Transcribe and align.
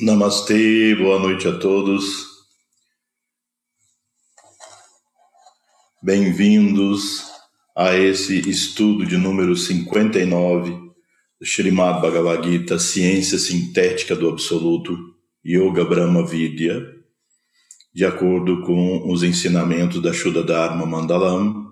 Namastê, 0.00 0.94
boa 0.94 1.18
noite 1.18 1.46
a 1.46 1.52
todos. 1.58 2.26
Bem-vindos 6.02 7.24
a 7.76 7.94
esse 7.94 8.48
estudo 8.48 9.04
de 9.04 9.18
número 9.18 9.54
59 9.54 10.70
do 11.38 11.44
Srimad 11.44 12.00
Bhagavad 12.00 12.42
Gita, 12.42 12.78
Ciência 12.78 13.38
Sintética 13.38 14.16
do 14.16 14.30
Absoluto, 14.30 14.96
Yoga 15.44 15.84
Brahma 15.84 16.26
Vidya, 16.26 16.82
de 17.94 18.06
acordo 18.06 18.62
com 18.62 19.12
os 19.12 19.22
ensinamentos 19.22 20.00
da 20.00 20.14
Shuddha 20.14 20.42
Dharma 20.42 20.86
Mandalam, 20.86 21.70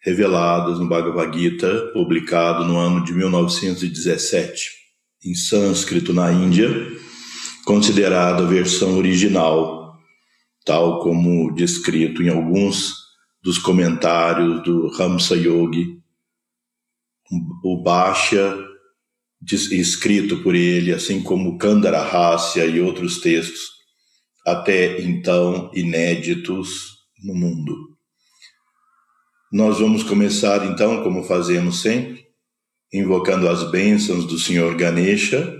revelados 0.00 0.78
no 0.78 0.86
Bhagavad 0.86 1.36
Gita, 1.36 1.90
publicado 1.92 2.64
no 2.64 2.78
ano 2.78 3.04
de 3.04 3.12
1917, 3.12 4.70
em 5.24 5.34
sânscrito 5.34 6.12
na 6.12 6.30
Índia 6.30 7.07
considerada 7.68 8.44
a 8.44 8.46
versão 8.46 8.96
original, 8.96 9.94
tal 10.64 11.00
como 11.00 11.54
descrito 11.54 12.22
em 12.22 12.30
alguns 12.30 12.94
dos 13.42 13.58
comentários 13.58 14.62
do 14.62 14.88
Ramsa 14.88 15.36
Yogi, 15.36 16.00
o 17.62 17.82
Bhashya 17.82 18.56
escrito 19.70 20.42
por 20.42 20.54
ele, 20.54 20.94
assim 20.94 21.22
como 21.22 21.58
Kandarahasya 21.58 22.64
e 22.64 22.80
outros 22.80 23.20
textos, 23.20 23.60
até 24.46 25.02
então 25.02 25.70
inéditos 25.74 27.04
no 27.22 27.34
mundo. 27.34 27.76
Nós 29.52 29.78
vamos 29.78 30.02
começar 30.02 30.64
então, 30.64 31.02
como 31.02 31.22
fazemos 31.22 31.82
sempre, 31.82 32.24
invocando 32.90 33.46
as 33.46 33.70
bênçãos 33.70 34.24
do 34.24 34.38
Senhor 34.38 34.74
Ganesha, 34.74 35.54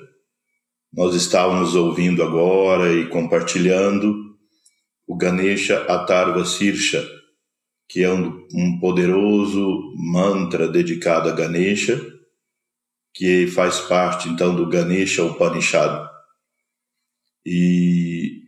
nós 0.93 1.15
estávamos 1.15 1.75
ouvindo 1.75 2.23
agora 2.23 2.93
e 2.93 3.09
compartilhando 3.09 4.37
o 5.07 5.17
Ganesha 5.17 5.83
Atarva 5.85 6.45
Sirsha, 6.45 7.07
que 7.89 8.03
é 8.03 8.13
um, 8.13 8.47
um 8.53 8.79
poderoso 8.81 9.95
mantra 9.97 10.69
dedicado 10.69 11.29
a 11.29 11.33
Ganesha, 11.33 12.01
que 13.15 13.47
faz 13.47 13.81
parte 13.81 14.29
então 14.29 14.55
do 14.55 14.69
Ganesha 14.69 15.25
Upanishad. 15.25 16.09
E 17.45 18.43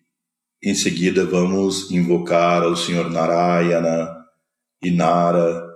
em 0.63 0.75
seguida 0.75 1.25
vamos 1.25 1.91
invocar 1.91 2.63
ao 2.63 2.77
Senhor 2.77 3.11
Narayana 3.11 4.15
e 4.83 4.91
Nara, 4.91 5.67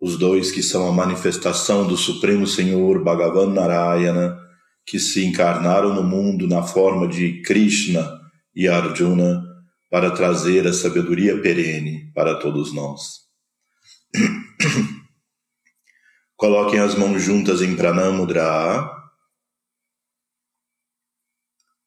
os 0.00 0.18
dois 0.18 0.50
que 0.50 0.62
são 0.62 0.88
a 0.88 0.92
manifestação 0.92 1.86
do 1.86 1.96
Supremo 1.96 2.46
Senhor 2.46 3.02
Bhagavan 3.02 3.52
Narayana 3.52 4.45
que 4.86 4.98
se 5.00 5.26
encarnaram 5.26 5.92
no 5.92 6.04
mundo 6.04 6.46
na 6.46 6.62
forma 6.62 7.08
de 7.08 7.42
Krishna 7.42 8.08
e 8.54 8.68
Arjuna 8.68 9.44
para 9.90 10.12
trazer 10.12 10.64
a 10.66 10.72
sabedoria 10.72 11.38
perene 11.42 12.10
para 12.14 12.38
todos 12.38 12.72
nós. 12.72 13.26
Coloquem 16.36 16.78
as 16.78 16.94
mãos 16.94 17.20
juntas 17.20 17.60
em 17.62 17.74
Pranamudra. 17.74 18.92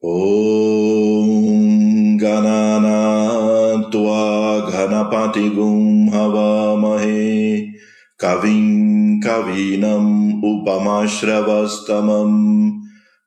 Om 0.02 2.16
Ganana 2.16 3.88
Tua 3.90 4.70
Ganapati 4.70 5.50
Gum 5.50 6.08
Havamahe 6.12 7.72
Kavim 8.18 9.20
Kavinam 9.20 10.40
Upamashravastamam 10.42 12.79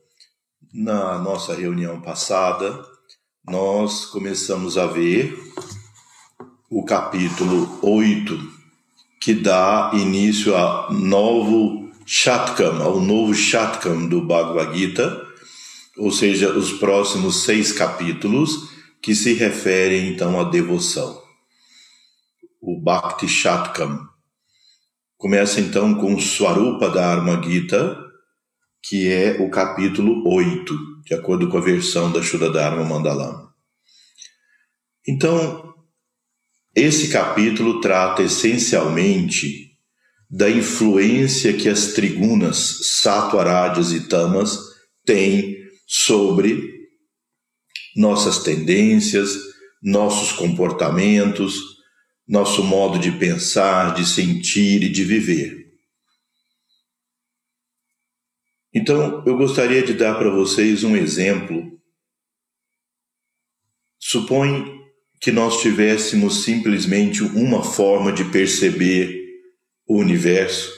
na 0.72 1.18
nossa 1.20 1.56
reunião 1.56 2.02
passada, 2.02 2.86
nós 3.47 4.07
começamos 4.07 4.79
a 4.79 4.87
ver 4.87 5.39
o 6.71 6.83
capítulo 6.85 7.79
8, 7.83 8.39
que 9.21 9.35
dá 9.35 9.91
início 9.93 10.57
a 10.57 10.91
novo 10.91 11.91
Shatkam, 12.07 12.83
ao 12.83 13.01
novo 13.01 13.35
Shatkam 13.35 14.09
do 14.09 14.23
Bhagavad 14.23 14.77
Gita, 14.77 15.27
ou 15.97 16.11
seja, 16.11 16.51
os 16.53 16.73
próximos 16.73 17.45
seis 17.45 17.71
capítulos 17.71 18.71
que 19.01 19.15
se 19.15 19.35
referem 19.35 20.09
então 20.09 20.41
à 20.41 20.45
devoção. 20.45 21.23
O 22.61 22.81
Bhakti 22.81 23.29
Shatkam. 23.29 24.09
Começa 25.19 25.61
então 25.61 25.95
com 25.95 26.19
Swarupa 26.19 26.89
Dharma 26.89 27.41
Gita, 27.43 27.99
que 28.87 29.11
é 29.11 29.41
o 29.41 29.49
capítulo 29.49 30.29
8 30.29 31.03
de 31.07 31.15
acordo 31.15 31.49
com 31.49 31.57
a 31.57 31.61
versão 31.61 32.13
da 32.13 32.23
Shuddha 32.23 32.51
Dharma 32.51 32.85
Mandalam. 32.85 33.49
Então, 35.09 35.75
esse 36.75 37.09
capítulo 37.09 37.81
trata 37.81 38.23
essencialmente 38.23 39.73
da 40.31 40.51
influência 40.51 41.55
que 41.55 41.69
as 41.69 41.93
trigunas, 41.93 42.81
sattvarajas 42.83 43.93
e 43.93 44.07
tamas 44.09 44.59
têm 45.05 45.57
sobre 45.87 46.71
nossas 47.97 48.43
tendências, 48.43 49.35
nossos 49.83 50.33
comportamentos, 50.33 51.59
nosso 52.29 52.63
modo 52.63 52.99
de 52.99 53.13
pensar, 53.13 53.95
de 53.95 54.07
sentir 54.07 54.83
e 54.83 54.89
de 54.91 55.05
viver. 55.05 55.64
Então, 58.75 59.23
eu 59.25 59.37
gostaria 59.37 59.85
de 59.85 59.95
dar 59.95 60.17
para 60.17 60.29
vocês 60.31 60.83
um 60.83 60.97
exemplo. 60.97 61.79
Supõe 64.01 64.83
que 65.21 65.31
nós 65.31 65.61
tivéssemos 65.61 66.43
simplesmente 66.43 67.23
uma 67.23 67.63
forma 67.63 68.13
de 68.13 68.25
perceber 68.25 69.23
o 69.87 69.99
universo 69.99 70.73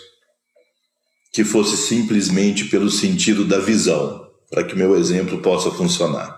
que 1.32 1.43
fosse 1.43 1.76
simplesmente 1.76 2.66
pelo 2.66 2.90
sentido 2.90 3.44
da 3.44 3.58
visão, 3.58 4.31
para 4.50 4.64
que 4.64 4.75
meu 4.75 4.96
exemplo 4.96 5.42
possa 5.42 5.70
funcionar. 5.70 6.34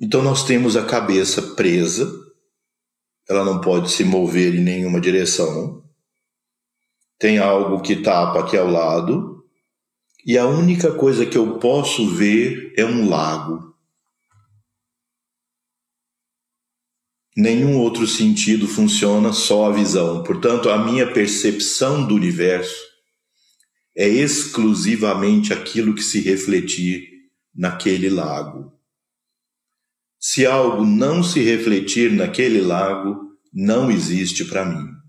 Então 0.00 0.22
nós 0.22 0.44
temos 0.44 0.76
a 0.76 0.84
cabeça 0.84 1.42
presa, 1.54 2.08
ela 3.28 3.44
não 3.44 3.60
pode 3.60 3.90
se 3.90 4.04
mover 4.04 4.54
em 4.54 4.60
nenhuma 4.60 5.00
direção 5.00 5.81
tem 7.22 7.38
algo 7.38 7.80
que 7.80 7.94
tapa 7.94 8.40
aqui 8.40 8.56
ao 8.56 8.68
lado, 8.68 9.44
e 10.26 10.36
a 10.36 10.44
única 10.44 10.90
coisa 10.92 11.24
que 11.24 11.38
eu 11.38 11.60
posso 11.60 12.12
ver 12.12 12.74
é 12.76 12.84
um 12.84 13.08
lago. 13.08 13.76
Nenhum 17.36 17.78
outro 17.78 18.08
sentido 18.08 18.66
funciona, 18.66 19.32
só 19.32 19.66
a 19.66 19.72
visão. 19.72 20.24
Portanto, 20.24 20.68
a 20.68 20.84
minha 20.84 21.12
percepção 21.12 22.04
do 22.04 22.16
universo 22.16 22.74
é 23.96 24.08
exclusivamente 24.08 25.52
aquilo 25.52 25.94
que 25.94 26.02
se 26.02 26.20
refletir 26.20 27.08
naquele 27.54 28.10
lago. 28.10 28.72
Se 30.18 30.44
algo 30.44 30.84
não 30.84 31.22
se 31.22 31.40
refletir 31.40 32.10
naquele 32.10 32.60
lago, 32.60 33.38
não 33.54 33.92
existe 33.92 34.44
para 34.44 34.64
mim. 34.64 35.01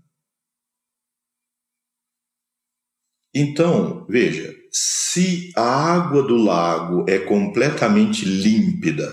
Então, 3.34 4.06
veja, 4.08 4.54
se 4.70 5.50
a 5.56 5.62
água 5.62 6.22
do 6.22 6.36
lago 6.36 7.04
é 7.08 7.18
completamente 7.18 8.24
límpida 8.24 9.12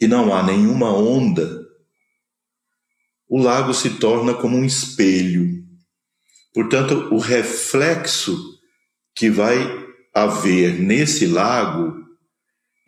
e 0.00 0.06
não 0.06 0.34
há 0.34 0.42
nenhuma 0.42 0.92
onda, 0.92 1.64
o 3.28 3.38
lago 3.40 3.72
se 3.72 3.98
torna 3.98 4.34
como 4.34 4.56
um 4.56 4.64
espelho. 4.64 5.64
Portanto, 6.52 7.08
o 7.12 7.18
reflexo 7.18 8.38
que 9.14 9.28
vai 9.28 9.58
haver 10.14 10.78
nesse 10.80 11.26
lago 11.26 12.04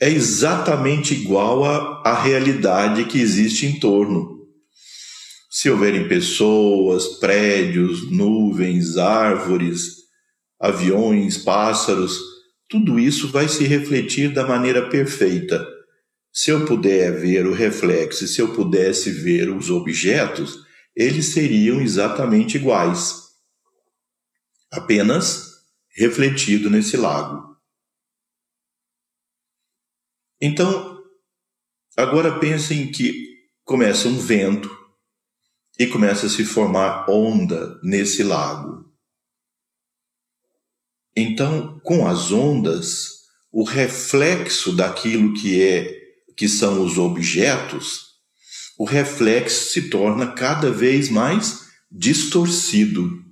é 0.00 0.08
exatamente 0.08 1.14
igual 1.14 1.64
à, 1.64 2.14
realidade 2.22 3.06
que 3.06 3.18
existe 3.18 3.66
em 3.66 3.80
torno. 3.80 4.35
Se 5.58 5.70
houverem 5.70 6.06
pessoas, 6.06 7.18
prédios, 7.18 8.10
nuvens, 8.10 8.98
árvores, 8.98 10.02
aviões, 10.60 11.38
pássaros, 11.38 12.20
tudo 12.68 12.98
isso 13.00 13.32
vai 13.32 13.48
se 13.48 13.64
refletir 13.64 14.34
da 14.34 14.46
maneira 14.46 14.90
perfeita. 14.90 15.66
Se 16.30 16.50
eu 16.50 16.66
puder 16.66 17.18
ver 17.18 17.46
o 17.46 17.54
reflexo, 17.54 18.28
se 18.28 18.38
eu 18.38 18.52
pudesse 18.52 19.10
ver 19.10 19.48
os 19.48 19.70
objetos, 19.70 20.58
eles 20.94 21.32
seriam 21.32 21.80
exatamente 21.80 22.58
iguais, 22.58 23.14
apenas 24.70 25.52
refletido 25.96 26.68
nesse 26.68 26.98
lago. 26.98 27.56
Então, 30.38 31.02
agora 31.96 32.38
pensem 32.38 32.92
que 32.92 33.38
começa 33.64 34.06
um 34.06 34.18
vento 34.18 34.75
e 35.78 35.86
começa 35.86 36.26
a 36.26 36.30
se 36.30 36.44
formar 36.44 37.08
onda 37.08 37.78
nesse 37.82 38.22
lago. 38.22 38.84
Então, 41.14 41.80
com 41.80 42.06
as 42.06 42.30
ondas, 42.32 43.16
o 43.52 43.64
reflexo 43.64 44.74
daquilo 44.74 45.34
que 45.34 45.62
é 45.62 46.06
que 46.36 46.48
são 46.48 46.84
os 46.84 46.98
objetos, 46.98 48.06
o 48.78 48.84
reflexo 48.84 49.72
se 49.72 49.88
torna 49.88 50.32
cada 50.32 50.70
vez 50.70 51.08
mais 51.08 51.66
distorcido. 51.90 53.24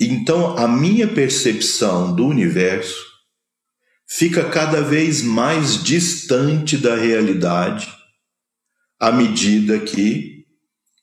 Então, 0.00 0.58
a 0.58 0.66
minha 0.66 1.06
percepção 1.06 2.14
do 2.14 2.26
universo 2.26 3.06
fica 4.08 4.50
cada 4.50 4.82
vez 4.82 5.22
mais 5.22 5.82
distante 5.82 6.76
da 6.76 6.96
realidade 6.96 7.95
à 8.98 9.12
medida 9.12 9.78
que 9.80 10.46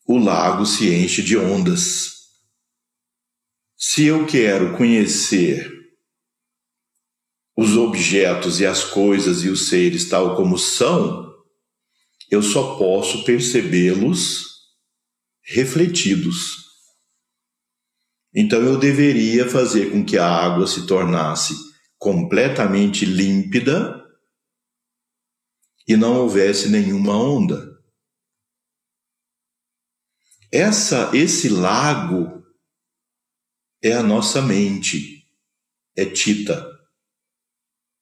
o 0.08 0.18
lago 0.18 0.66
se 0.66 0.94
enche 0.94 1.22
de 1.22 1.38
ondas. 1.38 2.12
Se 3.78 4.06
eu 4.06 4.26
quero 4.26 4.76
conhecer 4.78 5.72
os 7.56 7.78
objetos 7.78 8.60
e 8.60 8.66
as 8.66 8.84
coisas 8.84 9.44
e 9.44 9.50
os 9.50 9.68
seres 9.68 10.10
tal 10.10 10.36
como 10.36 10.58
são, 10.58 11.32
eu 12.30 12.42
só 12.42 12.78
posso 12.78 13.24
percebê-los 13.24 14.46
refletidos. 15.44 16.64
Então 18.34 18.62
eu 18.62 18.78
deveria 18.80 19.48
fazer 19.48 19.92
com 19.92 20.04
que 20.04 20.18
a 20.18 20.28
água 20.28 20.66
se 20.66 20.88
tornasse 20.88 21.54
completamente 22.00 23.06
límpida 23.06 24.04
e 25.88 25.96
não 25.96 26.16
houvesse 26.18 26.70
nenhuma 26.70 27.16
onda. 27.16 27.73
Essa 30.56 31.10
esse 31.16 31.50
lago 31.50 32.46
é 33.82 33.94
a 33.94 34.04
nossa 34.04 34.40
mente, 34.40 35.28
é 35.98 36.06
Tita, 36.06 36.64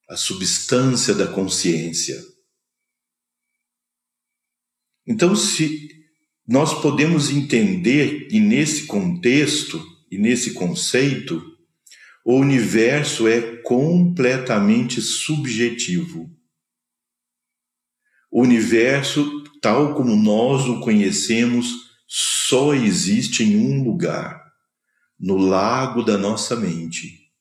a 0.09 0.17
substância 0.17 1.13
da 1.15 1.31
consciência. 1.31 2.21
Então, 5.07 5.33
se 5.33 5.89
nós 6.45 6.81
podemos 6.81 7.29
entender, 7.29 8.27
e 8.29 8.41
nesse 8.41 8.85
contexto, 8.85 9.81
e 10.11 10.17
nesse 10.17 10.53
conceito, 10.53 11.41
o 12.25 12.35
universo 12.35 13.29
é 13.29 13.61
completamente 13.61 14.99
subjetivo. 14.99 16.29
O 18.29 18.41
universo, 18.41 19.41
tal 19.61 19.95
como 19.95 20.17
nós 20.17 20.65
o 20.65 20.81
conhecemos, 20.81 21.80
só 22.13 22.73
existe 22.73 23.41
em 23.41 23.55
um 23.55 23.85
lugar, 23.85 24.51
no 25.17 25.37
lago 25.37 26.03
da 26.03 26.17
nossa 26.17 26.57
mente. 26.57 27.31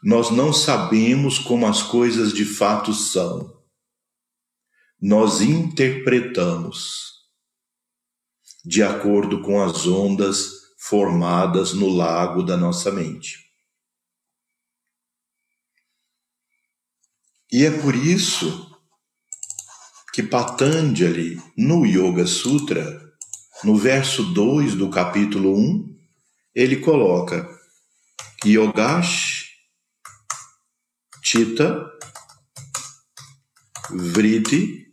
Nós 0.00 0.30
não 0.30 0.52
sabemos 0.52 1.36
como 1.36 1.66
as 1.66 1.82
coisas 1.82 2.32
de 2.32 2.44
fato 2.44 2.94
são. 2.94 3.60
Nós 5.00 5.40
interpretamos 5.40 7.12
de 8.64 8.84
acordo 8.84 9.42
com 9.42 9.60
as 9.60 9.84
ondas 9.84 10.52
formadas 10.78 11.72
no 11.72 11.88
lago 11.88 12.44
da 12.44 12.56
nossa 12.56 12.92
mente. 12.92 13.50
E 17.50 17.66
é 17.66 17.82
por 17.82 17.96
isso 17.96 18.78
que 20.14 20.22
Patanjali, 20.22 21.42
no 21.56 21.84
Yoga 21.84 22.24
Sutra, 22.24 23.07
no 23.64 23.76
verso 23.76 24.22
2 24.32 24.74
do 24.76 24.90
capítulo 24.90 25.56
1, 25.56 25.96
ele 26.54 26.76
coloca 26.76 27.48
Yogash 28.44 29.46
Chitta 31.22 31.90
Vritti 33.90 34.86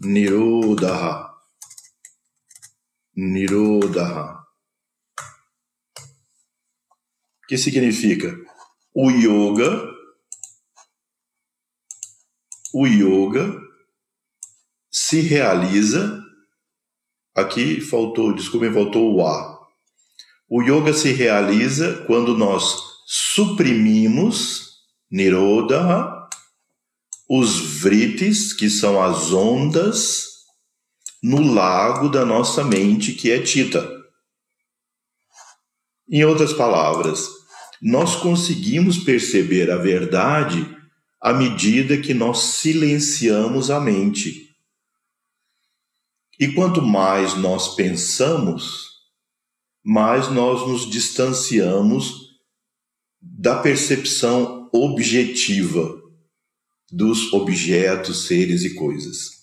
Nirodha. 0.00 1.26
Nirodha 3.16 4.38
que 7.48 7.56
significa 7.56 8.38
o 8.94 9.10
yoga, 9.10 9.90
o 12.74 12.86
yoga 12.86 13.58
se 14.90 15.22
realiza, 15.22 16.17
aqui 17.40 17.80
faltou, 17.80 18.34
desculpem, 18.34 18.72
faltou 18.72 19.14
o 19.14 19.26
A. 19.26 19.58
O 20.48 20.62
yoga 20.62 20.92
se 20.92 21.12
realiza 21.12 22.04
quando 22.06 22.36
nós 22.36 22.76
suprimimos 23.06 24.68
Nirodha, 25.10 26.12
os 27.28 27.80
vritis, 27.80 28.52
que 28.52 28.70
são 28.70 29.02
as 29.02 29.32
ondas, 29.32 30.24
no 31.22 31.52
lago 31.52 32.08
da 32.08 32.24
nossa 32.24 32.64
mente, 32.64 33.12
que 33.12 33.30
é 33.30 33.40
Tita. 33.42 33.86
Em 36.10 36.24
outras 36.24 36.52
palavras, 36.52 37.28
nós 37.82 38.16
conseguimos 38.16 38.98
perceber 38.98 39.70
a 39.70 39.76
verdade 39.76 40.74
à 41.20 41.32
medida 41.32 41.98
que 41.98 42.14
nós 42.14 42.38
silenciamos 42.38 43.70
a 43.70 43.80
mente. 43.80 44.47
E 46.38 46.52
quanto 46.52 46.80
mais 46.80 47.34
nós 47.34 47.74
pensamos, 47.74 48.88
mais 49.84 50.30
nós 50.30 50.66
nos 50.68 50.88
distanciamos 50.88 52.28
da 53.20 53.60
percepção 53.60 54.70
objetiva 54.72 56.00
dos 56.90 57.32
objetos, 57.32 58.26
seres 58.26 58.62
e 58.64 58.74
coisas. 58.74 59.38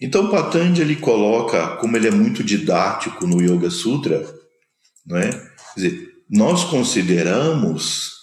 Então 0.00 0.30
Patanjali 0.30 0.96
coloca, 0.96 1.76
como 1.76 1.96
ele 1.96 2.08
é 2.08 2.10
muito 2.10 2.42
didático 2.42 3.26
no 3.26 3.42
Yoga 3.42 3.70
Sutra, 3.70 4.24
não 5.04 5.18
é? 5.18 5.30
Quer 5.30 5.74
dizer, 5.76 6.24
nós 6.28 6.64
consideramos 6.64 8.19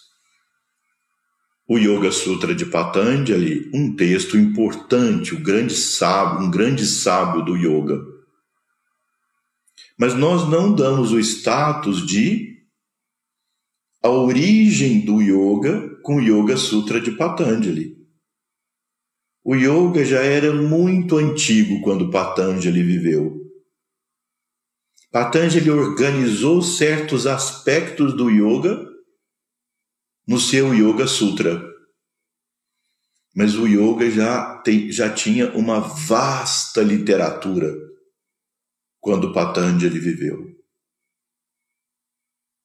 o 1.67 1.77
Yoga 1.77 2.11
Sutra 2.11 2.55
de 2.55 2.65
Patanjali 2.65 3.69
um 3.73 3.93
texto 3.93 4.37
importante, 4.37 5.35
um 5.35 5.43
grande 5.43 5.75
sábio, 5.75 6.47
um 6.47 6.49
grande 6.49 6.85
sábio 6.85 7.43
do 7.43 7.57
yoga. 7.57 8.01
Mas 9.99 10.13
nós 10.13 10.47
não 10.49 10.73
damos 10.73 11.11
o 11.11 11.19
status 11.19 12.05
de 12.05 12.55
a 14.01 14.09
origem 14.09 15.01
do 15.01 15.21
yoga 15.21 15.99
com 16.03 16.15
o 16.15 16.21
Yoga 16.21 16.55
Sutra 16.55 17.01
de 17.01 17.11
Patanjali. 17.11 17.97
O 19.43 19.55
yoga 19.55 20.05
já 20.05 20.21
era 20.21 20.53
muito 20.53 21.17
antigo 21.17 21.81
quando 21.81 22.11
Patanjali 22.11 22.83
viveu. 22.83 23.41
Patanjali 25.11 25.69
organizou 25.69 26.61
certos 26.61 27.25
aspectos 27.25 28.15
do 28.15 28.29
yoga 28.29 28.96
no 30.27 30.39
seu 30.39 30.73
Yoga 30.73 31.07
Sutra. 31.07 31.77
Mas 33.37 33.53
o 33.53 33.67
yoga 33.67 34.09
já, 34.09 34.57
tem, 34.63 34.91
já 34.91 35.13
tinha 35.13 35.55
uma 35.55 35.79
vasta 35.79 36.81
literatura 36.81 37.71
quando 38.99 39.31
Patanjali 39.31 39.99
viveu. 39.99 40.57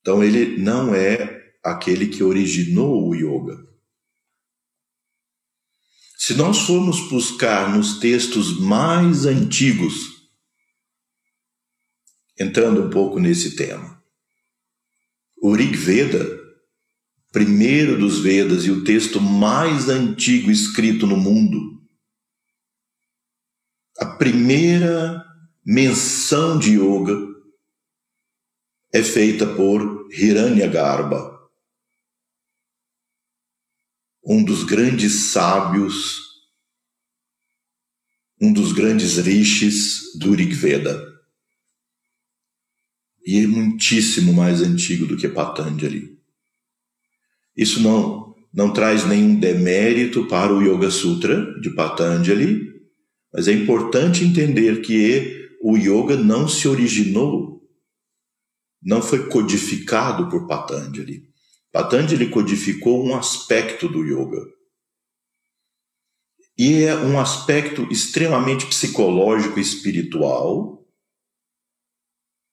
Então 0.00 0.24
ele 0.24 0.56
não 0.56 0.94
é 0.94 1.52
aquele 1.62 2.08
que 2.08 2.24
originou 2.24 3.06
o 3.06 3.14
yoga. 3.14 3.70
Se 6.16 6.32
nós 6.34 6.60
formos 6.60 7.06
buscar 7.10 7.70
nos 7.76 8.00
textos 8.00 8.58
mais 8.58 9.26
antigos, 9.26 10.32
entrando 12.40 12.82
um 12.82 12.88
pouco 12.88 13.18
nesse 13.18 13.56
tema, 13.56 14.02
o 15.36 15.54
Rig 15.54 15.76
Veda, 15.76 16.41
primeiro 17.32 17.98
dos 17.98 18.20
Vedas 18.20 18.64
e 18.66 18.70
o 18.70 18.84
texto 18.84 19.18
mais 19.18 19.88
antigo 19.88 20.50
escrito 20.50 21.06
no 21.06 21.16
mundo, 21.16 21.82
a 23.98 24.04
primeira 24.04 25.24
menção 25.64 26.58
de 26.58 26.72
yoga 26.76 27.16
é 28.92 29.02
feita 29.02 29.46
por 29.46 30.08
Hiranyagarbha, 30.12 31.32
um 34.24 34.44
dos 34.44 34.62
grandes 34.62 35.30
sábios, 35.32 36.20
um 38.40 38.52
dos 38.52 38.72
grandes 38.72 39.16
rishis 39.16 40.18
do 40.18 40.34
Rig 40.34 40.52
Veda. 40.52 41.10
E 43.24 43.38
é 43.38 43.46
muitíssimo 43.46 44.32
mais 44.32 44.60
antigo 44.60 45.06
do 45.06 45.16
que 45.16 45.28
Patanjali. 45.28 46.11
Isso 47.56 47.82
não, 47.82 48.34
não 48.52 48.72
traz 48.72 49.06
nenhum 49.06 49.38
demérito 49.38 50.26
para 50.26 50.52
o 50.52 50.62
Yoga 50.62 50.90
Sutra 50.90 51.60
de 51.60 51.70
Patanjali, 51.70 52.72
mas 53.32 53.48
é 53.48 53.52
importante 53.52 54.24
entender 54.24 54.82
que 54.82 55.48
o 55.62 55.76
yoga 55.76 56.16
não 56.16 56.48
se 56.48 56.66
originou 56.66 57.52
não 58.82 59.00
foi 59.00 59.28
codificado 59.28 60.28
por 60.28 60.46
Patanjali. 60.46 61.28
Patanjali 61.70 62.28
codificou 62.28 63.06
um 63.06 63.14
aspecto 63.14 63.88
do 63.88 64.04
yoga. 64.04 64.44
E 66.58 66.82
é 66.82 66.96
um 66.96 67.18
aspecto 67.18 67.90
extremamente 67.90 68.66
psicológico 68.66 69.58
e 69.58 69.62
espiritual, 69.62 70.84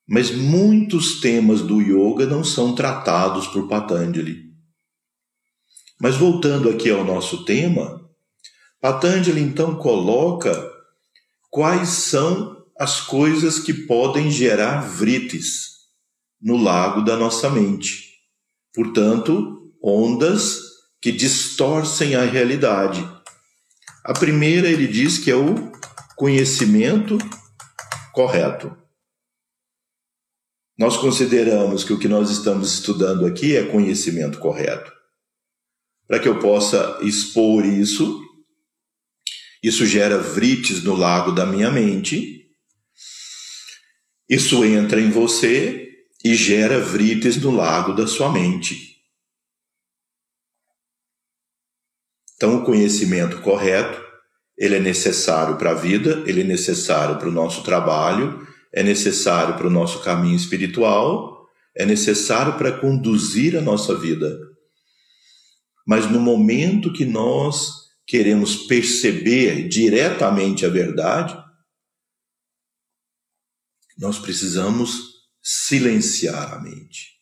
mas 0.07 0.31
muitos 0.31 1.19
temas 1.19 1.61
do 1.61 1.81
yoga 1.81 2.25
não 2.25 2.43
são 2.43 2.73
tratados 2.73 3.47
por 3.47 3.67
Patanjali. 3.67 4.48
Mas 6.01 6.15
voltando 6.15 6.69
aqui 6.69 6.89
ao 6.89 7.03
nosso 7.03 7.43
tema, 7.43 8.09
Patanjali 8.79 9.41
então 9.41 9.75
coloca 9.75 10.53
quais 11.49 11.89
são 11.89 12.63
as 12.79 13.01
coisas 13.01 13.59
que 13.59 13.73
podem 13.73 14.31
gerar 14.31 14.79
vritis 14.79 15.79
no 16.41 16.55
lago 16.55 17.01
da 17.01 17.17
nossa 17.17 17.49
mente. 17.49 18.13
Portanto, 18.73 19.73
ondas 19.83 20.61
que 21.01 21.11
distorcem 21.11 22.15
a 22.15 22.23
realidade. 22.23 23.05
A 24.05 24.13
primeira 24.13 24.69
ele 24.69 24.87
diz 24.87 25.17
que 25.17 25.29
é 25.29 25.35
o 25.35 25.71
conhecimento 26.15 27.17
correto. 28.13 28.75
Nós 30.77 30.95
consideramos 30.95 31.83
que 31.83 31.91
o 31.91 31.99
que 31.99 32.07
nós 32.07 32.29
estamos 32.29 32.73
estudando 32.73 33.25
aqui 33.25 33.57
é 33.57 33.65
conhecimento 33.65 34.39
correto. 34.39 34.98
Para 36.09 36.19
que 36.19 36.27
eu 36.27 36.39
possa 36.39 36.97
expor 37.03 37.63
isso, 37.63 38.19
isso 39.61 39.85
gera 39.85 40.17
vrites 40.17 40.83
no 40.83 40.95
lago 40.95 41.31
da 41.31 41.45
minha 41.45 41.69
mente. 41.69 42.49
Isso 44.27 44.65
entra 44.65 44.99
em 44.99 45.11
você 45.11 45.87
e 46.25 46.33
gera 46.33 46.79
vrites 46.79 47.37
no 47.37 47.51
lago 47.51 47.93
da 47.93 48.07
sua 48.07 48.31
mente. 48.31 48.97
Então, 52.35 52.57
o 52.57 52.65
conhecimento 52.65 53.39
correto, 53.41 54.03
ele 54.57 54.77
é 54.77 54.79
necessário 54.79 55.57
para 55.57 55.71
a 55.71 55.75
vida, 55.75 56.23
ele 56.25 56.41
é 56.41 56.43
necessário 56.43 57.19
para 57.19 57.29
o 57.29 57.31
nosso 57.31 57.61
trabalho, 57.63 58.47
é 58.73 58.81
necessário 58.81 59.55
para 59.55 59.67
o 59.67 59.69
nosso 59.69 60.01
caminho 60.01 60.35
espiritual, 60.35 61.47
é 61.75 61.85
necessário 61.85 62.57
para 62.57 62.71
conduzir 62.79 63.55
a 63.55 63.61
nossa 63.61 63.95
vida. 63.95 64.48
Mas 65.89 66.05
no 66.05 66.19
momento 66.19 66.93
que 66.93 67.03
nós 67.03 67.89
queremos 68.05 68.67
perceber 68.67 69.67
diretamente 69.67 70.63
a 70.63 70.69
verdade, 70.69 71.35
nós 73.97 74.19
precisamos 74.19 75.25
silenciar 75.41 76.53
a 76.53 76.59
mente. 76.59 77.19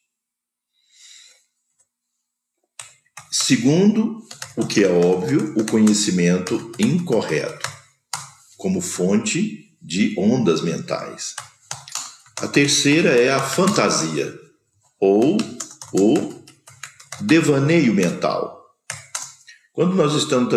Segundo, 3.31 4.21
o 4.57 4.67
que 4.67 4.83
é 4.83 4.89
óbvio, 4.89 5.57
o 5.57 5.65
conhecimento 5.65 6.69
incorreto, 6.77 7.69
como 8.57 8.81
fonte 8.81 9.77
de 9.81 10.13
ondas 10.19 10.59
mentais. 10.59 11.35
A 12.41 12.49
terceira 12.49 13.11
é 13.11 13.31
a 13.31 13.39
fantasia, 13.39 14.37
ou 14.99 15.37
o 15.93 16.43
devaneio 17.21 17.93
mental. 17.93 18.56
Quando 19.77 19.93
nós 19.93 20.15
estamos 20.15 20.49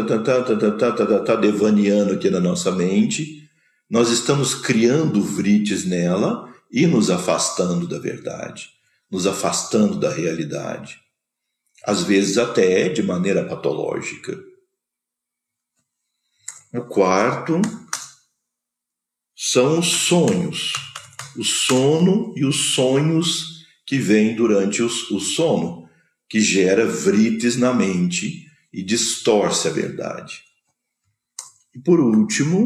devaneando 1.43 2.15
aqui 2.15 2.31
na 2.31 2.41
nossa 2.41 2.73
mente, 2.73 3.47
nós 3.91 4.09
estamos 4.09 4.55
criando 4.55 5.21
vrites 5.21 5.85
nela 5.85 6.51
e 6.73 6.87
nos 6.87 7.11
afastando 7.11 7.87
da 7.87 7.99
verdade, 7.99 8.71
nos 9.11 9.27
afastando 9.27 10.01
da 10.01 10.11
realidade, 10.11 10.99
às 11.85 12.03
vezes 12.03 12.39
até 12.39 12.89
de 12.89 13.03
maneira 13.03 13.45
patológica. 13.45 14.43
O 16.73 16.81
quarto 16.85 17.61
são 19.37 19.81
os 19.81 19.89
sonhos, 19.89 20.73
o 21.37 21.45
sono 21.45 22.33
e 22.39 22.47
os 22.47 22.73
sonhos 22.73 23.67
que 23.85 23.99
vêm 23.99 24.35
durante 24.35 24.83
o 24.83 24.89
sono, 24.89 25.87
que 26.27 26.41
gera 26.41 26.87
vrites 26.87 27.59
na 27.59 27.75
mente 27.75 28.49
e 28.73 28.83
distorce 28.83 29.69
a 29.69 29.71
verdade. 29.71 30.43
E 31.75 31.79
por 31.79 32.01
último, 32.01 32.65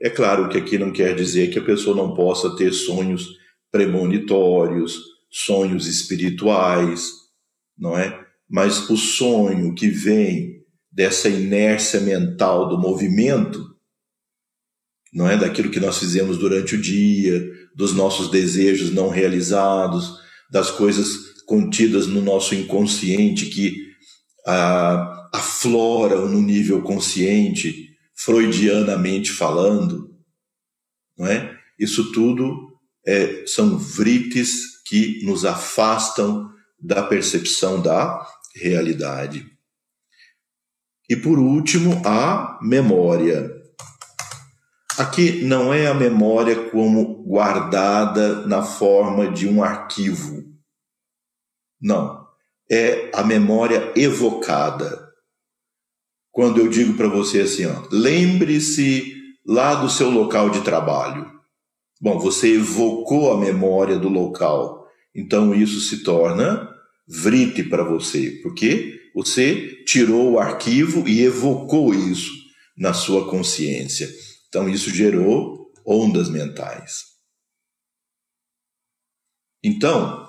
é 0.00 0.10
claro 0.10 0.48
que 0.48 0.58
aqui 0.58 0.78
não 0.78 0.92
quer 0.92 1.14
dizer 1.14 1.50
que 1.50 1.58
a 1.58 1.64
pessoa 1.64 1.96
não 1.96 2.14
possa 2.14 2.56
ter 2.56 2.72
sonhos 2.72 3.28
premonitórios, 3.70 4.98
sonhos 5.30 5.86
espirituais, 5.86 7.10
não 7.78 7.96
é? 7.96 8.20
Mas 8.48 8.90
o 8.90 8.96
sonho 8.96 9.74
que 9.74 9.88
vem 9.88 10.62
dessa 10.90 11.28
inércia 11.28 12.00
mental 12.00 12.68
do 12.68 12.78
movimento, 12.78 13.74
não 15.12 15.28
é 15.28 15.36
daquilo 15.36 15.70
que 15.70 15.80
nós 15.80 15.98
fizemos 15.98 16.36
durante 16.36 16.74
o 16.74 16.80
dia, 16.80 17.50
dos 17.74 17.94
nossos 17.94 18.30
desejos 18.30 18.92
não 18.92 19.08
realizados, 19.08 20.18
das 20.50 20.70
coisas 20.70 21.42
contidas 21.46 22.06
no 22.06 22.20
nosso 22.20 22.54
inconsciente 22.54 23.46
que 23.46 23.91
ah, 24.46 25.30
afloram 25.32 26.28
no 26.28 26.40
nível 26.40 26.82
consciente 26.82 27.90
freudianamente 28.14 29.32
falando, 29.32 30.14
não 31.16 31.26
é? 31.26 31.58
Isso 31.78 32.12
tudo 32.12 32.78
é, 33.06 33.44
são 33.46 33.76
vrites 33.76 34.82
que 34.86 35.24
nos 35.24 35.44
afastam 35.44 36.50
da 36.78 37.02
percepção 37.02 37.80
da 37.80 38.26
realidade. 38.54 39.46
E 41.08 41.16
por 41.16 41.38
último, 41.38 42.00
a 42.06 42.58
memória. 42.62 43.50
Aqui 44.98 45.42
não 45.42 45.72
é 45.72 45.86
a 45.86 45.94
memória 45.94 46.70
como 46.70 47.24
guardada 47.24 48.46
na 48.46 48.62
forma 48.62 49.30
de 49.30 49.48
um 49.48 49.62
arquivo. 49.62 50.44
Não. 51.80 52.21
É 52.72 53.10
a 53.14 53.22
memória 53.22 53.92
evocada. 53.94 55.12
Quando 56.30 56.58
eu 56.58 56.68
digo 56.68 56.96
para 56.96 57.06
você 57.06 57.40
assim, 57.40 57.64
lembre-se 57.90 59.14
lá 59.46 59.74
do 59.74 59.90
seu 59.90 60.08
local 60.08 60.48
de 60.48 60.62
trabalho. 60.62 61.30
Bom, 62.00 62.18
você 62.18 62.54
evocou 62.54 63.30
a 63.30 63.38
memória 63.38 63.98
do 63.98 64.08
local, 64.08 64.88
então 65.14 65.54
isso 65.54 65.80
se 65.80 66.02
torna 66.02 66.66
vrite 67.06 67.62
para 67.62 67.84
você, 67.84 68.40
porque 68.42 68.98
você 69.14 69.84
tirou 69.84 70.32
o 70.32 70.38
arquivo 70.38 71.06
e 71.06 71.20
evocou 71.20 71.92
isso 71.92 72.32
na 72.74 72.94
sua 72.94 73.28
consciência. 73.28 74.08
Então 74.48 74.66
isso 74.66 74.90
gerou 74.90 75.70
ondas 75.86 76.30
mentais. 76.30 77.12
Então, 79.62 80.26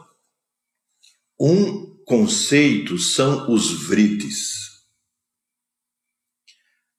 um 1.39 1.92
conceito 2.13 2.99
são 2.99 3.51
os 3.51 3.87
vritis. 3.87 4.69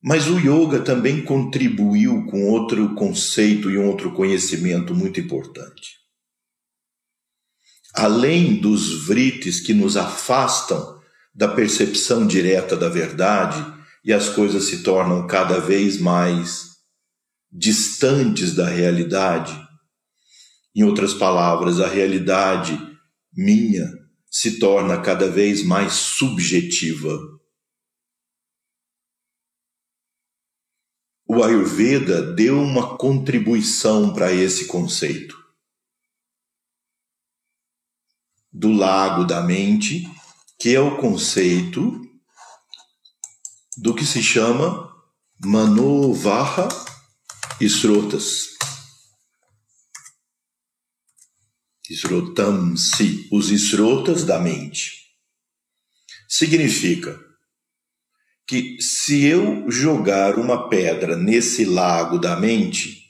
Mas 0.02 0.26
o 0.26 0.40
yoga 0.40 0.80
também 0.80 1.25
contribuiu 1.25 2.26
com 2.26 2.50
outro 2.50 2.97
conceito 2.97 3.71
e 3.71 3.78
um 3.78 3.87
outro 3.87 4.12
conhecimento 4.12 4.92
muito 4.92 5.21
importante. 5.21 5.99
Além 7.94 8.61
dos 8.61 9.06
vritis 9.06 9.61
que 9.61 9.73
nos 9.73 9.97
afastam 9.97 11.00
da 11.33 11.47
percepção 11.47 12.26
direta 12.26 12.76
da 12.76 12.88
verdade 12.88 13.64
e 14.04 14.12
as 14.12 14.28
coisas 14.28 14.64
se 14.64 14.83
tornam 14.83 15.28
cada 15.28 15.61
vez 15.61 15.97
mais 15.97 16.71
distantes 17.52 18.52
da 18.52 18.68
realidade, 18.68 19.56
em 20.75 20.83
outras 20.83 21.14
palavras, 21.14 21.78
a 21.78 21.87
realidade 21.87 22.76
minha 23.33 24.03
se 24.34 24.58
torna 24.58 25.00
cada 25.00 25.30
vez 25.30 25.62
mais 25.62 25.92
subjetiva. 25.92 27.16
O 31.24 31.40
Ayurveda 31.40 32.34
deu 32.34 32.60
uma 32.60 32.98
contribuição 32.98 34.12
para 34.12 34.32
esse 34.32 34.66
conceito. 34.66 35.40
Do 38.52 38.72
lago 38.72 39.24
da 39.24 39.40
mente, 39.40 40.02
que 40.58 40.74
é 40.74 40.80
o 40.80 40.96
conceito 40.96 42.00
do 43.76 43.94
que 43.94 44.04
se 44.04 44.20
chama 44.20 44.92
Manovaha 45.44 46.66
Srotas. 47.60 48.53
Srotam-si, 51.94 53.28
os 53.30 53.50
esrotas 53.50 54.24
da 54.24 54.38
mente. 54.38 55.04
Significa 56.28 57.18
que 58.46 58.80
se 58.80 59.24
eu 59.24 59.70
jogar 59.70 60.38
uma 60.38 60.68
pedra 60.68 61.16
nesse 61.16 61.64
lago 61.64 62.18
da 62.18 62.36
mente, 62.36 63.04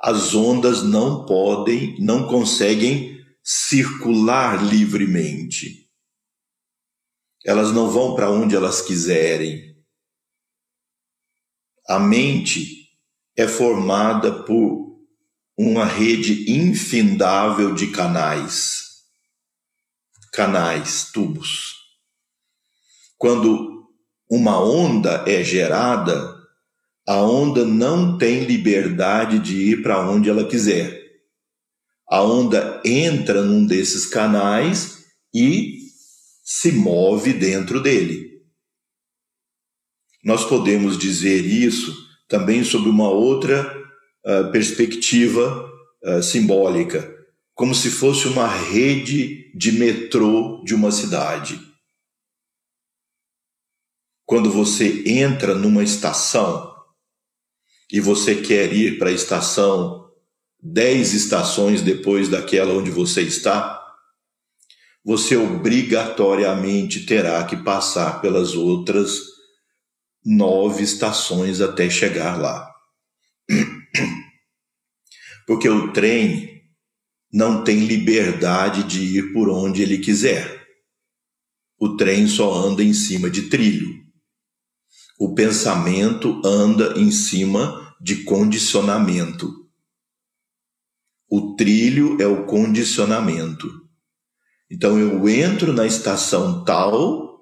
as 0.00 0.34
ondas 0.34 0.82
não 0.82 1.26
podem, 1.26 1.96
não 1.98 2.26
conseguem 2.26 3.18
circular 3.42 4.64
livremente. 4.64 5.90
Elas 7.44 7.72
não 7.72 7.90
vão 7.90 8.14
para 8.14 8.30
onde 8.30 8.56
elas 8.56 8.80
quiserem. 8.80 9.76
A 11.88 11.98
mente 11.98 12.90
é 13.36 13.46
formada 13.46 14.44
por 14.44 14.85
uma 15.56 15.86
rede 15.86 16.50
infindável 16.52 17.74
de 17.74 17.86
canais. 17.88 18.84
Canais, 20.32 21.10
tubos. 21.12 21.74
Quando 23.16 23.86
uma 24.30 24.62
onda 24.62 25.24
é 25.26 25.42
gerada, 25.42 26.36
a 27.08 27.22
onda 27.22 27.64
não 27.64 28.18
tem 28.18 28.44
liberdade 28.44 29.38
de 29.38 29.56
ir 29.56 29.82
para 29.82 30.06
onde 30.06 30.28
ela 30.28 30.46
quiser. 30.46 31.00
A 32.10 32.22
onda 32.22 32.82
entra 32.84 33.42
num 33.42 33.64
desses 33.64 34.04
canais 34.04 35.06
e 35.34 35.78
se 36.44 36.72
move 36.72 37.32
dentro 37.32 37.80
dele. 37.80 38.42
Nós 40.22 40.44
podemos 40.44 40.98
dizer 40.98 41.44
isso 41.46 41.96
também 42.28 42.62
sobre 42.62 42.90
uma 42.90 43.08
outra 43.08 43.85
perspectiva 44.50 45.70
uh, 46.04 46.22
simbólica, 46.22 47.14
como 47.54 47.74
se 47.74 47.90
fosse 47.90 48.26
uma 48.26 48.46
rede 48.46 49.52
de 49.54 49.72
metrô 49.72 50.62
de 50.64 50.74
uma 50.74 50.90
cidade. 50.90 51.60
Quando 54.26 54.50
você 54.50 55.04
entra 55.06 55.54
numa 55.54 55.84
estação 55.84 56.74
e 57.92 58.00
você 58.00 58.34
quer 58.34 58.72
ir 58.72 58.98
para 58.98 59.10
a 59.10 59.12
estação 59.12 60.10
dez 60.60 61.14
estações 61.14 61.80
depois 61.80 62.28
daquela 62.28 62.74
onde 62.74 62.90
você 62.90 63.22
está, 63.22 63.80
você 65.04 65.36
obrigatoriamente 65.36 67.06
terá 67.06 67.44
que 67.44 67.56
passar 67.56 68.20
pelas 68.20 68.56
outras 68.56 69.20
nove 70.24 70.82
estações 70.82 71.60
até 71.60 71.88
chegar 71.88 72.36
lá. 72.40 72.68
Porque 75.46 75.68
o 75.68 75.92
trem 75.92 76.62
não 77.32 77.62
tem 77.62 77.86
liberdade 77.86 78.82
de 78.82 79.18
ir 79.18 79.32
por 79.32 79.48
onde 79.48 79.82
ele 79.82 79.98
quiser. 79.98 80.66
O 81.78 81.96
trem 81.96 82.26
só 82.26 82.54
anda 82.54 82.82
em 82.82 82.92
cima 82.92 83.30
de 83.30 83.42
trilho. 83.42 83.88
O 85.18 85.34
pensamento 85.34 86.40
anda 86.44 86.98
em 86.98 87.10
cima 87.10 87.94
de 88.00 88.24
condicionamento. 88.24 89.50
O 91.28 91.54
trilho 91.56 92.20
é 92.20 92.26
o 92.26 92.46
condicionamento. 92.46 93.68
Então 94.70 94.98
eu 94.98 95.28
entro 95.28 95.72
na 95.72 95.86
estação 95.86 96.64
tal, 96.64 97.40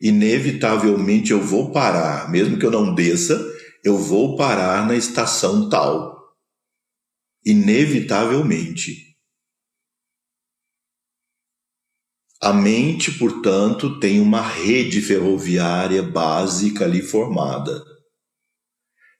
inevitavelmente 0.00 1.30
eu 1.30 1.40
vou 1.40 1.72
parar, 1.72 2.30
mesmo 2.30 2.58
que 2.58 2.66
eu 2.66 2.70
não 2.70 2.94
desça, 2.94 3.44
eu 3.84 3.98
vou 3.98 4.36
parar 4.36 4.86
na 4.86 4.96
estação 4.96 5.68
tal. 5.68 6.13
Inevitavelmente. 7.44 9.14
A 12.40 12.52
mente, 12.52 13.10
portanto, 13.18 13.98
tem 13.98 14.20
uma 14.20 14.40
rede 14.40 15.00
ferroviária 15.00 16.02
básica 16.02 16.84
ali 16.84 17.02
formada. 17.02 17.84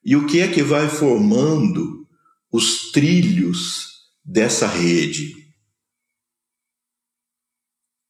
E 0.04 0.16
o 0.16 0.26
que 0.26 0.40
é 0.40 0.52
que 0.52 0.62
vai 0.62 0.88
formando 0.88 2.06
os 2.52 2.90
trilhos 2.92 4.10
dessa 4.22 4.66
rede? 4.66 5.54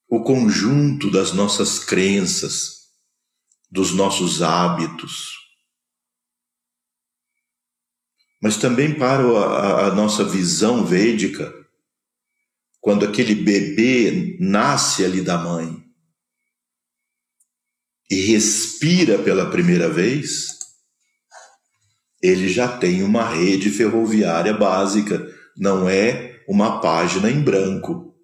O 0.08 0.22
conjunto 0.22 1.10
das 1.10 1.32
nossas 1.32 1.78
crenças, 1.78 2.88
dos 3.70 3.92
nossos 3.92 4.42
hábitos, 4.42 5.43
mas 8.44 8.58
também 8.58 8.92
para 8.92 9.22
a, 9.22 9.86
a 9.86 9.94
nossa 9.94 10.22
visão 10.22 10.84
védica, 10.84 11.50
quando 12.78 13.06
aquele 13.06 13.34
bebê 13.34 14.36
nasce 14.38 15.02
ali 15.02 15.22
da 15.22 15.38
mãe 15.38 15.82
e 18.10 18.20
respira 18.20 19.18
pela 19.18 19.50
primeira 19.50 19.88
vez, 19.88 20.48
ele 22.22 22.50
já 22.50 22.68
tem 22.68 23.02
uma 23.02 23.26
rede 23.26 23.70
ferroviária 23.70 24.52
básica, 24.52 25.26
não 25.56 25.88
é 25.88 26.38
uma 26.46 26.82
página 26.82 27.30
em 27.30 27.40
branco. 27.40 28.14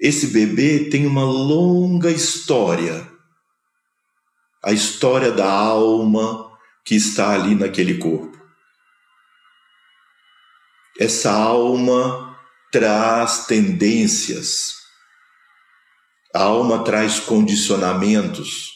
Esse 0.00 0.28
bebê 0.28 0.88
tem 0.88 1.04
uma 1.04 1.24
longa 1.24 2.10
história, 2.10 3.06
a 4.64 4.72
história 4.72 5.30
da 5.30 5.52
alma 5.52 6.56
que 6.86 6.94
está 6.94 7.34
ali 7.34 7.54
naquele 7.54 7.98
corpo 7.98 8.37
essa 10.98 11.30
alma 11.30 12.36
traz 12.72 13.46
tendências, 13.46 14.72
a 16.34 16.42
alma 16.42 16.82
traz 16.82 17.20
condicionamentos. 17.20 18.72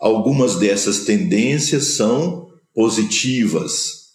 Algumas 0.00 0.56
dessas 0.56 1.00
tendências 1.00 1.96
são 1.96 2.48
positivas, 2.74 4.06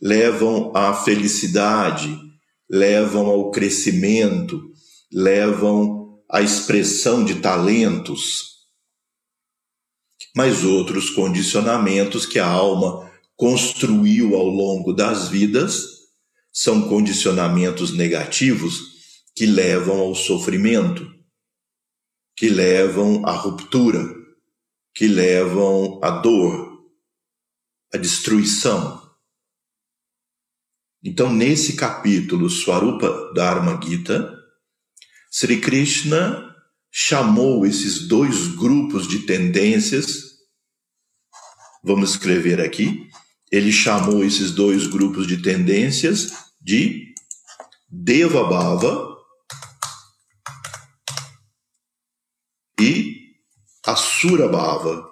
levam 0.00 0.70
à 0.76 0.92
felicidade, 0.92 2.14
levam 2.70 3.26
ao 3.26 3.50
crescimento, 3.50 4.62
levam 5.10 6.18
à 6.30 6.42
expressão 6.42 7.24
de 7.24 7.36
talentos. 7.36 8.58
Mas 10.36 10.64
outros 10.64 11.10
condicionamentos 11.10 12.26
que 12.26 12.38
a 12.38 12.46
alma 12.46 13.10
construiu 13.36 14.36
ao 14.36 14.46
longo 14.46 14.92
das 14.92 15.28
vidas 15.28 15.97
são 16.60 16.88
condicionamentos 16.88 17.92
negativos 17.92 18.80
que 19.32 19.46
levam 19.46 20.00
ao 20.00 20.12
sofrimento, 20.12 21.08
que 22.36 22.48
levam 22.48 23.24
à 23.24 23.30
ruptura, 23.30 24.04
que 24.92 25.06
levam 25.06 26.00
à 26.02 26.10
dor, 26.10 26.84
à 27.94 27.96
destruição. 27.96 29.08
Então, 31.00 31.32
nesse 31.32 31.76
capítulo 31.76 32.50
Swarupa 32.50 33.32
Dharma 33.34 33.80
Gita, 33.80 34.36
Sri 35.30 35.60
Krishna 35.60 36.56
chamou 36.90 37.64
esses 37.64 38.08
dois 38.08 38.48
grupos 38.56 39.06
de 39.06 39.20
tendências, 39.20 40.24
vamos 41.84 42.10
escrever 42.10 42.60
aqui, 42.60 43.08
ele 43.48 43.70
chamou 43.70 44.24
esses 44.24 44.50
dois 44.50 44.88
grupos 44.88 45.24
de 45.24 45.40
tendências 45.40 46.47
de 46.60 47.14
Devabhava 47.90 49.16
e 52.80 53.34
Asurabhava. 53.86 55.08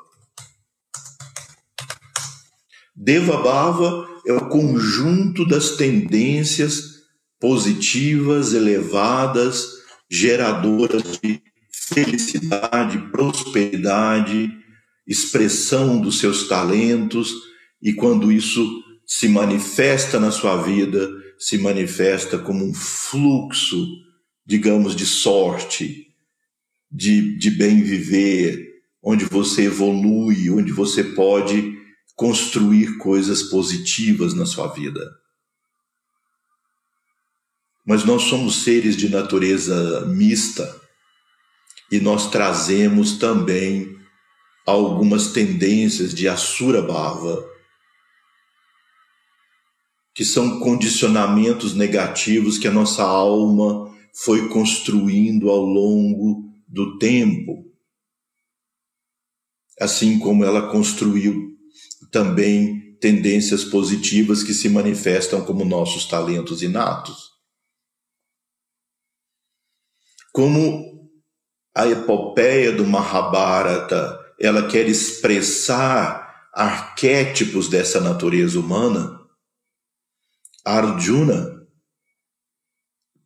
Devabhava 2.95 4.09
é 4.27 4.33
o 4.33 4.49
conjunto 4.49 5.47
das 5.47 5.77
tendências 5.77 6.97
positivas, 7.41 8.53
elevadas, 8.53 9.67
geradoras 10.11 11.19
de 11.23 11.43
felicidade, 11.71 12.99
prosperidade, 13.11 14.51
expressão 15.07 16.01
dos 16.01 16.19
seus 16.19 16.49
talentos, 16.49 17.33
e 17.81 17.93
quando 17.93 18.33
isso 18.33 18.83
se 19.07 19.29
manifesta 19.29 20.19
na 20.19 20.31
sua 20.31 20.57
vida 20.63 21.09
se 21.39 21.59
manifesta 21.59 22.39
como 22.39 22.65
um 22.65 22.75
fluxo, 22.75 23.87
digamos, 24.45 24.95
de 24.95 25.05
sorte, 25.07 26.07
de, 26.91 27.37
de 27.39 27.51
bem 27.51 27.83
viver, 27.83 28.67
onde 29.03 29.25
você 29.25 29.65
evolui, 29.65 30.51
onde 30.51 30.73
você 30.73 31.03
pode 31.05 31.77
construir 32.15 32.97
coisas 32.99 33.45
positivas 33.45 34.35
na 34.35 34.47
sua 34.47 34.69
vida. 34.69 35.01
Mas 37.87 38.05
nós 38.05 38.23
somos 38.23 38.65
seres 38.65 38.97
de 38.97 39.09
natureza 39.09 40.07
mista 40.07 40.81
e 41.93 42.01
nós 42.01 42.31
trazemos 42.31 43.19
também 43.19 43.97
algumas 44.67 45.29
tendências 45.29 46.13
de 46.13 46.27
Asura 46.27 46.83
Bhava, 46.83 47.49
que 50.17 50.25
são 50.25 50.61
condicionamentos 50.61 51.75
negativos 51.75 52.57
que 52.57 52.67
a 52.67 52.71
nossa 52.71 53.03
alma 53.03 53.95
foi 54.15 54.49
construindo 54.49 55.51
ao 55.51 55.61
longo 55.61 56.51
do 56.67 56.97
tempo. 56.97 57.71
Assim 59.79 60.19
como 60.19 60.43
ela 60.43 60.73
construiu 60.73 61.55
também 62.11 62.97
tendências 62.99 63.63
positivas 63.63 64.43
que 64.43 64.55
se 64.55 64.71
manifestam 64.71 65.45
como 65.45 65.67
nossos 65.67 66.07
talentos 66.07 66.63
inatos. 66.63 67.33
Como 70.33 71.11
a 71.75 71.87
epopeia 71.87 72.73
do 72.73 72.87
Mahabharata, 72.87 74.19
ela 74.41 74.67
quer 74.67 74.89
expressar 74.89 76.49
arquétipos 76.55 77.69
dessa 77.69 78.01
natureza 78.01 78.59
humana, 78.59 79.26
Arjuna 80.67 81.65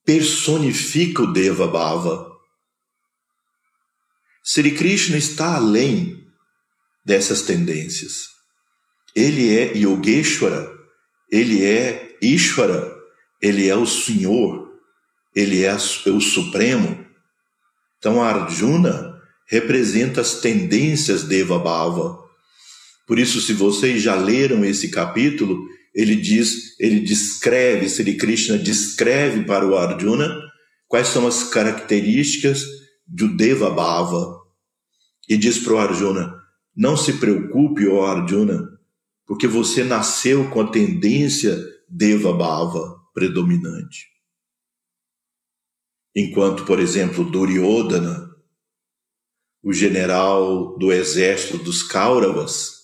personifica 0.04 1.22
o 1.22 1.32
Deva 1.32 1.66
Bhava. 1.66 2.30
Sri 4.44 4.72
Krishna 4.72 5.16
está 5.16 5.54
além 5.56 6.22
dessas 7.02 7.40
tendências. 7.40 8.28
Ele 9.16 9.56
é 9.56 9.74
Yogeshwara, 9.74 10.70
ele 11.30 11.64
é 11.64 12.18
Ishvara, 12.20 12.94
ele 13.40 13.68
é 13.68 13.74
o 13.74 13.86
Senhor, 13.86 14.78
ele 15.34 15.64
é 15.64 15.74
o 15.74 16.20
Supremo. 16.20 17.06
Então 17.98 18.22
Arjuna 18.22 19.18
representa 19.46 20.20
as 20.20 20.40
tendências 20.40 21.24
Deva 21.24 21.58
Bhava. 21.58 22.18
Por 23.06 23.18
isso, 23.18 23.40
se 23.40 23.54
vocês 23.54 24.02
já 24.02 24.14
leram 24.14 24.62
esse 24.62 24.90
capítulo, 24.90 25.79
ele 25.94 26.16
diz, 26.16 26.78
ele 26.78 27.00
descreve, 27.00 27.88
Sri 27.88 28.16
Krishna 28.16 28.58
descreve 28.58 29.44
para 29.44 29.66
o 29.66 29.76
Arjuna 29.76 30.40
quais 30.86 31.08
são 31.08 31.26
as 31.26 31.44
características 31.44 32.64
do 33.06 33.36
Deva 33.36 33.70
Bhava. 33.70 34.38
E 35.28 35.36
diz 35.36 35.58
para 35.58 35.74
o 35.74 35.78
Arjuna: 35.78 36.34
não 36.76 36.96
se 36.96 37.14
preocupe, 37.14 37.86
ó 37.88 38.06
Arjuna, 38.06 38.68
porque 39.26 39.46
você 39.46 39.84
nasceu 39.84 40.48
com 40.50 40.60
a 40.60 40.70
tendência 40.70 41.58
Deva 41.88 42.32
Bhava 42.32 42.96
predominante. 43.12 44.08
Enquanto, 46.14 46.64
por 46.64 46.80
exemplo, 46.80 47.24
Duryodhana, 47.24 48.28
o 49.62 49.72
general 49.72 50.76
do 50.78 50.92
exército 50.92 51.58
dos 51.58 51.82
Kauravas, 51.82 52.79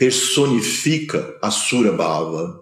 personifica 0.00 1.38
a 1.42 1.50
Sura 1.50 1.92
Bhava. 1.92 2.58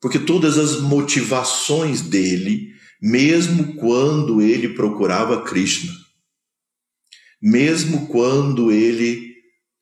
Porque 0.00 0.18
todas 0.18 0.56
as 0.56 0.80
motivações 0.80 2.00
dele, 2.00 2.72
mesmo 3.02 3.76
quando 3.76 4.40
ele 4.40 4.70
procurava 4.70 5.42
Krishna, 5.42 5.92
mesmo 7.40 8.06
quando 8.06 8.72
ele 8.72 9.34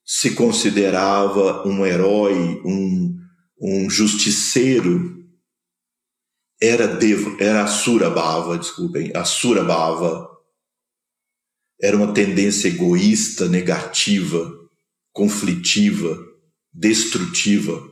se 0.04 0.34
considerava 0.34 1.64
um 1.68 1.86
herói, 1.86 2.60
um, 2.64 3.16
um 3.60 3.88
justiceiro, 3.88 5.24
era 6.60 6.88
Deva, 6.88 7.36
era 7.40 7.62
Bhava, 8.10 8.58
desculpem, 8.58 9.12
Bhava. 9.62 10.28
Era 11.80 11.96
uma 11.96 12.12
tendência 12.12 12.66
egoísta, 12.66 13.48
negativa, 13.48 14.61
conflitiva, 15.12 16.18
destrutiva, 16.72 17.86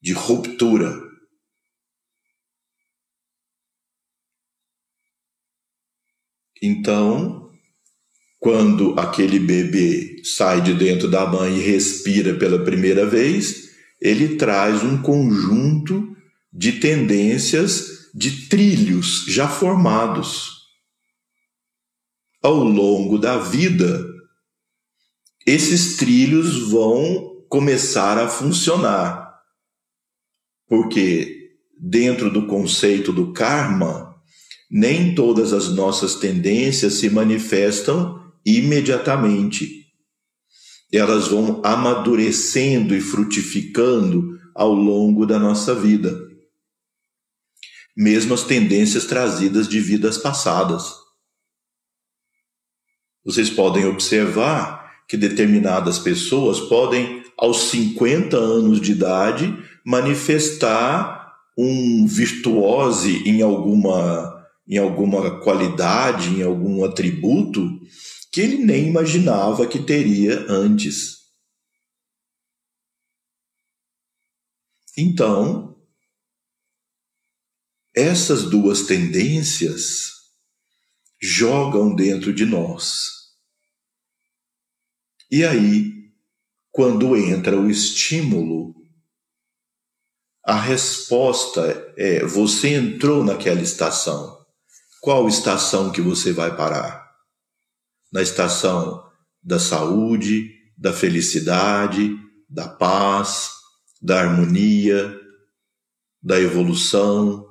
de 0.00 0.12
ruptura. 0.12 0.98
Então, 6.62 7.50
quando 8.38 8.98
aquele 8.98 9.38
bebê 9.38 10.22
sai 10.24 10.62
de 10.62 10.74
dentro 10.74 11.10
da 11.10 11.26
mãe 11.26 11.58
e 11.58 11.62
respira 11.62 12.38
pela 12.38 12.64
primeira 12.64 13.04
vez, 13.04 13.70
ele 14.00 14.36
traz 14.36 14.82
um 14.82 15.02
conjunto 15.02 16.16
de 16.52 16.72
tendências, 16.72 18.10
de 18.14 18.48
trilhos 18.48 19.24
já 19.26 19.48
formados. 19.48 20.58
Ao 22.42 22.54
longo 22.54 23.18
da 23.18 23.36
vida, 23.38 24.09
esses 25.46 25.96
trilhos 25.96 26.70
vão 26.70 27.44
começar 27.48 28.18
a 28.18 28.28
funcionar. 28.28 29.40
Porque, 30.68 31.50
dentro 31.78 32.30
do 32.30 32.46
conceito 32.46 33.12
do 33.12 33.32
karma, 33.32 34.14
nem 34.70 35.14
todas 35.14 35.52
as 35.52 35.68
nossas 35.68 36.14
tendências 36.14 36.94
se 36.94 37.10
manifestam 37.10 38.32
imediatamente. 38.46 39.86
Elas 40.92 41.28
vão 41.28 41.60
amadurecendo 41.64 42.94
e 42.94 43.00
frutificando 43.00 44.38
ao 44.54 44.72
longo 44.72 45.26
da 45.26 45.38
nossa 45.38 45.74
vida. 45.74 46.16
Mesmo 47.96 48.34
as 48.34 48.44
tendências 48.44 49.04
trazidas 49.04 49.68
de 49.68 49.80
vidas 49.80 50.16
passadas. 50.18 50.94
Vocês 53.24 53.50
podem 53.50 53.86
observar 53.86 54.79
que 55.10 55.16
determinadas 55.16 55.98
pessoas 55.98 56.60
podem, 56.60 57.24
aos 57.36 57.70
50 57.70 58.36
anos 58.36 58.80
de 58.80 58.92
idade, 58.92 59.52
manifestar 59.84 61.34
um 61.58 62.06
virtuose 62.06 63.28
em 63.28 63.42
alguma, 63.42 64.46
em 64.68 64.78
alguma 64.78 65.40
qualidade, 65.40 66.28
em 66.28 66.44
algum 66.44 66.84
atributo, 66.84 67.68
que 68.30 68.40
ele 68.40 68.58
nem 68.58 68.86
imaginava 68.86 69.66
que 69.66 69.80
teria 69.80 70.46
antes. 70.48 71.16
Então, 74.96 75.76
essas 77.96 78.44
duas 78.44 78.82
tendências 78.82 80.12
jogam 81.20 81.96
dentro 81.96 82.32
de 82.32 82.46
nós. 82.46 83.19
E 85.30 85.44
aí, 85.44 85.92
quando 86.70 87.16
entra 87.16 87.58
o 87.58 87.70
estímulo, 87.70 88.74
a 90.44 90.58
resposta 90.58 91.92
é: 91.96 92.24
você 92.24 92.74
entrou 92.74 93.24
naquela 93.24 93.60
estação. 93.60 94.38
Qual 95.00 95.28
estação 95.28 95.90
que 95.92 96.00
você 96.00 96.32
vai 96.32 96.54
parar? 96.56 97.10
na 98.12 98.22
estação 98.22 99.04
da 99.42 99.58
saúde, 99.58 100.50
da 100.76 100.92
felicidade, 100.92 102.16
da 102.48 102.68
paz, 102.68 103.50
da 104.02 104.20
harmonia, 104.20 105.18
da 106.22 106.40
evolução, 106.40 107.46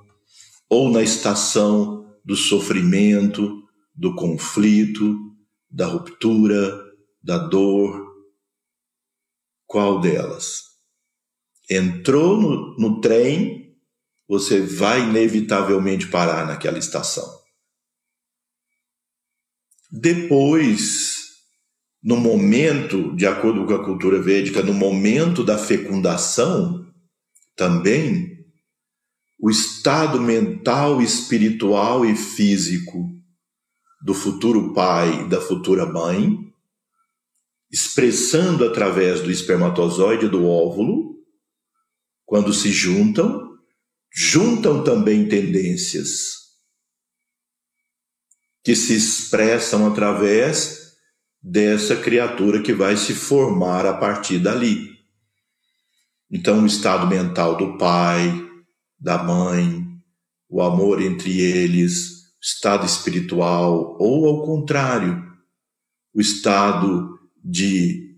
ou 0.69 0.91
na 0.91 1.01
estação 1.01 2.13
do 2.23 2.35
sofrimento, 2.35 3.63
do 3.95 4.15
conflito, 4.15 5.17
da 5.69 5.87
ruptura, 5.87 6.88
da 7.21 7.37
dor. 7.37 8.07
Qual 9.65 9.99
delas? 9.99 10.63
Entrou 11.69 12.39
no, 12.39 12.77
no 12.77 13.01
trem, 13.01 13.75
você 14.27 14.61
vai 14.61 15.01
inevitavelmente 15.01 16.07
parar 16.07 16.47
naquela 16.47 16.79
estação. 16.79 17.27
Depois, 19.91 21.17
no 22.01 22.15
momento, 22.15 23.15
de 23.15 23.25
acordo 23.25 23.65
com 23.65 23.73
a 23.73 23.83
cultura 23.83 24.21
védica, 24.21 24.61
no 24.61 24.73
momento 24.73 25.43
da 25.43 25.57
fecundação, 25.57 26.85
também, 27.55 28.37
o 29.39 29.49
estado 29.49 30.21
mental, 30.21 31.01
espiritual 31.01 32.05
e 32.05 32.15
físico 32.15 33.09
do 34.01 34.13
futuro 34.13 34.73
pai 34.73 35.23
e 35.23 35.29
da 35.29 35.41
futura 35.41 35.85
mãe, 35.85 36.48
expressando 37.71 38.65
através 38.65 39.21
do 39.21 39.29
espermatozoide 39.29 40.27
do 40.27 40.45
óvulo, 40.45 41.15
quando 42.25 42.53
se 42.53 42.71
juntam, 42.71 43.57
juntam 44.11 44.83
também 44.83 45.27
tendências 45.27 46.39
que 48.63 48.75
se 48.75 48.95
expressam 48.95 49.87
através 49.87 50.93
dessa 51.41 51.95
criatura 51.95 52.61
que 52.61 52.73
vai 52.73 52.97
se 52.97 53.13
formar 53.13 53.85
a 53.85 53.93
partir 53.93 54.39
dali. 54.39 54.89
Então, 56.29 56.61
o 56.61 56.67
estado 56.67 57.07
mental 57.07 57.57
do 57.57 57.77
pai, 57.77 58.47
da 58.99 59.23
mãe, 59.23 59.87
o 60.47 60.61
amor 60.61 61.01
entre 61.01 61.39
eles, 61.39 62.09
o 62.09 62.41
estado 62.43 62.85
espiritual, 62.85 63.97
ou 63.99 64.27
ao 64.27 64.45
contrário, 64.45 65.23
o 66.13 66.19
estado 66.19 67.18
de 67.49 68.15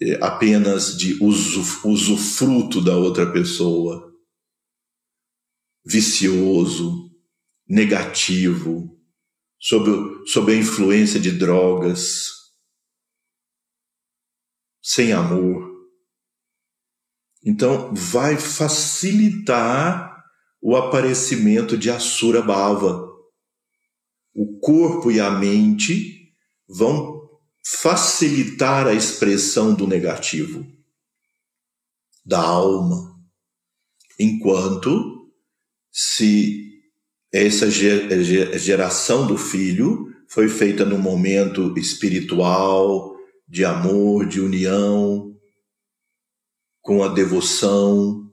eh, 0.00 0.18
apenas 0.22 0.96
de 0.96 1.18
usufruto 1.20 2.80
da 2.80 2.96
outra 2.96 3.30
pessoa, 3.32 4.14
vicioso, 5.84 7.10
negativo, 7.66 8.96
sob, 9.58 10.26
sob 10.26 10.52
a 10.52 10.56
influência 10.56 11.18
de 11.18 11.32
drogas, 11.32 12.28
sem 14.80 15.12
amor. 15.12 15.68
Então, 17.44 17.92
vai 17.94 18.36
facilitar 18.36 20.22
o 20.60 20.76
aparecimento 20.76 21.76
de 21.76 21.90
Asura 21.90 22.42
Bhava. 22.42 23.08
O 24.34 24.58
corpo 24.60 25.10
e 25.10 25.18
a 25.18 25.30
mente 25.30 26.32
vão 26.68 27.17
facilitar 27.70 28.86
a 28.86 28.94
expressão 28.94 29.74
do 29.74 29.86
negativo, 29.86 30.66
da 32.24 32.40
alma, 32.40 33.14
enquanto 34.18 35.30
se 35.92 36.82
essa 37.30 37.70
geração 37.70 39.26
do 39.26 39.36
filho 39.36 40.06
foi 40.30 40.48
feita 40.48 40.82
no 40.82 40.98
momento 40.98 41.78
espiritual, 41.78 43.14
de 43.46 43.66
amor, 43.66 44.26
de 44.26 44.40
união, 44.40 45.38
com 46.80 47.04
a 47.04 47.08
devoção, 47.08 48.32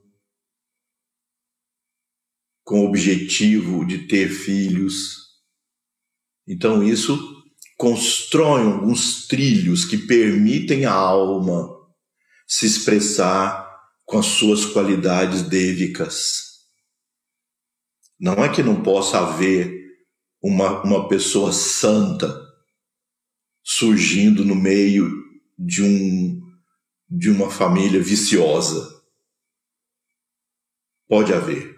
com 2.64 2.80
o 2.80 2.88
objetivo 2.88 3.84
de 3.84 4.06
ter 4.08 4.30
filhos. 4.30 5.36
Então, 6.46 6.82
isso 6.82 7.35
constrói 7.76 8.62
alguns 8.62 9.26
trilhos 9.26 9.84
que 9.84 9.98
permitem 9.98 10.86
à 10.86 10.92
alma 10.92 11.76
se 12.46 12.66
expressar 12.66 13.66
com 14.04 14.18
as 14.18 14.26
suas 14.26 14.64
qualidades 14.64 15.42
dêvicas. 15.42 16.44
Não 18.18 18.32
é 18.44 18.48
que 18.48 18.62
não 18.62 18.82
possa 18.82 19.18
haver 19.18 19.70
uma, 20.40 20.82
uma 20.82 21.08
pessoa 21.08 21.52
santa 21.52 22.44
surgindo 23.62 24.44
no 24.44 24.54
meio 24.54 25.10
de, 25.58 25.82
um, 25.82 26.40
de 27.10 27.28
uma 27.28 27.50
família 27.50 28.00
viciosa. 28.00 28.94
Pode 31.08 31.34
haver. 31.34 31.76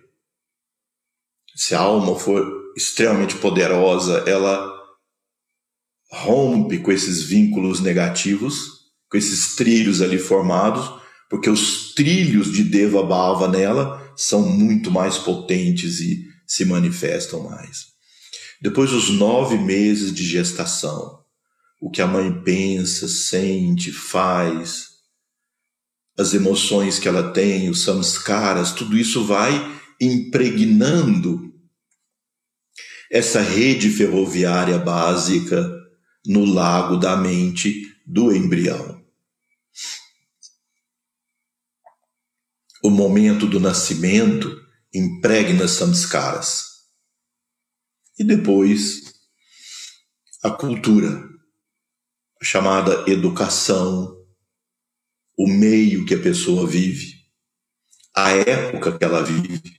Se 1.56 1.74
a 1.74 1.80
alma 1.80 2.16
for 2.16 2.72
extremamente 2.76 3.36
poderosa, 3.36 4.18
ela 4.28 4.77
rompe 6.10 6.78
com 6.78 6.90
esses 6.90 7.22
vínculos 7.22 7.80
negativos, 7.80 8.78
com 9.10 9.16
esses 9.16 9.54
trilhos 9.54 10.00
ali 10.00 10.18
formados, 10.18 10.98
porque 11.28 11.50
os 11.50 11.92
trilhos 11.94 12.52
de 12.52 12.64
Deva 12.64 13.02
Bhava 13.02 13.48
nela 13.48 14.12
são 14.16 14.48
muito 14.48 14.90
mais 14.90 15.18
potentes 15.18 16.00
e 16.00 16.24
se 16.46 16.64
manifestam 16.64 17.44
mais. 17.44 17.88
Depois 18.60 18.90
dos 18.90 19.10
nove 19.10 19.58
meses 19.58 20.12
de 20.12 20.24
gestação, 20.24 21.18
o 21.80 21.90
que 21.90 22.02
a 22.02 22.06
mãe 22.06 22.32
pensa, 22.42 23.06
sente, 23.06 23.92
faz, 23.92 24.88
as 26.18 26.34
emoções 26.34 26.98
que 26.98 27.06
ela 27.06 27.30
tem, 27.30 27.70
os 27.70 27.84
samskaras, 27.84 28.72
tudo 28.72 28.98
isso 28.98 29.24
vai 29.24 29.52
impregnando 30.00 31.52
essa 33.10 33.40
rede 33.40 33.88
ferroviária 33.90 34.78
básica 34.78 35.77
no 36.28 36.44
lago 36.44 36.98
da 36.98 37.16
mente 37.16 37.96
do 38.06 38.30
embrião. 38.30 39.02
O 42.84 42.90
momento 42.90 43.46
do 43.46 43.58
nascimento 43.58 44.62
impregna 44.94 45.66
samskaras. 45.66 46.66
E 48.18 48.24
depois, 48.24 49.14
a 50.44 50.50
cultura, 50.50 51.08
a 52.40 52.44
chamada 52.44 53.10
educação, 53.10 54.14
o 55.36 55.48
meio 55.48 56.04
que 56.04 56.14
a 56.14 56.20
pessoa 56.20 56.66
vive, 56.66 57.14
a 58.14 58.30
época 58.32 58.98
que 58.98 59.04
ela 59.04 59.22
vive. 59.22 59.78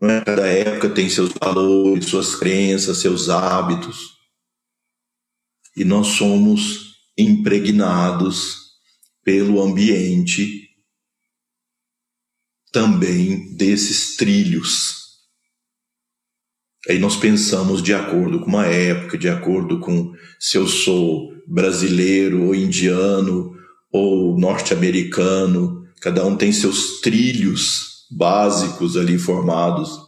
É? 0.00 0.20
Cada 0.22 0.46
época 0.46 0.90
tem 0.90 1.10
seus 1.10 1.32
valores, 1.32 2.06
suas 2.06 2.34
crenças, 2.34 2.98
seus 2.98 3.28
hábitos. 3.28 4.13
E 5.76 5.84
nós 5.84 6.08
somos 6.08 6.94
impregnados 7.16 8.64
pelo 9.24 9.62
ambiente 9.62 10.70
também 12.72 13.54
desses 13.54 14.16
trilhos. 14.16 15.04
Aí 16.88 16.98
nós 16.98 17.16
pensamos 17.16 17.82
de 17.82 17.94
acordo 17.94 18.40
com 18.40 18.46
uma 18.46 18.66
época, 18.66 19.16
de 19.16 19.28
acordo 19.28 19.80
com 19.80 20.12
se 20.38 20.58
eu 20.58 20.66
sou 20.66 21.32
brasileiro 21.46 22.44
ou 22.44 22.54
indiano 22.54 23.54
ou 23.90 24.38
norte-americano, 24.38 25.86
cada 26.00 26.26
um 26.26 26.36
tem 26.36 26.52
seus 26.52 27.00
trilhos 27.00 28.06
básicos 28.10 28.96
ali 28.96 29.18
formados 29.18 29.98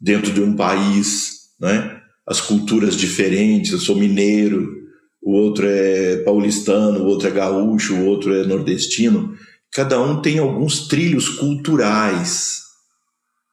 dentro 0.00 0.32
de 0.32 0.40
um 0.40 0.56
país, 0.56 1.50
né? 1.60 1.95
As 2.26 2.40
culturas 2.40 2.96
diferentes, 2.96 3.72
eu 3.72 3.78
sou 3.78 3.96
mineiro, 3.96 4.74
o 5.22 5.32
outro 5.32 5.66
é 5.66 6.16
paulistano, 6.18 7.00
o 7.00 7.06
outro 7.06 7.28
é 7.28 7.30
gaúcho, 7.30 7.94
o 7.94 8.06
outro 8.06 8.34
é 8.34 8.44
nordestino 8.44 9.36
cada 9.76 10.00
um 10.00 10.22
tem 10.22 10.38
alguns 10.38 10.88
trilhos 10.88 11.28
culturais 11.28 12.62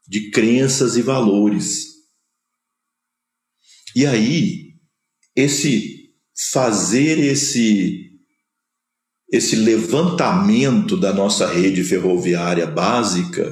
de 0.07 0.31
crenças 0.31 0.95
e 0.95 1.01
valores. 1.01 1.87
E 3.93 4.05
aí, 4.05 4.75
esse 5.35 6.13
fazer 6.51 7.19
esse 7.19 8.09
esse 9.29 9.57
levantamento 9.57 10.95
da 10.95 11.11
nossa 11.11 11.45
rede 11.45 11.83
ferroviária 11.83 12.67
básica 12.67 13.51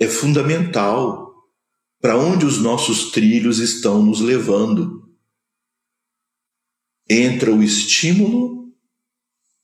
é 0.00 0.06
fundamental 0.06 1.27
para 2.00 2.16
onde 2.16 2.44
os 2.44 2.58
nossos 2.58 3.10
trilhos 3.10 3.58
estão 3.58 4.02
nos 4.04 4.20
levando. 4.20 5.08
Entra 7.08 7.52
o 7.52 7.62
estímulo 7.62 8.58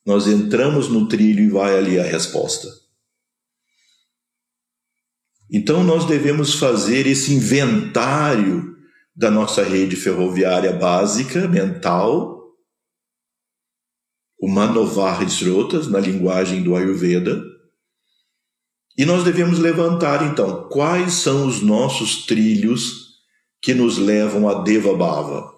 nós 0.05 0.27
entramos 0.27 0.89
no 0.89 1.09
trilho 1.09 1.45
e 1.45 1.49
vai 1.49 1.77
ali 1.79 1.99
a 1.99 2.05
resposta. 2.05 2.69
Então 5.51 5.83
nós 5.83 6.05
devemos 6.05 6.55
fazer 6.55 7.07
esse 7.07 7.33
inventário 7.33 8.77
da 9.17 9.31
nossa 9.31 9.63
rede 9.63 9.97
ferroviária 9.97 10.73
básica, 10.73 11.49
mental, 11.49 12.35
o 14.39 14.49
Manovar 14.49 15.23
Srotas, 15.23 15.87
na 15.87 15.99
linguagem 15.99 16.63
do 16.63 16.77
Ayurveda, 16.77 17.43
e 18.97 19.05
nós 19.05 19.25
devemos 19.25 19.59
levantar 19.59 20.25
então 20.25 20.69
quais 20.69 21.15
são 21.15 21.47
os 21.47 21.61
nossos 21.61 22.27
trilhos 22.27 23.15
que 23.61 23.75
nos 23.75 23.99
levam 23.99 24.49
a 24.49 24.63
Deva 24.63 24.95
Bhava. 24.95 25.53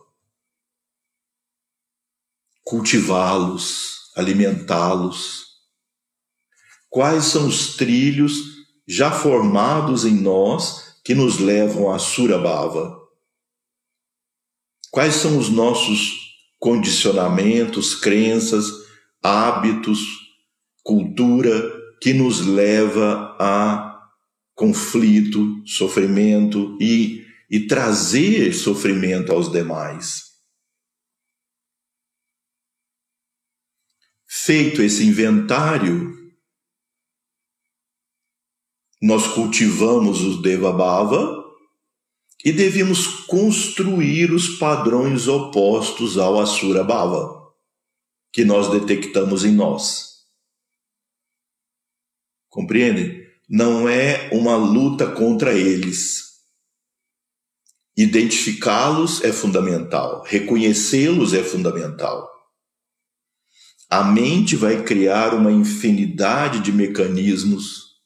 Cultivá-los, 2.65 4.11
alimentá-los? 4.17 5.45
Quais 6.89 7.25
são 7.27 7.47
os 7.47 7.77
trilhos 7.77 8.33
já 8.89 9.13
formados 9.13 10.05
em 10.05 10.15
nós 10.15 10.99
que 11.05 11.15
nos 11.15 11.39
levam 11.39 11.93
a 11.93 11.99
Surabhava? 11.99 12.97
Quais 14.91 15.17
são 15.17 15.39
os 15.39 15.51
nossos 15.51 16.13
condicionamentos, 16.59 17.95
crenças, 17.95 18.67
hábitos, 19.23 20.01
cultura 20.83 21.76
que 22.01 22.13
nos 22.13 22.47
leva 22.47 23.37
a 23.39 23.97
conflito, 24.55 25.63
sofrimento 25.67 26.77
e, 26.81 27.27
e 27.51 27.67
trazer 27.67 28.55
sofrimento 28.55 29.33
aos 29.33 29.53
demais. 29.53 30.27
Feito 34.27 34.81
esse 34.83 35.05
inventário, 35.05 36.15
nós 39.03 39.27
cultivamos 39.27 40.23
os 40.23 40.41
Devabhava 40.41 41.45
e 42.45 42.53
devemos 42.53 43.07
construir 43.27 44.33
os 44.33 44.59
padrões 44.59 45.27
opostos 45.27 46.17
ao 46.17 46.41
Asura 46.41 46.85
Bhava, 46.85 47.53
que 48.33 48.45
nós 48.45 48.71
detectamos 48.71 49.45
em 49.45 49.53
nós. 49.53 50.16
Compreendem? 52.57 53.23
Não 53.47 53.87
é 53.87 54.31
uma 54.33 54.57
luta 54.57 55.13
contra 55.13 55.53
eles. 55.53 56.41
Identificá-los 57.95 59.23
é 59.23 59.31
fundamental, 59.31 60.23
reconhecê-los 60.23 61.35
é 61.35 61.45
fundamental. 61.45 62.27
A 63.91 64.03
mente 64.03 64.57
vai 64.57 64.83
criar 64.83 65.35
uma 65.35 65.53
infinidade 65.53 66.61
de 66.61 66.73
mecanismos 66.73 68.01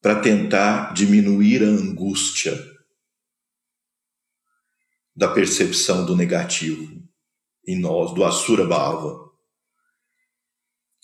para 0.00 0.18
tentar 0.22 0.94
diminuir 0.94 1.62
a 1.62 1.66
angústia 1.66 2.58
da 5.14 5.28
percepção 5.28 6.06
do 6.06 6.16
negativo 6.16 7.06
em 7.68 7.78
nós, 7.78 8.14
do 8.14 8.24
Asura 8.24 8.64
Bhava. 8.64 9.25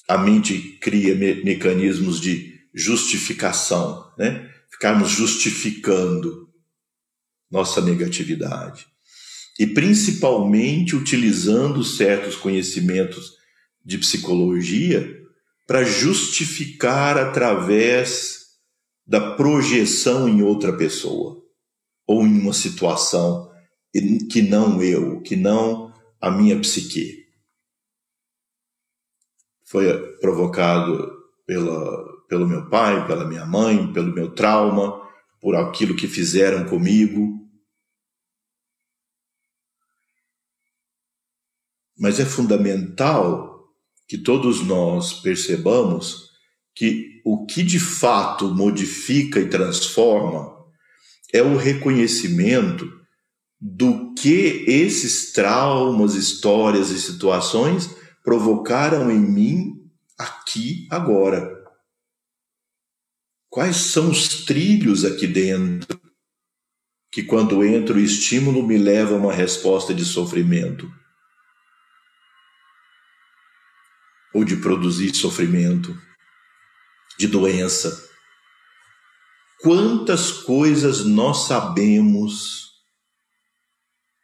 A 0.08 0.18
mente 0.18 0.78
cria 0.80 1.14
me 1.14 1.42
mecanismos 1.44 2.20
de 2.20 2.60
justificação, 2.74 4.10
né? 4.18 4.50
Ficarmos 4.70 5.10
justificando 5.10 6.48
nossa 7.50 7.80
negatividade. 7.80 8.86
E 9.58 9.66
principalmente 9.66 10.96
utilizando 10.96 11.84
certos 11.84 12.34
conhecimentos 12.36 13.32
de 13.84 13.98
psicologia 13.98 15.20
para 15.66 15.84
justificar 15.84 17.18
através 17.18 18.42
da 19.06 19.34
projeção 19.34 20.28
em 20.28 20.42
outra 20.42 20.72
pessoa 20.76 21.42
ou 22.06 22.26
em 22.26 22.40
uma 22.40 22.52
situação 22.52 23.50
que 24.30 24.40
não 24.40 24.82
eu, 24.82 25.20
que 25.20 25.36
não 25.36 25.92
a 26.20 26.30
minha 26.30 26.58
psique. 26.58 27.21
Foi 29.72 29.90
provocado 30.18 31.10
pela, 31.46 32.26
pelo 32.28 32.46
meu 32.46 32.68
pai, 32.68 33.06
pela 33.06 33.26
minha 33.26 33.46
mãe, 33.46 33.90
pelo 33.90 34.12
meu 34.14 34.34
trauma, 34.34 35.00
por 35.40 35.56
aquilo 35.56 35.96
que 35.96 36.06
fizeram 36.06 36.66
comigo. 36.68 37.40
Mas 41.98 42.20
é 42.20 42.26
fundamental 42.26 43.64
que 44.06 44.18
todos 44.18 44.62
nós 44.62 45.14
percebamos 45.14 46.28
que 46.74 47.22
o 47.24 47.46
que 47.46 47.62
de 47.62 47.80
fato 47.80 48.54
modifica 48.54 49.40
e 49.40 49.48
transforma 49.48 50.54
é 51.32 51.42
o 51.42 51.56
reconhecimento 51.56 52.92
do 53.58 54.12
que 54.12 54.66
esses 54.68 55.32
traumas, 55.32 56.14
histórias 56.14 56.90
e 56.90 57.00
situações 57.00 58.01
provocaram 58.22 59.10
em 59.10 59.18
mim 59.18 59.90
aqui 60.18 60.86
agora. 60.90 61.60
Quais 63.48 63.76
são 63.76 64.10
os 64.10 64.44
trilhos 64.44 65.04
aqui 65.04 65.26
dentro 65.26 66.00
que 67.10 67.22
quando 67.22 67.62
entra 67.62 67.96
o 67.96 68.00
estímulo 68.00 68.66
me 68.66 68.78
leva 68.78 69.14
a 69.14 69.18
uma 69.18 69.32
resposta 69.32 69.92
de 69.92 70.04
sofrimento? 70.04 70.90
Ou 74.32 74.44
de 74.44 74.56
produzir 74.56 75.14
sofrimento? 75.14 75.94
de 77.18 77.26
doença. 77.26 78.08
Quantas 79.60 80.32
coisas 80.32 81.04
nós 81.04 81.46
sabemos 81.46 82.72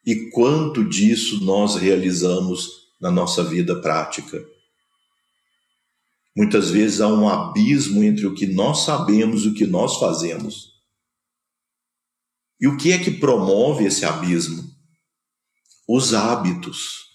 e 0.04 0.30
quanto 0.30 0.84
disso 0.84 1.44
nós 1.44 1.76
realizamos 1.76 2.87
na 3.00 3.10
nossa 3.10 3.42
vida 3.44 3.80
prática. 3.80 4.44
Muitas 6.36 6.70
vezes 6.70 7.00
há 7.00 7.08
um 7.08 7.28
abismo 7.28 8.02
entre 8.02 8.26
o 8.26 8.34
que 8.34 8.46
nós 8.46 8.84
sabemos 8.84 9.44
e 9.44 9.48
o 9.48 9.54
que 9.54 9.66
nós 9.66 9.98
fazemos. 9.98 10.72
E 12.60 12.66
o 12.66 12.76
que 12.76 12.92
é 12.92 12.98
que 12.98 13.10
promove 13.10 13.84
esse 13.84 14.04
abismo? 14.04 14.62
Os 15.88 16.12
hábitos, 16.12 17.06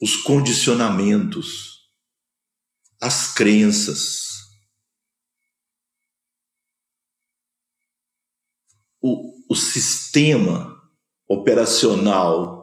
os 0.00 0.16
condicionamentos, 0.16 1.88
as 3.00 3.32
crenças 3.32 4.30
o, 9.00 9.32
o 9.48 9.56
sistema 9.56 10.78
operacional 11.28 12.59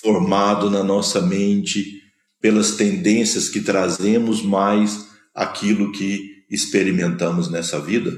formado 0.00 0.70
na 0.70 0.82
nossa 0.82 1.20
mente 1.20 2.00
pelas 2.40 2.76
tendências 2.76 3.48
que 3.48 3.60
trazemos 3.60 4.42
mais 4.42 5.10
aquilo 5.34 5.92
que 5.92 6.46
experimentamos 6.50 7.50
nessa 7.50 7.80
vida? 7.80 8.12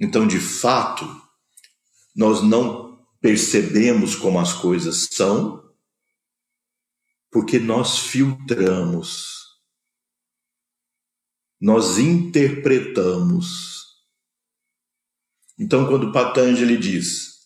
Então, 0.00 0.26
de 0.26 0.38
fato, 0.38 1.04
nós 2.14 2.42
não 2.42 2.98
percebemos 3.20 4.14
como 4.14 4.38
as 4.38 4.52
coisas 4.52 5.08
são, 5.10 5.62
porque 7.30 7.58
nós 7.58 7.98
filtramos, 7.98 9.44
nós 11.60 11.98
interpretamos 11.98 13.78
então, 15.58 15.88
quando 15.88 16.12
Patanjali 16.12 16.76
diz 16.76 17.37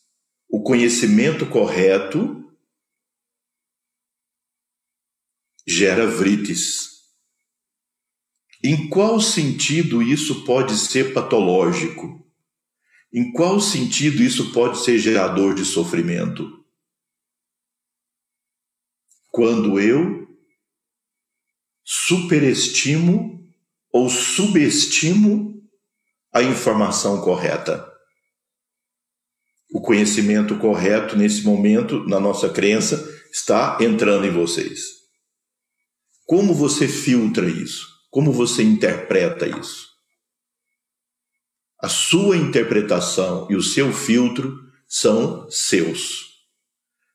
o 0.53 0.63
conhecimento 0.63 1.49
correto 1.49 2.55
gera 5.67 6.07
vritis. 6.07 6.91
Em 8.63 8.91
qual 8.91 9.19
sentido 9.19 10.03
isso 10.03 10.45
pode 10.45 10.77
ser 10.77 11.15
patológico? 11.15 12.23
Em 13.11 13.33
qual 13.33 13.61
sentido 13.61 14.23
isso 14.23 14.53
pode 14.53 14.85
ser 14.85 14.99
gerador 14.99 15.55
de 15.55 15.65
sofrimento? 15.65 16.63
Quando 19.31 19.81
eu 19.81 20.29
superestimo 21.83 23.43
ou 23.91 24.11
subestimo 24.11 25.67
a 26.31 26.43
informação 26.43 27.23
correta 27.23 27.92
o 29.73 29.81
conhecimento 29.81 30.59
correto 30.59 31.17
nesse 31.17 31.43
momento, 31.45 32.05
na 32.05 32.21
nossa 32.21 32.49
crença, 32.49 33.09
está 33.33 33.79
entrando 33.81 34.27
em 34.27 34.31
vocês. 34.31 34.81
Como 36.27 36.55
você 36.55 36.87
filtra 36.87 37.47
isso? 37.47 37.89
Como 38.11 38.33
você 38.33 38.63
interpreta 38.63 39.47
isso? 39.47 39.89
A 41.81 41.89
sua 41.89 42.37
interpretação 42.37 43.49
e 43.51 43.57
o 43.57 43.63
seu 43.63 43.93
filtro 43.93 44.57
são 44.87 45.51
seus. 45.51 46.33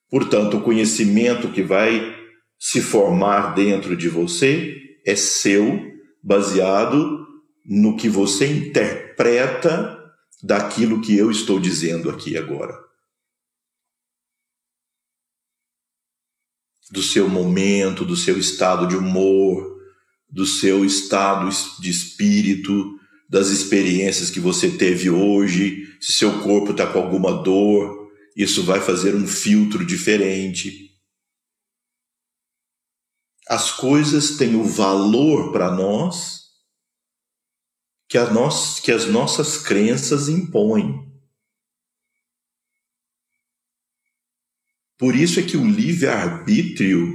Portanto, 0.09 0.57
o 0.57 0.61
conhecimento 0.61 1.49
que 1.49 1.61
vai 1.61 2.15
se 2.59 2.81
formar 2.81 3.53
dentro 3.53 3.95
de 3.95 4.09
você 4.09 4.75
é 5.05 5.15
seu, 5.15 5.79
baseado 6.23 7.25
no 7.63 7.95
que 7.95 8.09
você 8.09 8.47
interpreta 8.47 9.96
daquilo 10.41 11.01
que 11.01 11.17
eu 11.17 11.31
estou 11.31 11.59
dizendo 11.59 12.09
aqui 12.09 12.37
agora. 12.37 12.77
Do 16.91 17.01
seu 17.01 17.27
momento, 17.27 18.05
do 18.05 18.15
seu 18.15 18.37
estado 18.37 18.87
de 18.87 18.95
humor, 18.95 19.77
do 20.29 20.45
seu 20.45 20.85
estado 20.85 21.49
de 21.79 21.89
espírito, 21.89 22.97
das 23.29 23.49
experiências 23.49 24.29
que 24.29 24.39
você 24.39 24.77
teve 24.77 25.09
hoje, 25.09 25.97
se 25.99 26.13
seu 26.13 26.41
corpo 26.41 26.71
está 26.71 26.87
com 26.87 26.99
alguma 26.99 27.43
dor, 27.43 28.09
isso 28.35 28.63
vai 28.63 28.79
fazer 28.79 29.15
um 29.15 29.27
filtro 29.27 29.85
diferente. 29.85 30.91
As 33.49 33.71
coisas 33.71 34.37
têm 34.37 34.55
o 34.55 34.63
valor 34.63 35.51
para 35.51 35.71
nós 35.71 36.36
que, 38.07 38.17
a 38.17 38.31
nós, 38.31 38.79
que 38.79 38.91
as 38.91 39.05
nossas 39.05 39.57
crenças 39.57 40.29
impõem. 40.29 41.05
Por 44.97 45.15
isso 45.15 45.39
é 45.39 45.43
que 45.43 45.57
o 45.57 45.65
livre-arbítrio 45.65 47.13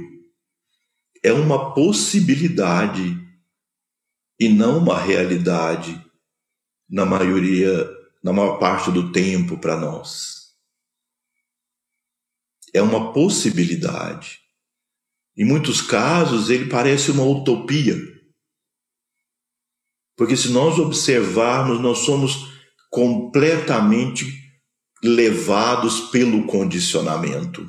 é 1.21 1.33
uma 1.33 1.73
possibilidade 1.73 3.17
e 4.39 4.49
não 4.49 4.77
uma 4.77 4.99
realidade 4.99 6.01
na 6.89 7.05
maioria, 7.05 7.89
na 8.23 8.31
maior 8.31 8.57
parte 8.57 8.91
do 8.91 9.11
tempo 9.11 9.57
para 9.57 9.75
nós. 9.75 10.53
É 12.73 12.81
uma 12.81 13.11
possibilidade. 13.11 14.39
Em 15.35 15.45
muitos 15.45 15.81
casos, 15.81 16.49
ele 16.49 16.69
parece 16.69 17.11
uma 17.11 17.23
utopia. 17.23 17.95
Porque 20.15 20.37
se 20.37 20.49
nós 20.49 20.77
observarmos, 20.79 21.79
nós 21.79 21.99
somos 21.99 22.51
completamente 22.89 24.25
levados 25.03 26.01
pelo 26.11 26.45
condicionamento, 26.45 27.67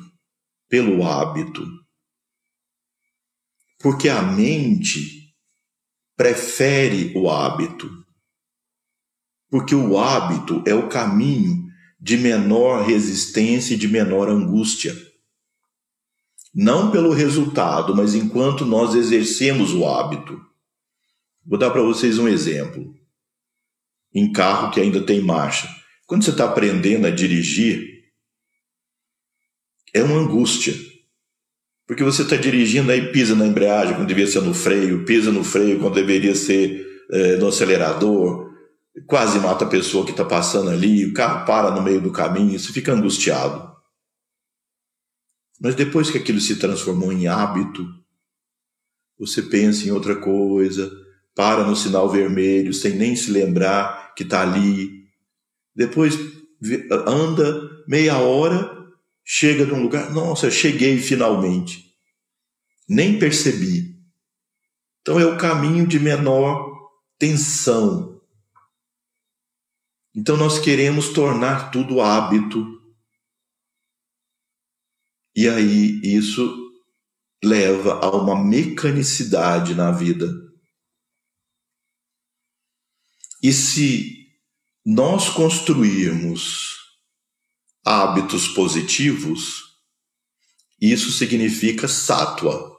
pelo 0.69 1.05
hábito. 1.05 1.65
Porque 3.79 4.07
a 4.07 4.21
mente 4.21 5.33
prefere 6.15 7.13
o 7.15 7.29
hábito. 7.29 7.89
Porque 9.49 9.75
o 9.75 9.97
hábito 9.97 10.63
é 10.65 10.73
o 10.73 10.87
caminho 10.87 11.65
de 11.99 12.17
menor 12.17 12.85
resistência 12.85 13.73
e 13.73 13.77
de 13.77 13.87
menor 13.87 14.29
angústia 14.29 14.95
não 16.55 16.89
pelo 16.89 17.11
resultado, 17.11 17.93
mas 17.93 18.15
enquanto 18.15 18.65
nós 18.65 18.95
exercemos 18.95 19.73
o 19.73 19.85
hábito. 19.85 20.39
Vou 21.45 21.59
dar 21.59 21.69
para 21.69 21.81
vocês 21.81 22.17
um 22.17 22.27
exemplo. 22.27 22.95
Em 24.13 24.31
carro 24.31 24.71
que 24.71 24.79
ainda 24.79 25.01
tem 25.01 25.21
marcha. 25.21 25.69
Quando 26.07 26.23
você 26.23 26.31
está 26.31 26.45
aprendendo 26.45 27.05
a 27.05 27.11
dirigir, 27.11 28.03
é 29.93 30.03
uma 30.03 30.17
angústia. 30.17 30.73
Porque 31.87 32.03
você 32.03 32.23
está 32.23 32.35
dirigindo 32.35 32.91
aí 32.91 33.11
pisa 33.11 33.35
na 33.35 33.45
embreagem 33.45 33.95
quando 33.95 34.07
deveria 34.07 34.31
ser 34.31 34.41
no 34.41 34.53
freio, 34.53 35.05
pisa 35.05 35.31
no 35.31 35.43
freio 35.43 35.79
quando 35.79 35.93
deveria 35.93 36.33
ser 36.33 36.85
é, 37.11 37.37
no 37.37 37.47
acelerador, 37.47 38.51
quase 39.05 39.39
mata 39.39 39.65
a 39.65 39.69
pessoa 39.69 40.03
que 40.03 40.11
está 40.11 40.25
passando 40.25 40.71
ali, 40.71 41.05
o 41.05 41.13
carro 41.13 41.45
para 41.45 41.69
no 41.71 41.83
meio 41.83 42.01
do 42.01 42.11
caminho, 42.11 42.57
você 42.57 42.73
fica 42.73 42.91
angustiado. 42.91 43.75
Mas 45.61 45.75
depois 45.75 46.09
que 46.09 46.17
aquilo 46.17 46.41
se 46.41 46.57
transformou 46.57 47.13
em 47.13 47.27
hábito, 47.27 47.87
você 49.17 49.41
pensa 49.43 49.87
em 49.87 49.91
outra 49.91 50.15
coisa, 50.15 50.91
para 51.35 51.63
no 51.65 51.75
sinal 51.75 52.09
vermelho 52.09 52.73
sem 52.73 52.95
nem 52.95 53.15
se 53.15 53.29
lembrar 53.29 54.15
que 54.15 54.23
está 54.23 54.41
ali. 54.41 55.05
Depois 55.75 56.17
anda 57.05 57.83
meia 57.87 58.17
hora, 58.17 58.87
chega 59.23 59.65
num 59.65 59.83
lugar, 59.83 60.11
nossa, 60.11 60.49
cheguei 60.49 60.97
finalmente. 60.97 61.93
Nem 62.87 63.19
percebi. 63.19 63.99
Então 65.01 65.19
é 65.19 65.25
o 65.25 65.37
caminho 65.37 65.85
de 65.85 65.99
menor 65.99 66.89
tensão. 67.19 68.21
Então 70.15 70.37
nós 70.37 70.57
queremos 70.57 71.09
tornar 71.09 71.71
tudo 71.71 71.99
hábito 71.99 72.75
e 75.35 75.49
aí 75.49 75.99
isso 76.01 76.71
leva 77.43 77.99
a 77.99 78.09
uma 78.15 78.41
mecanicidade 78.41 79.75
na 79.75 79.91
vida. 79.91 80.44
E 83.45 83.53
se 83.53 84.25
nós 84.83 85.29
construirmos 85.29 86.77
hábitos 87.85 88.47
positivos, 88.47 89.61
isso 90.81 91.11
significa 91.11 91.87
sátua. 91.87 92.75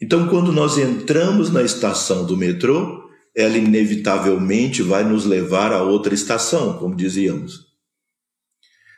Então, 0.00 0.30
quando 0.30 0.50
nós 0.50 0.78
entramos 0.78 1.50
na 1.50 1.62
estação 1.62 2.24
do 2.24 2.38
metrô, 2.38 3.06
ela 3.36 3.58
inevitavelmente 3.58 4.80
vai 4.80 5.04
nos 5.04 5.26
levar 5.26 5.70
a 5.70 5.82
outra 5.82 6.14
estação, 6.14 6.78
como 6.78 6.96
dizíamos. 6.96 7.66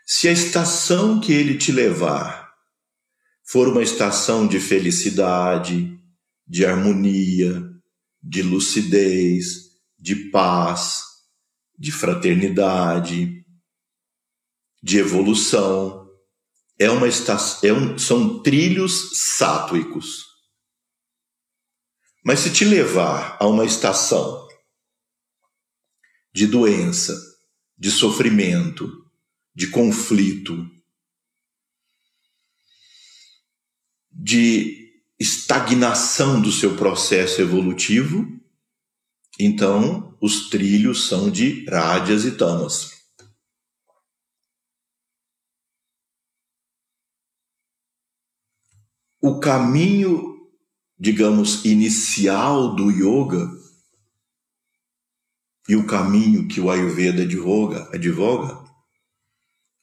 Se 0.07 0.29
a 0.29 0.33
estação 0.33 1.19
que 1.19 1.33
ele 1.33 1.59
te 1.59 1.73
levar 1.73 2.55
for 3.45 3.67
uma 3.67 3.83
estação 3.83 4.47
de 4.47 4.61
felicidade, 4.61 5.99
de 6.47 6.65
harmonia, 6.65 7.68
de 8.23 8.43
lucidez, 8.43 9.79
de 9.99 10.31
paz, 10.31 11.03
de 11.79 11.93
fraternidade, 11.93 13.45
de 14.83 14.99
evolução, 14.99 16.09
é 16.79 16.91
uma 16.91 17.09
estação, 17.09 17.69
é 17.69 17.73
um, 17.73 17.99
são 17.99 18.43
trilhos 18.43 19.11
sátuicos. 19.37 20.25
Mas 22.25 22.41
se 22.41 22.53
te 22.53 22.65
levar 22.65 23.37
a 23.41 23.47
uma 23.47 23.65
estação 23.65 24.47
de 26.33 26.47
doença, 26.47 27.17
de 27.77 27.91
sofrimento, 27.91 29.11
de 29.55 29.69
conflito, 29.69 30.71
de 34.11 34.78
estagnação 35.19 36.41
do 36.41 36.53
seu 36.53 36.77
processo 36.77 37.41
evolutivo, 37.41 38.27
então 39.39 40.17
os 40.21 40.49
trilhos 40.49 41.09
são 41.09 41.31
de 41.31 41.65
rádias 41.69 42.25
e 42.25 42.33
tamas. 42.37 42.99
O 49.21 49.41
caminho, 49.41 50.49
digamos, 50.99 51.65
inicial 51.65 52.77
do 52.77 52.91
yoga 52.91 53.51
e 55.69 55.75
o 55.75 55.87
caminho 55.87 56.47
que 56.47 56.61
o 56.61 56.71
Ayurveda 56.71 57.23
advoga, 57.23 57.91
advoga 57.93 58.65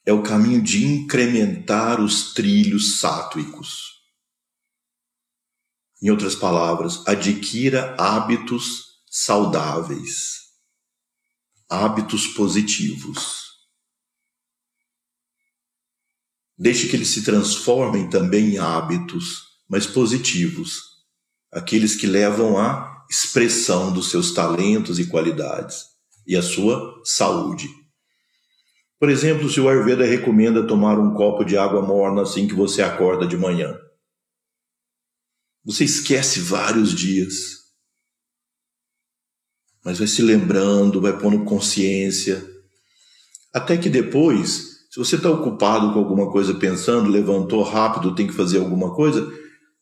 é 0.06 0.12
o 0.12 0.22
caminho 0.22 0.62
de 0.62 0.86
incrementar 0.86 2.00
os 2.00 2.32
trilhos 2.32 2.98
sátuicos. 2.98 3.95
Em 6.02 6.10
outras 6.10 6.34
palavras, 6.34 7.02
adquira 7.06 7.94
hábitos 7.98 8.86
saudáveis, 9.10 10.40
hábitos 11.68 12.26
positivos. 12.28 13.46
Deixe 16.58 16.88
que 16.88 16.96
eles 16.96 17.08
se 17.08 17.22
transformem 17.22 18.08
também 18.10 18.54
em 18.54 18.58
hábitos, 18.58 19.44
mas 19.68 19.86
positivos, 19.86 20.82
aqueles 21.52 21.96
que 21.96 22.06
levam 22.06 22.58
à 22.58 23.04
expressão 23.10 23.92
dos 23.92 24.10
seus 24.10 24.32
talentos 24.32 24.98
e 24.98 25.06
qualidades 25.06 25.84
e 26.26 26.36
à 26.36 26.42
sua 26.42 27.00
saúde. 27.04 27.68
Por 28.98 29.10
exemplo, 29.10 29.48
se 29.48 29.60
o 29.60 29.68
Ayurveda 29.68 30.04
recomenda 30.04 30.66
tomar 30.66 30.98
um 30.98 31.14
copo 31.14 31.44
de 31.44 31.56
água 31.56 31.82
morna 31.82 32.22
assim 32.22 32.48
que 32.48 32.54
você 32.54 32.82
acorda 32.82 33.26
de 33.26 33.36
manhã. 33.36 33.78
Você 35.66 35.82
esquece 35.82 36.38
vários 36.38 36.94
dias. 36.94 37.56
Mas 39.84 39.98
vai 39.98 40.06
se 40.06 40.22
lembrando, 40.22 41.00
vai 41.00 41.18
pondo 41.18 41.44
consciência. 41.44 42.46
Até 43.52 43.76
que 43.76 43.90
depois, 43.90 44.86
se 44.90 44.96
você 44.96 45.16
está 45.16 45.28
ocupado 45.28 45.92
com 45.92 45.98
alguma 45.98 46.30
coisa 46.30 46.54
pensando, 46.54 47.10
levantou 47.10 47.64
rápido, 47.64 48.14
tem 48.14 48.28
que 48.28 48.32
fazer 48.32 48.58
alguma 48.58 48.94
coisa, 48.94 49.28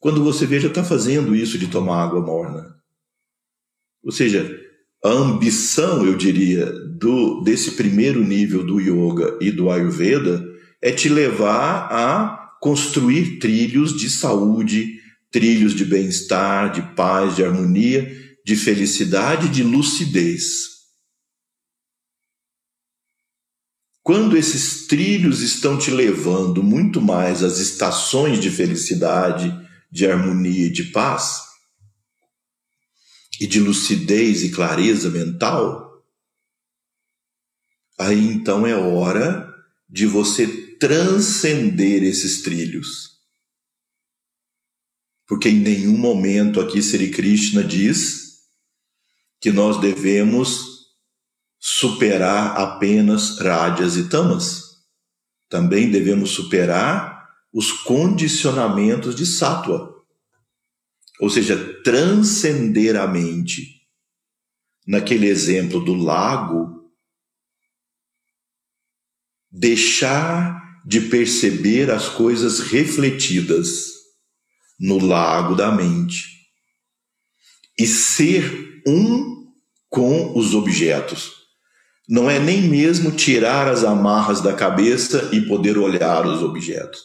quando 0.01 0.25
você 0.25 0.47
vê, 0.47 0.59
já 0.59 0.69
está 0.69 0.83
fazendo 0.83 1.37
isso 1.37 1.59
de 1.59 1.69
tomar 1.69 2.03
água 2.03 2.21
morna. 2.21 2.75
Ou 4.03 4.13
seja, 4.13 4.59
a 5.05 5.11
ambição, 5.11 6.05
eu 6.07 6.17
diria, 6.17 6.67
do, 6.99 7.43
desse 7.43 7.73
primeiro 7.73 8.23
nível 8.23 8.65
do 8.65 8.81
yoga 8.81 9.39
e 9.41 9.51
do 9.51 9.71
ayurveda 9.71 10.43
é 10.81 10.91
te 10.91 11.11
levar 11.11 11.89
a 11.91 12.57
construir 12.61 13.39
trilhos 13.39 13.95
de 13.95 14.09
saúde, 14.09 15.04
trilhos 15.35 15.75
de 15.75 15.85
bem-estar, 15.85 16.71
de 16.71 16.95
paz, 16.95 17.35
de 17.35 17.45
harmonia, 17.45 18.39
de 18.47 18.55
felicidade, 18.55 19.49
de 19.49 19.65
lucidez. 19.65 20.75
Quando 24.01 24.37
esses 24.37 24.87
trilhos 24.87 25.41
estão 25.41 25.77
te 25.77 25.91
levando 25.91 26.63
muito 26.63 27.01
mais 27.03 27.43
às 27.43 27.59
estações 27.59 28.39
de 28.39 28.49
felicidade, 28.49 29.53
de 29.91 30.07
harmonia 30.07 30.67
e 30.67 30.73
de 30.73 30.85
paz, 30.85 31.41
e 33.41 33.47
de 33.49 33.59
lucidez 33.59 34.45
e 34.45 34.53
clareza 34.53 35.11
mental, 35.11 36.07
aí 37.99 38.25
então 38.29 38.65
é 38.65 38.77
hora 38.77 39.53
de 39.89 40.07
você 40.07 40.47
transcender 40.79 42.05
esses 42.05 42.41
trilhos. 42.43 43.14
Porque 45.35 45.49
em 45.49 45.59
nenhum 45.59 45.99
momento 45.99 46.61
aqui 46.61 46.81
Sri 46.81 47.11
Krishna 47.11 47.65
diz 47.65 48.45
que 49.41 49.51
nós 49.51 49.81
devemos 49.81 50.95
superar 51.59 52.57
apenas 52.57 53.41
rádias 53.41 53.97
e 53.97 54.09
tamas. 54.09 54.63
também 55.49 55.91
devemos 55.91 56.31
superar 56.31 57.29
os 57.53 57.73
condicionamentos 57.73 59.17
de 59.17 59.27
sátua, 59.27 60.05
ou 61.21 61.29
seja, 61.29 61.83
transcender 61.83 62.95
a 62.95 63.09
mente. 63.09 63.83
Naquele 64.87 65.27
exemplo 65.27 65.85
do 65.85 65.95
lago, 65.95 66.93
deixar 69.51 70.81
de 70.87 71.01
perceber 71.01 71.91
as 71.91 72.09
coisas 72.09 72.61
refletidas 72.61 74.04
no 74.85 74.99
lago 74.99 75.55
da 75.55 75.73
mente 75.73 76.29
e 77.79 77.87
ser 77.87 78.83
um 78.87 79.51
com 79.89 80.39
os 80.39 80.55
objetos. 80.55 81.33
Não 82.07 82.29
é 82.29 82.39
nem 82.39 82.61
mesmo 82.61 83.11
tirar 83.11 83.67
as 83.67 83.83
amarras 83.83 84.43
da 84.43 84.53
cabeça 84.53 85.31
e 85.33 85.41
poder 85.41 85.79
olhar 85.79 86.27
os 86.27 86.43
objetos. 86.43 87.01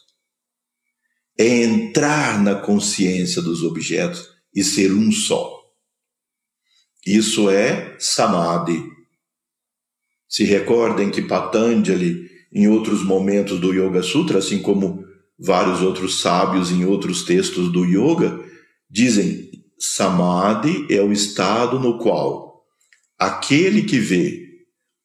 É 1.38 1.64
entrar 1.64 2.44
na 2.44 2.56
consciência 2.56 3.42
dos 3.42 3.64
objetos 3.64 4.28
e 4.54 4.62
ser 4.62 4.92
um 4.92 5.10
só. 5.10 5.58
Isso 7.08 7.50
é 7.50 7.96
samadhi. 7.98 8.84
Se 10.28 10.44
recordem 10.44 11.10
que 11.10 11.22
Patanjali, 11.22 12.30
em 12.52 12.68
outros 12.68 13.06
momentos 13.06 13.58
do 13.58 13.74
Yoga 13.74 14.04
Sutra, 14.04 14.40
assim 14.40 14.62
como 14.62 15.08
vários 15.40 15.82
outros 15.82 16.22
sábios 16.22 16.72
em 16.72 16.86
outros 16.86 17.24
textos 17.24 17.72
do 17.72 17.86
yoga, 17.86 18.44
dizem 18.90 19.50
samadhi 19.80 20.86
é 20.90 21.02
o 21.02 21.12
estado 21.12 21.80
no 21.80 21.98
qual 21.98 22.50
aquele 23.18 23.84
que 23.84 24.00
vê 24.00 24.48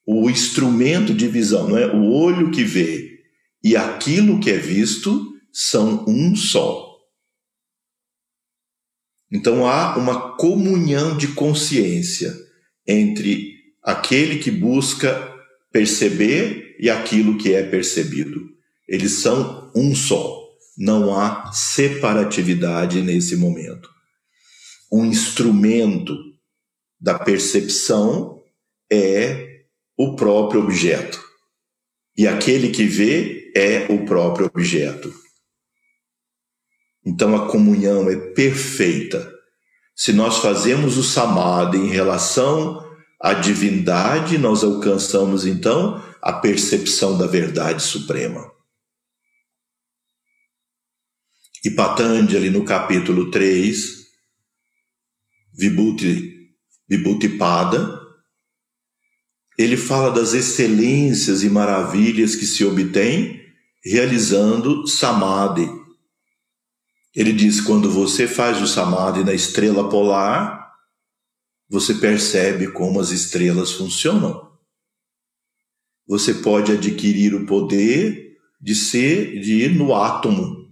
o 0.06 0.28
instrumento 0.30 1.14
de 1.14 1.26
visão, 1.26 1.68
não 1.68 1.78
é? 1.78 1.86
O 1.86 2.10
olho 2.12 2.50
que 2.50 2.62
vê 2.62 3.20
e 3.62 3.76
aquilo 3.76 4.38
que 4.38 4.50
é 4.50 4.58
visto 4.58 5.32
são 5.52 6.04
um 6.06 6.36
só. 6.36 6.94
Então 9.32 9.66
há 9.66 9.96
uma 9.96 10.36
comunhão 10.36 11.16
de 11.16 11.28
consciência 11.28 12.32
entre 12.86 13.54
aquele 13.82 14.38
que 14.38 14.50
busca 14.50 15.32
perceber 15.72 16.76
e 16.78 16.88
aquilo 16.88 17.38
que 17.38 17.52
é 17.52 17.62
percebido. 17.62 18.53
Eles 18.88 19.12
são 19.22 19.70
um 19.74 19.94
só. 19.94 20.42
Não 20.76 21.16
há 21.16 21.52
separatividade 21.52 23.00
nesse 23.00 23.36
momento. 23.36 23.88
Um 24.92 25.04
instrumento 25.04 26.16
da 27.00 27.18
percepção 27.18 28.40
é 28.90 29.64
o 29.96 30.16
próprio 30.16 30.62
objeto. 30.62 31.22
E 32.16 32.26
aquele 32.26 32.70
que 32.70 32.84
vê 32.84 33.52
é 33.56 33.86
o 33.90 34.04
próprio 34.04 34.46
objeto. 34.46 35.12
Então 37.04 37.36
a 37.36 37.48
comunhão 37.48 38.08
é 38.08 38.16
perfeita. 38.16 39.32
Se 39.94 40.12
nós 40.12 40.38
fazemos 40.38 40.96
o 40.96 41.04
samadhi 41.04 41.78
em 41.78 41.88
relação 41.88 42.84
à 43.20 43.34
divindade, 43.34 44.38
nós 44.38 44.64
alcançamos 44.64 45.46
então 45.46 46.02
a 46.22 46.32
percepção 46.32 47.16
da 47.18 47.26
verdade 47.26 47.82
suprema. 47.82 48.53
E 51.64 51.70
Patanjali, 51.70 52.50
no 52.50 52.62
capítulo 52.62 53.30
3, 53.30 54.04
Vibhuti, 55.54 56.52
Vibhutipada, 56.86 58.04
ele 59.56 59.76
fala 59.76 60.10
das 60.10 60.34
excelências 60.34 61.42
e 61.42 61.48
maravilhas 61.48 62.36
que 62.36 62.44
se 62.44 62.64
obtém 62.66 63.40
realizando 63.82 64.86
samadhi. 64.86 65.66
Ele 67.14 67.32
diz: 67.32 67.62
quando 67.62 67.90
você 67.90 68.28
faz 68.28 68.60
o 68.60 68.66
samadhi 68.66 69.24
na 69.24 69.32
estrela 69.32 69.88
polar, 69.88 70.70
você 71.68 71.94
percebe 71.94 72.72
como 72.72 73.00
as 73.00 73.10
estrelas 73.10 73.72
funcionam. 73.72 74.52
Você 76.06 76.34
pode 76.34 76.72
adquirir 76.72 77.34
o 77.34 77.46
poder 77.46 78.36
de 78.60 78.74
ser, 78.74 79.40
de 79.40 79.62
ir 79.62 79.74
no 79.74 79.94
átomo. 79.94 80.63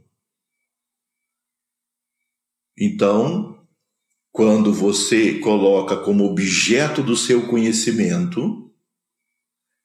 Então, 2.85 3.65
quando 4.33 4.75
você 4.75 5.39
coloca 5.39 5.97
como 5.99 6.25
objeto 6.25 7.01
do 7.01 7.17
seu 7.17 7.47
conhecimento 7.47 8.75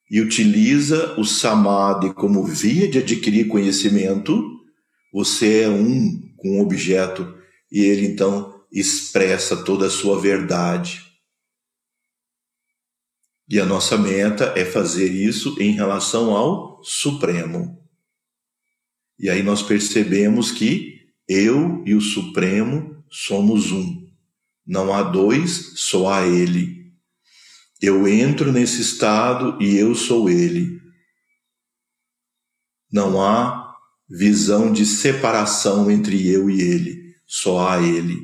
e 0.10 0.20
utiliza 0.20 1.14
o 1.20 1.24
samadhi 1.24 2.12
como 2.12 2.44
via 2.44 2.88
de 2.88 2.98
adquirir 2.98 3.50
conhecimento, 3.50 4.44
você 5.14 5.62
é 5.62 5.70
um 5.70 6.34
com 6.38 6.58
o 6.58 6.64
objeto 6.64 7.38
e 7.72 7.82
ele 7.82 8.08
então 8.08 8.66
expressa 8.72 9.64
toda 9.64 9.86
a 9.86 9.92
sua 9.92 10.20
verdade. 10.20 11.06
E 13.48 13.60
a 13.60 13.66
nossa 13.66 13.96
meta 13.96 14.54
é 14.56 14.66
fazer 14.66 15.12
isso 15.12 15.56
em 15.62 15.70
relação 15.70 16.36
ao 16.36 16.84
Supremo. 16.84 17.80
E 19.20 19.30
aí 19.30 19.44
nós 19.44 19.62
percebemos 19.62 20.52
que 20.52 20.97
eu 21.28 21.84
e 21.86 21.94
o 21.94 22.02
Supremo 22.02 23.04
somos 23.10 23.72
um. 23.72 24.08
Não 24.66 24.94
há 24.94 25.04
dois, 25.04 25.74
só 25.76 26.12
há 26.12 26.28
Ele. 26.28 26.78
Eu 27.82 28.08
entro 28.08 28.52
nesse 28.52 28.82
estado 28.82 29.62
e 29.62 29.78
eu 29.78 29.94
sou 29.94 30.30
ele. 30.30 30.82
Não 32.92 33.22
há 33.22 33.76
visão 34.10 34.72
de 34.72 34.86
separação 34.86 35.92
entre 35.92 36.28
eu 36.28 36.50
e 36.50 36.62
ele, 36.62 37.16
só 37.28 37.68
há 37.68 37.82
ele. 37.82 38.22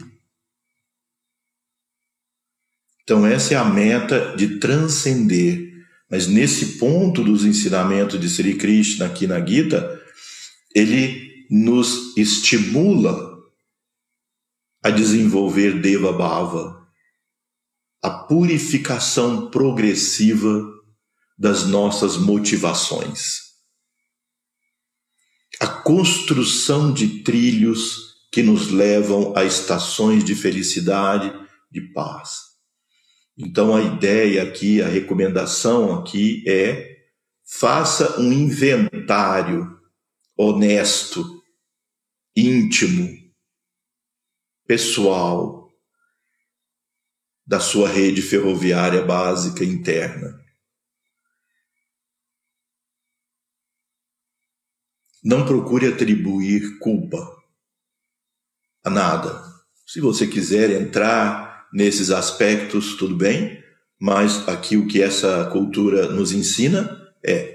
Então, 3.04 3.28
essa 3.28 3.54
é 3.54 3.58
a 3.58 3.66
meta 3.66 4.36
de 4.36 4.60
transcender. 4.60 5.72
Mas 6.10 6.26
nesse 6.26 6.78
ponto 6.78 7.24
dos 7.24 7.44
ensinamentos 7.44 8.20
de 8.20 8.30
Sri 8.30 8.56
Krishna 8.56 9.06
aqui 9.06 9.28
na 9.28 9.46
Gita, 9.46 10.02
ele 10.74 11.33
nos 11.56 12.18
estimula 12.18 13.40
a 14.84 14.90
desenvolver 14.90 15.80
Deva 15.80 16.12
Bhava, 16.12 16.84
a 18.02 18.10
purificação 18.10 19.52
progressiva 19.52 20.68
das 21.38 21.68
nossas 21.68 22.18
motivações. 22.18 23.54
A 25.60 25.68
construção 25.68 26.92
de 26.92 27.22
trilhos 27.22 28.16
que 28.32 28.42
nos 28.42 28.72
levam 28.72 29.38
a 29.38 29.46
estações 29.46 30.24
de 30.24 30.34
felicidade, 30.34 31.32
de 31.72 31.82
paz. 31.94 32.40
Então 33.38 33.76
a 33.76 33.82
ideia 33.84 34.42
aqui, 34.42 34.82
a 34.82 34.88
recomendação 34.88 36.00
aqui 36.00 36.44
é 36.48 36.98
faça 37.46 38.20
um 38.20 38.34
inventário 38.34 39.80
honesto, 40.36 41.43
íntimo, 42.36 43.10
pessoal, 44.66 45.70
da 47.46 47.60
sua 47.60 47.90
rede 47.90 48.22
ferroviária 48.22 49.04
básica 49.04 49.64
interna. 49.64 50.42
Não 55.24 55.46
procure 55.46 55.88
atribuir 55.88 56.80
culpa 56.80 57.18
a 58.84 58.90
nada. 58.90 59.42
Se 59.86 60.02
você 60.02 60.28
quiser 60.28 60.70
entrar 60.72 61.68
nesses 61.74 62.10
aspectos, 62.10 62.96
tudo 62.96 63.16
bem, 63.16 63.64
mas 64.00 64.48
aqui 64.48 64.76
o 64.76 64.88
que 64.88 65.02
essa 65.02 65.50
cultura 65.50 66.10
nos 66.10 66.32
ensina 66.32 67.14
é 67.26 67.54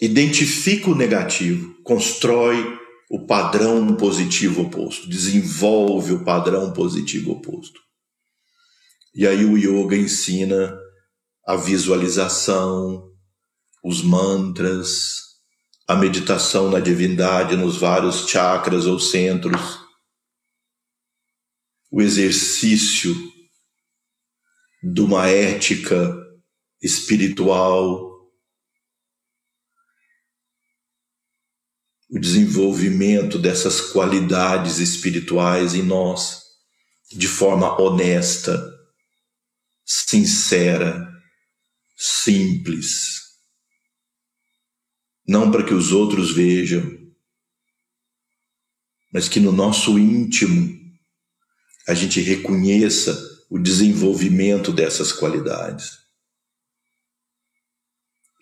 identifica 0.00 0.90
o 0.90 0.94
negativo, 0.94 1.74
constrói 1.82 2.78
o 3.10 3.26
padrão 3.26 3.96
positivo 3.96 4.62
oposto, 4.62 5.08
desenvolve 5.08 6.12
o 6.12 6.24
padrão 6.24 6.72
positivo 6.72 7.32
oposto. 7.32 7.80
E 9.14 9.26
aí 9.26 9.44
o 9.44 9.56
yoga 9.56 9.96
ensina 9.96 10.76
a 11.46 11.56
visualização, 11.56 13.10
os 13.82 14.02
mantras, 14.02 15.26
a 15.86 15.94
meditação 15.94 16.68
na 16.68 16.80
divindade 16.80 17.56
nos 17.56 17.76
vários 17.76 18.28
chakras 18.28 18.86
ou 18.86 18.98
centros, 18.98 19.78
o 21.90 22.02
exercício 22.02 23.14
de 24.82 25.00
uma 25.00 25.28
ética 25.28 26.14
espiritual, 26.82 28.05
o 32.08 32.18
desenvolvimento 32.18 33.38
dessas 33.38 33.80
qualidades 33.80 34.78
espirituais 34.78 35.74
em 35.74 35.82
nós 35.82 36.42
de 37.10 37.28
forma 37.28 37.80
honesta 37.80 38.72
sincera, 39.84 41.08
simples. 41.96 43.24
não 45.28 45.50
para 45.50 45.64
que 45.64 45.74
os 45.74 45.90
outros 45.90 46.32
vejam, 46.32 46.84
mas 49.12 49.28
que 49.28 49.40
no 49.40 49.50
nosso 49.50 49.98
íntimo 49.98 50.76
a 51.88 51.94
gente 51.94 52.20
reconheça 52.20 53.44
o 53.50 53.58
desenvolvimento 53.58 54.72
dessas 54.72 55.12
qualidades. 55.12 55.98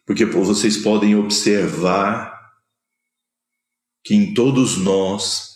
Porque 0.06 0.26
vocês 0.26 0.76
podem 0.76 1.14
observar 1.14 2.34
que 4.05 4.14
em 4.14 4.34
todos 4.34 4.76
nós 4.76 5.55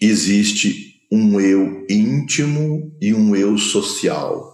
existe 0.00 1.00
um 1.10 1.40
eu 1.40 1.86
íntimo 1.88 2.96
e 3.00 3.14
um 3.14 3.36
eu 3.36 3.56
social. 3.56 4.52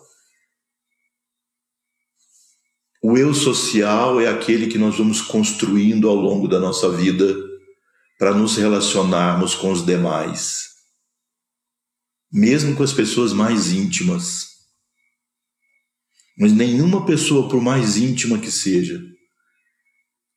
O 3.02 3.16
eu 3.16 3.32
social 3.32 4.20
é 4.20 4.28
aquele 4.28 4.66
que 4.66 4.76
nós 4.76 4.98
vamos 4.98 5.22
construindo 5.22 6.08
ao 6.08 6.16
longo 6.16 6.46
da 6.46 6.60
nossa 6.60 6.90
vida 6.90 7.34
para 8.18 8.34
nos 8.34 8.56
relacionarmos 8.56 9.54
com 9.54 9.70
os 9.70 9.86
demais, 9.86 10.64
mesmo 12.30 12.76
com 12.76 12.82
as 12.82 12.92
pessoas 12.92 13.32
mais 13.32 13.72
íntimas. 13.72 14.48
Mas 16.36 16.52
nenhuma 16.52 17.06
pessoa, 17.06 17.48
por 17.48 17.62
mais 17.62 17.96
íntima 17.96 18.38
que 18.38 18.50
seja, 18.50 19.00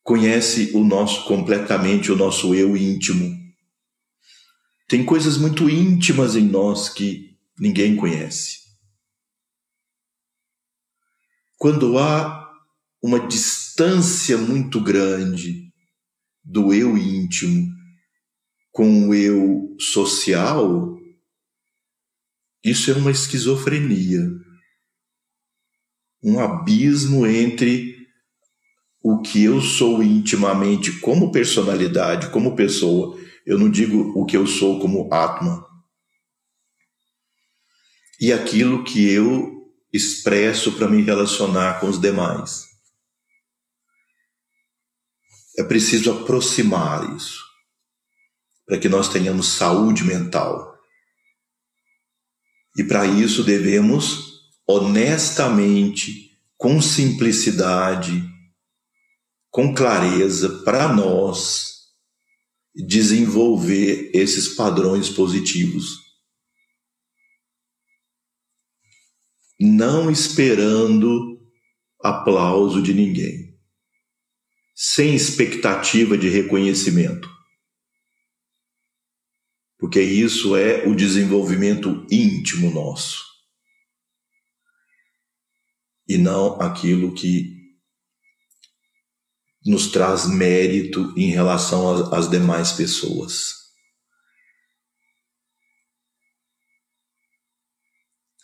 conhece 0.03 0.71
o 0.73 0.83
nosso 0.83 1.25
completamente 1.25 2.11
o 2.11 2.15
nosso 2.15 2.53
eu 2.55 2.75
íntimo. 2.75 3.39
Tem 4.87 5.05
coisas 5.05 5.37
muito 5.37 5.69
íntimas 5.69 6.35
em 6.35 6.43
nós 6.43 6.89
que 6.89 7.37
ninguém 7.57 7.95
conhece. 7.95 8.59
Quando 11.57 11.97
há 11.97 12.51
uma 13.01 13.19
distância 13.27 14.37
muito 14.37 14.81
grande 14.81 15.71
do 16.43 16.73
eu 16.73 16.97
íntimo 16.97 17.71
com 18.71 19.09
o 19.09 19.13
eu 19.13 19.75
social, 19.79 20.97
isso 22.63 22.91
é 22.91 22.93
uma 22.93 23.11
esquizofrenia. 23.11 24.29
Um 26.23 26.39
abismo 26.39 27.25
entre 27.25 27.90
o 29.03 29.21
que 29.21 29.43
eu 29.43 29.61
sou 29.61 30.03
intimamente 30.03 30.99
como 30.99 31.31
personalidade, 31.31 32.29
como 32.29 32.55
pessoa. 32.55 33.17
Eu 33.45 33.57
não 33.57 33.69
digo 33.69 34.13
o 34.19 34.25
que 34.25 34.37
eu 34.37 34.45
sou 34.45 34.79
como 34.79 35.11
Atma. 35.13 35.65
E 38.19 38.31
aquilo 38.31 38.83
que 38.83 39.09
eu 39.09 39.71
expresso 39.91 40.73
para 40.73 40.87
me 40.87 41.01
relacionar 41.01 41.79
com 41.79 41.87
os 41.87 41.99
demais. 41.99 42.65
É 45.57 45.63
preciso 45.63 46.11
aproximar 46.11 47.15
isso, 47.15 47.43
para 48.65 48.77
que 48.77 48.87
nós 48.87 49.09
tenhamos 49.09 49.47
saúde 49.47 50.03
mental. 50.03 50.71
E 52.77 52.83
para 52.83 53.05
isso 53.05 53.43
devemos 53.43 54.31
honestamente, 54.67 56.37
com 56.57 56.81
simplicidade, 56.81 58.23
com 59.51 59.75
clareza, 59.75 60.63
para 60.63 60.91
nós 60.91 61.91
desenvolver 62.73 64.09
esses 64.13 64.55
padrões 64.55 65.09
positivos. 65.09 65.99
Não 69.59 70.09
esperando 70.09 71.39
aplauso 72.01 72.81
de 72.81 72.93
ninguém 72.93 73.51
sem 74.73 75.13
expectativa 75.13 76.17
de 76.17 76.27
reconhecimento. 76.27 77.29
Porque 79.77 80.01
isso 80.01 80.55
é 80.55 80.87
o 80.87 80.95
desenvolvimento 80.95 82.07
íntimo 82.09 82.71
nosso. 82.71 83.23
E 86.07 86.17
não 86.17 86.59
aquilo 86.59 87.13
que 87.13 87.60
nos 89.65 89.87
traz 89.87 90.27
mérito 90.27 91.13
em 91.15 91.29
relação 91.29 92.13
às 92.13 92.29
demais 92.29 92.71
pessoas. 92.71 93.61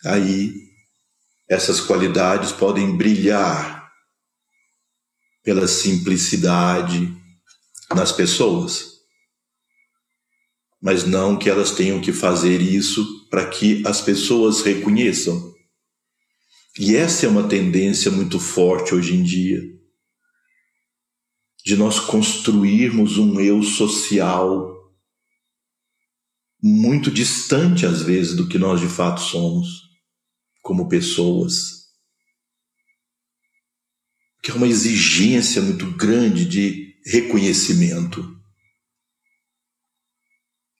Aí, 0.04 0.54
essas 1.48 1.80
qualidades 1.80 2.52
podem 2.52 2.96
brilhar 2.96 3.90
pela 5.42 5.66
simplicidade 5.66 7.12
nas 7.94 8.12
pessoas. 8.12 8.98
Mas 10.80 11.04
não 11.04 11.36
que 11.36 11.50
elas 11.50 11.72
tenham 11.72 12.00
que 12.00 12.12
fazer 12.12 12.60
isso 12.60 13.28
para 13.28 13.48
que 13.48 13.82
as 13.86 14.00
pessoas 14.00 14.62
reconheçam. 14.62 15.52
E 16.78 16.94
essa 16.94 17.26
é 17.26 17.28
uma 17.28 17.48
tendência 17.48 18.10
muito 18.10 18.38
forte 18.38 18.94
hoje 18.94 19.16
em 19.16 19.22
dia, 19.24 19.60
de 21.68 21.76
nós 21.76 22.00
construirmos 22.00 23.18
um 23.18 23.38
eu 23.38 23.62
social 23.62 24.74
muito 26.62 27.10
distante, 27.10 27.84
às 27.84 28.00
vezes, 28.00 28.34
do 28.34 28.48
que 28.48 28.56
nós 28.56 28.80
de 28.80 28.88
fato 28.88 29.20
somos, 29.20 29.82
como 30.62 30.88
pessoas 30.88 31.90
que 34.42 34.50
é 34.50 34.54
uma 34.54 34.66
exigência 34.66 35.60
muito 35.60 35.94
grande 35.94 36.46
de 36.46 36.98
reconhecimento, 37.04 38.34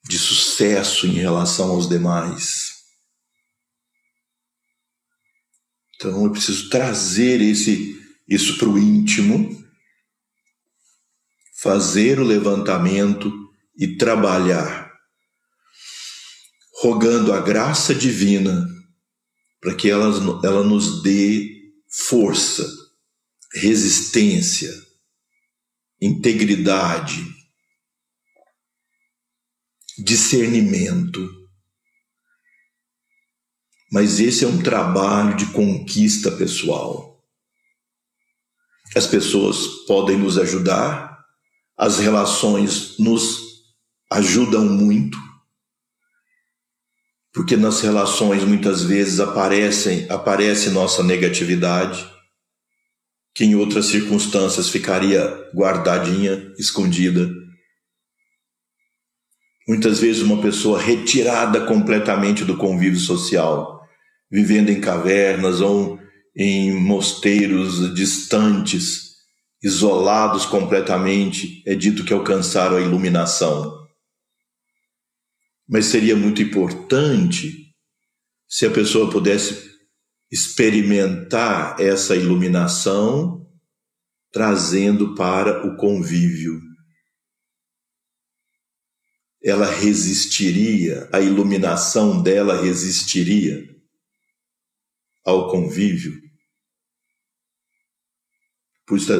de 0.08 0.18
sucesso 0.18 1.06
em 1.06 1.12
relação 1.12 1.72
aos 1.72 1.86
demais. 1.86 2.70
Então 5.96 6.24
eu 6.24 6.32
preciso 6.32 6.70
trazer 6.70 7.42
esse, 7.42 7.94
isso 8.26 8.56
para 8.56 8.70
o 8.70 8.78
íntimo, 8.78 9.67
fazer 11.60 12.20
o 12.20 12.24
levantamento 12.24 13.32
e 13.76 13.96
trabalhar, 13.96 14.92
rogando 16.80 17.32
a 17.32 17.40
graça 17.40 17.94
divina 17.94 18.66
para 19.60 19.74
que 19.74 19.90
ela, 19.90 20.08
ela 20.44 20.62
nos 20.62 21.02
dê 21.02 21.72
força 21.88 22.64
resistência, 23.52 24.70
integridade, 26.00 27.26
discernimento. 29.98 31.28
Mas 33.90 34.20
esse 34.20 34.44
é 34.44 34.48
um 34.48 34.62
trabalho 34.62 35.34
de 35.34 35.46
conquista 35.46 36.30
pessoal. 36.30 37.26
As 38.94 39.06
pessoas 39.06 39.66
podem 39.86 40.16
nos 40.16 40.38
ajudar, 40.38 41.07
as 41.78 41.98
relações 41.98 42.98
nos 42.98 43.62
ajudam 44.10 44.64
muito, 44.64 45.16
porque 47.32 47.56
nas 47.56 47.80
relações 47.80 48.42
muitas 48.42 48.82
vezes 48.82 49.20
aparecem 49.20 50.06
aparece 50.10 50.70
nossa 50.70 51.04
negatividade 51.04 52.04
que 53.38 53.44
em 53.44 53.54
outras 53.54 53.86
circunstâncias 53.86 54.68
ficaria 54.68 55.22
guardadinha, 55.54 56.52
escondida. 56.58 57.30
Muitas 59.68 60.00
vezes 60.00 60.22
uma 60.22 60.42
pessoa 60.42 60.80
retirada 60.80 61.64
completamente 61.64 62.44
do 62.44 62.56
convívio 62.56 62.98
social, 62.98 63.80
vivendo 64.28 64.70
em 64.70 64.80
cavernas 64.80 65.60
ou 65.60 66.00
em 66.36 66.72
mosteiros 66.72 67.94
distantes, 67.94 69.07
isolados 69.62 70.46
completamente, 70.46 71.62
é 71.66 71.74
dito 71.74 72.04
que 72.04 72.12
alcançaram 72.12 72.76
a 72.76 72.80
iluminação. 72.80 73.86
Mas 75.68 75.86
seria 75.86 76.16
muito 76.16 76.40
importante 76.40 77.74
se 78.48 78.64
a 78.64 78.70
pessoa 78.70 79.10
pudesse 79.10 79.68
experimentar 80.30 81.80
essa 81.80 82.14
iluminação 82.14 83.46
trazendo 84.30 85.14
para 85.14 85.66
o 85.66 85.76
convívio. 85.76 86.60
Ela 89.42 89.70
resistiria, 89.70 91.08
a 91.12 91.20
iluminação 91.20 92.22
dela 92.22 92.60
resistiria 92.60 93.64
ao 95.24 95.50
convívio. 95.50 96.27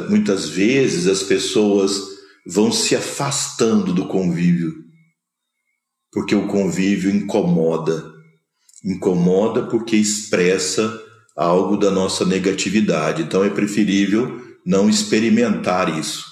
Muitas 0.09 0.49
vezes 0.49 1.07
as 1.07 1.23
pessoas 1.23 2.01
vão 2.45 2.71
se 2.71 2.95
afastando 2.95 3.93
do 3.93 4.07
convívio, 4.07 4.73
porque 6.11 6.33
o 6.33 6.47
convívio 6.47 7.11
incomoda 7.11 8.19
incomoda 8.83 9.67
porque 9.67 9.95
expressa 9.95 11.01
algo 11.35 11.77
da 11.77 11.91
nossa 11.91 12.25
negatividade. 12.25 13.23
Então 13.23 13.43
é 13.43 13.49
preferível 13.49 14.41
não 14.65 14.89
experimentar 14.89 15.97
isso. 15.97 16.27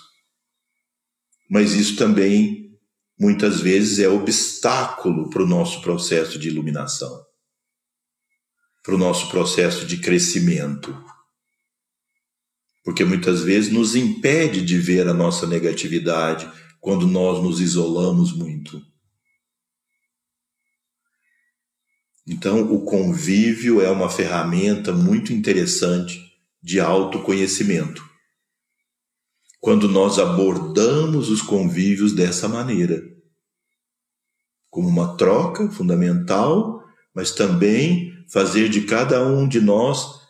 mas 1.49 1.73
isso 1.73 1.95
também 1.95 2.77
muitas 3.17 3.61
vezes 3.61 3.99
é 3.99 4.09
obstáculo 4.09 5.29
para 5.29 5.41
o 5.41 5.47
nosso 5.47 5.81
processo 5.81 6.37
de 6.37 6.49
iluminação, 6.49 7.23
para 8.83 8.95
o 8.95 8.97
nosso 8.97 9.29
processo 9.29 9.85
de 9.85 9.97
crescimento. 9.97 10.93
Porque 12.87 13.03
muitas 13.03 13.41
vezes 13.41 13.69
nos 13.69 13.97
impede 13.97 14.61
de 14.61 14.77
ver 14.77 15.09
a 15.09 15.13
nossa 15.13 15.45
negatividade 15.45 16.49
quando 16.79 17.05
nós 17.05 17.43
nos 17.43 17.59
isolamos 17.59 18.31
muito. 18.31 18.81
Então, 22.25 22.61
o 22.73 22.85
convívio 22.85 23.81
é 23.81 23.89
uma 23.89 24.09
ferramenta 24.09 24.93
muito 24.93 25.33
interessante 25.33 26.17
de 26.63 26.79
autoconhecimento. 26.79 28.01
Quando 29.59 29.89
nós 29.89 30.17
abordamos 30.17 31.29
os 31.29 31.41
convívios 31.41 32.13
dessa 32.13 32.47
maneira, 32.47 33.03
como 34.69 34.87
uma 34.87 35.17
troca 35.17 35.69
fundamental, 35.71 36.81
mas 37.13 37.31
também 37.31 38.13
fazer 38.31 38.69
de 38.69 38.83
cada 38.83 39.27
um 39.27 39.45
de 39.45 39.59
nós, 39.59 40.21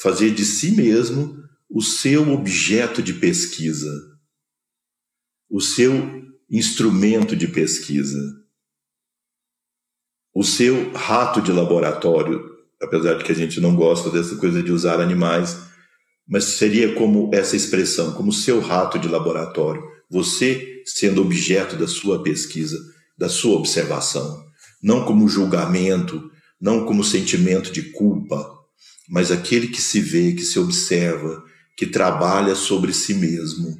fazer 0.00 0.30
de 0.30 0.44
si 0.44 0.70
mesmo 0.70 1.39
o 1.70 1.80
seu 1.80 2.32
objeto 2.32 3.02
de 3.02 3.14
pesquisa, 3.14 3.90
o 5.48 5.60
seu 5.60 5.92
instrumento 6.50 7.36
de 7.36 7.46
pesquisa 7.46 8.40
o 10.34 10.44
seu 10.44 10.92
rato 10.92 11.40
de 11.42 11.52
laboratório, 11.52 12.42
apesar 12.80 13.14
de 13.14 13.24
que 13.24 13.32
a 13.32 13.34
gente 13.34 13.60
não 13.60 13.74
gosta 13.74 14.10
dessa 14.10 14.36
coisa 14.36 14.62
de 14.62 14.72
usar 14.72 15.00
animais, 15.00 15.58
mas 16.26 16.44
seria 16.44 16.94
como 16.94 17.30
essa 17.34 17.56
expressão, 17.56 18.12
como 18.12 18.32
seu 18.32 18.60
rato 18.60 18.98
de 18.98 19.08
laboratório, 19.08 19.82
você 20.08 20.82
sendo 20.86 21.20
objeto 21.20 21.76
da 21.76 21.86
sua 21.86 22.22
pesquisa, 22.22 22.78
da 23.18 23.28
sua 23.28 23.56
observação, 23.56 24.42
não 24.82 25.04
como 25.04 25.28
julgamento, 25.28 26.30
não 26.60 26.86
como 26.86 27.04
sentimento 27.04 27.72
de 27.72 27.90
culpa, 27.92 28.48
mas 29.08 29.30
aquele 29.32 29.68
que 29.68 29.82
se 29.82 30.00
vê, 30.00 30.32
que 30.32 30.42
se 30.42 30.58
observa, 30.58 31.42
que 31.80 31.86
trabalha 31.86 32.54
sobre 32.54 32.92
si 32.92 33.14
mesmo, 33.14 33.74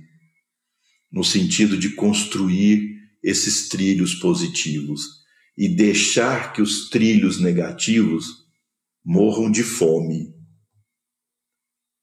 no 1.13 1.23
sentido 1.23 1.77
de 1.77 1.91
construir 1.91 2.97
esses 3.23 3.69
trilhos 3.69 4.15
positivos 4.15 5.03
e 5.55 5.69
deixar 5.69 6.55
que 6.55 6.63
os 6.63 6.89
trilhos 6.89 7.39
negativos 7.39 8.47
morram 9.05 9.51
de 9.51 9.63
fome. 9.63 10.35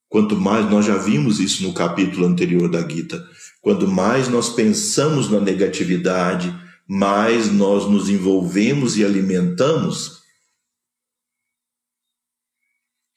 Quanto 0.07 0.39
mais 0.39 0.69
nós 0.69 0.85
já 0.85 0.99
vimos 0.99 1.39
isso 1.39 1.63
no 1.63 1.73
capítulo 1.73 2.27
anterior 2.27 2.69
da 2.69 2.87
Gita, 2.87 3.27
quanto 3.59 3.87
mais 3.87 4.27
nós 4.27 4.49
pensamos 4.49 5.31
na 5.31 5.39
negatividade, 5.39 6.55
mais 6.87 7.51
nós 7.51 7.89
nos 7.89 8.07
envolvemos 8.07 8.97
e 8.97 9.03
alimentamos. 9.03 10.21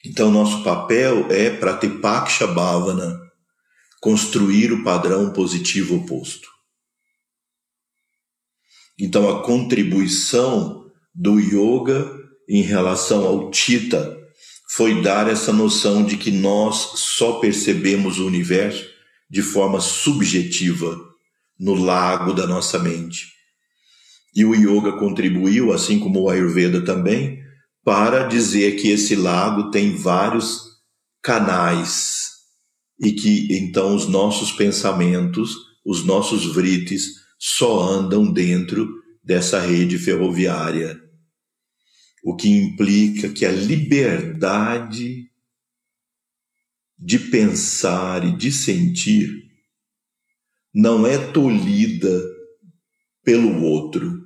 Então, 0.05 0.31
nosso 0.31 0.63
papel 0.63 1.27
é 1.29 1.49
pratipaksha 1.49 2.47
bhavana, 2.47 3.19
construir 4.01 4.71
o 4.71 4.83
padrão 4.83 5.31
positivo 5.31 5.97
oposto. 5.97 6.49
Então, 8.99 9.29
a 9.29 9.43
contribuição 9.43 10.89
do 11.13 11.39
yoga 11.39 12.11
em 12.49 12.61
relação 12.61 13.25
ao 13.25 13.51
Tita 13.51 14.17
foi 14.71 15.01
dar 15.01 15.29
essa 15.29 15.51
noção 15.51 16.03
de 16.03 16.17
que 16.17 16.31
nós 16.31 16.93
só 16.95 17.39
percebemos 17.39 18.19
o 18.19 18.25
universo 18.25 18.89
de 19.29 19.41
forma 19.41 19.79
subjetiva 19.79 20.97
no 21.59 21.75
lago 21.75 22.33
da 22.33 22.47
nossa 22.47 22.79
mente. 22.79 23.27
E 24.35 24.45
o 24.45 24.55
yoga 24.55 24.93
contribuiu, 24.93 25.73
assim 25.73 25.99
como 25.99 26.21
o 26.21 26.29
Ayurveda 26.29 26.83
também, 26.83 27.40
para 27.83 28.27
dizer 28.27 28.75
que 28.75 28.89
esse 28.89 29.15
lago 29.15 29.71
tem 29.71 29.95
vários 29.95 30.61
canais 31.21 32.29
e 32.99 33.11
que 33.11 33.47
então 33.57 33.95
os 33.95 34.07
nossos 34.07 34.51
pensamentos, 34.51 35.55
os 35.83 36.05
nossos 36.05 36.45
vritis, 36.53 37.05
só 37.39 37.81
andam 37.81 38.31
dentro 38.31 38.87
dessa 39.23 39.59
rede 39.59 39.97
ferroviária, 39.97 40.99
o 42.23 42.35
que 42.35 42.49
implica 42.49 43.29
que 43.29 43.45
a 43.45 43.51
liberdade 43.51 45.31
de 46.97 47.17
pensar 47.17 48.23
e 48.23 48.37
de 48.37 48.51
sentir 48.51 49.49
não 50.73 51.05
é 51.05 51.17
tolhida 51.31 52.23
pelo 53.23 53.63
outro, 53.63 54.20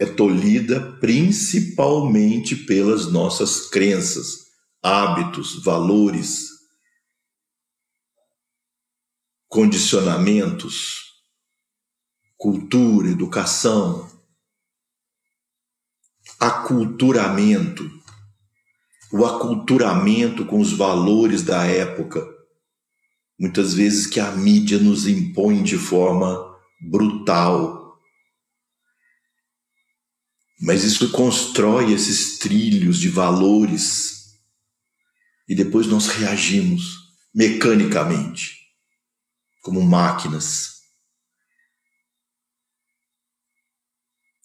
é 0.00 0.06
tolhida 0.06 0.80
principalmente 0.98 2.56
pelas 2.56 3.12
nossas 3.12 3.68
crenças, 3.68 4.46
hábitos, 4.82 5.62
valores, 5.62 6.48
condicionamentos, 9.46 11.02
cultura, 12.38 13.10
educação, 13.10 14.10
aculturamento, 16.38 17.90
o 19.12 19.26
aculturamento 19.26 20.46
com 20.46 20.60
os 20.60 20.72
valores 20.72 21.42
da 21.42 21.66
época, 21.66 22.26
muitas 23.38 23.74
vezes 23.74 24.06
que 24.06 24.18
a 24.18 24.30
mídia 24.30 24.78
nos 24.78 25.06
impõe 25.06 25.62
de 25.62 25.76
forma 25.76 26.58
brutal. 26.80 27.79
Mas 30.60 30.84
isso 30.84 31.10
constrói 31.10 31.92
esses 31.92 32.38
trilhos 32.38 32.98
de 32.98 33.08
valores 33.08 34.38
e 35.48 35.54
depois 35.54 35.86
nós 35.86 36.08
reagimos 36.08 37.10
mecanicamente 37.34 38.60
como 39.62 39.82
máquinas. 39.82 40.80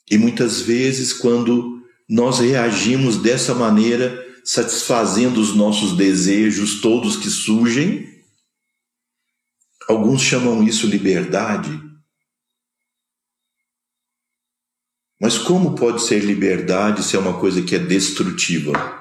E 0.10 0.18
muitas 0.18 0.62
vezes, 0.62 1.12
quando 1.12 1.84
nós 2.08 2.40
reagimos 2.40 3.18
dessa 3.18 3.54
maneira, 3.56 4.24
satisfazendo 4.44 5.42
os 5.42 5.56
nossos 5.56 5.98
desejos 5.98 6.80
todos 6.80 7.18
que 7.18 7.30
surgem, 7.30 8.24
alguns 9.88 10.22
chamam 10.22 10.64
isso 10.64 10.86
liberdade. 10.86 11.82
Mas 15.20 15.38
como 15.38 15.76
pode 15.76 16.02
ser 16.02 16.20
liberdade 16.20 17.04
se 17.04 17.16
é 17.16 17.20
uma 17.20 17.40
coisa 17.40 17.62
que 17.62 17.76
é 17.76 17.80
destrutiva? 17.80 18.96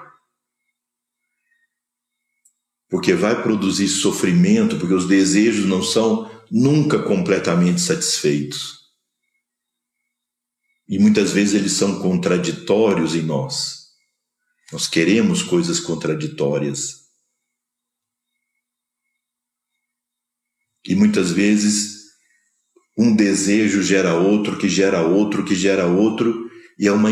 porque 2.94 3.12
vai 3.12 3.42
produzir 3.42 3.88
sofrimento, 3.88 4.78
porque 4.78 4.94
os 4.94 5.08
desejos 5.08 5.66
não 5.66 5.82
são 5.82 6.30
nunca 6.48 7.02
completamente 7.02 7.80
satisfeitos. 7.80 8.84
E 10.88 10.96
muitas 10.96 11.32
vezes 11.32 11.54
eles 11.54 11.72
são 11.72 12.00
contraditórios 12.00 13.16
em 13.16 13.22
nós. 13.22 13.88
Nós 14.70 14.86
queremos 14.86 15.42
coisas 15.42 15.80
contraditórias. 15.80 17.08
E 20.86 20.94
muitas 20.94 21.32
vezes 21.32 22.03
um 22.96 23.14
desejo 23.14 23.82
gera 23.82 24.14
outro, 24.14 24.56
que 24.56 24.68
gera 24.68 25.02
outro, 25.02 25.44
que 25.44 25.54
gera 25.54 25.86
outro, 25.86 26.50
e 26.78 26.86
é 26.86 26.92
uma, 26.92 27.10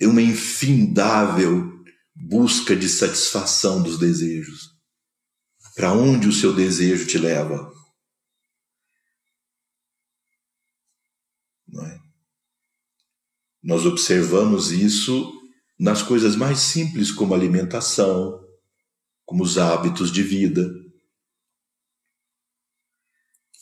é 0.00 0.06
uma 0.06 0.22
infindável 0.22 1.72
busca 2.14 2.74
de 2.74 2.88
satisfação 2.88 3.82
dos 3.82 3.98
desejos. 3.98 4.70
Para 5.74 5.92
onde 5.92 6.28
o 6.28 6.32
seu 6.32 6.54
desejo 6.54 7.06
te 7.06 7.18
leva? 7.18 7.70
É? 11.74 11.98
Nós 13.62 13.86
observamos 13.86 14.70
isso 14.70 15.32
nas 15.78 16.02
coisas 16.02 16.36
mais 16.36 16.58
simples, 16.58 17.10
como 17.10 17.34
alimentação, 17.34 18.40
como 19.24 19.42
os 19.42 19.56
hábitos 19.56 20.12
de 20.12 20.22
vida. 20.22 20.70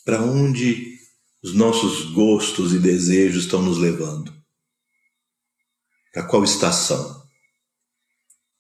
Para 0.04 0.22
onde 0.22 0.99
os 1.42 1.54
nossos 1.54 2.10
gostos 2.12 2.72
e 2.74 2.78
desejos 2.78 3.44
estão 3.44 3.62
nos 3.62 3.78
levando? 3.78 4.34
Para 6.12 6.26
qual 6.26 6.44
estação? 6.44 7.20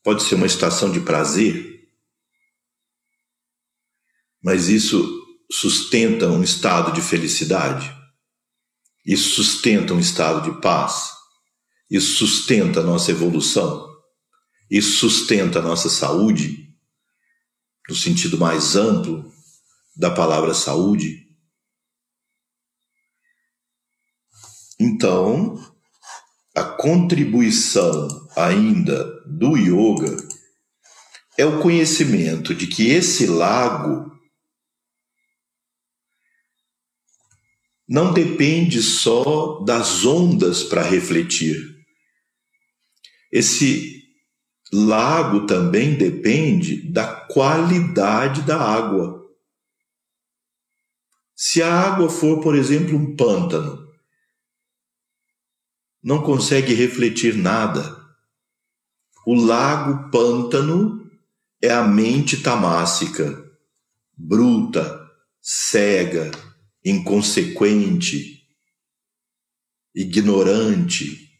Pode 0.02 0.22
ser 0.22 0.36
uma 0.36 0.46
estação 0.46 0.90
de 0.90 1.00
prazer, 1.00 1.88
mas 4.42 4.68
isso 4.68 5.20
sustenta 5.50 6.28
um 6.28 6.42
estado 6.42 6.92
de 6.92 7.02
felicidade? 7.02 7.94
Isso 9.04 9.34
sustenta 9.34 9.92
um 9.92 10.00
estado 10.00 10.50
de 10.50 10.60
paz? 10.60 11.12
Isso 11.90 12.18
sustenta 12.18 12.80
a 12.80 12.82
nossa 12.82 13.10
evolução? 13.10 13.90
Isso 14.70 14.98
sustenta 14.98 15.58
a 15.58 15.62
nossa 15.62 15.90
saúde, 15.90 16.72
no 17.88 17.96
sentido 17.96 18.38
mais 18.38 18.76
amplo 18.76 19.30
da 19.96 20.10
palavra 20.10 20.54
saúde? 20.54 21.29
Então, 24.80 25.62
a 26.56 26.64
contribuição 26.64 28.08
ainda 28.34 29.04
do 29.26 29.54
yoga 29.54 30.16
é 31.36 31.44
o 31.44 31.60
conhecimento 31.60 32.54
de 32.54 32.66
que 32.66 32.88
esse 32.88 33.26
lago 33.26 34.10
não 37.86 38.14
depende 38.14 38.82
só 38.82 39.60
das 39.64 40.06
ondas 40.06 40.64
para 40.64 40.82
refletir. 40.82 41.58
Esse 43.30 44.02
lago 44.72 45.46
também 45.46 45.94
depende 45.94 46.90
da 46.90 47.26
qualidade 47.26 48.42
da 48.42 48.58
água. 48.58 49.20
Se 51.36 51.62
a 51.62 51.72
água 51.72 52.08
for, 52.08 52.40
por 52.40 52.54
exemplo, 52.54 52.96
um 52.96 53.14
pântano, 53.16 53.79
não 56.02 56.22
consegue 56.22 56.74
refletir 56.74 57.36
nada. 57.36 57.98
O 59.26 59.34
lago 59.34 60.10
pântano 60.10 61.10
é 61.62 61.70
a 61.70 61.82
mente 61.82 62.42
tamássica, 62.42 63.44
bruta, 64.16 65.10
cega, 65.40 66.30
inconsequente, 66.84 68.46
ignorante, 69.94 71.30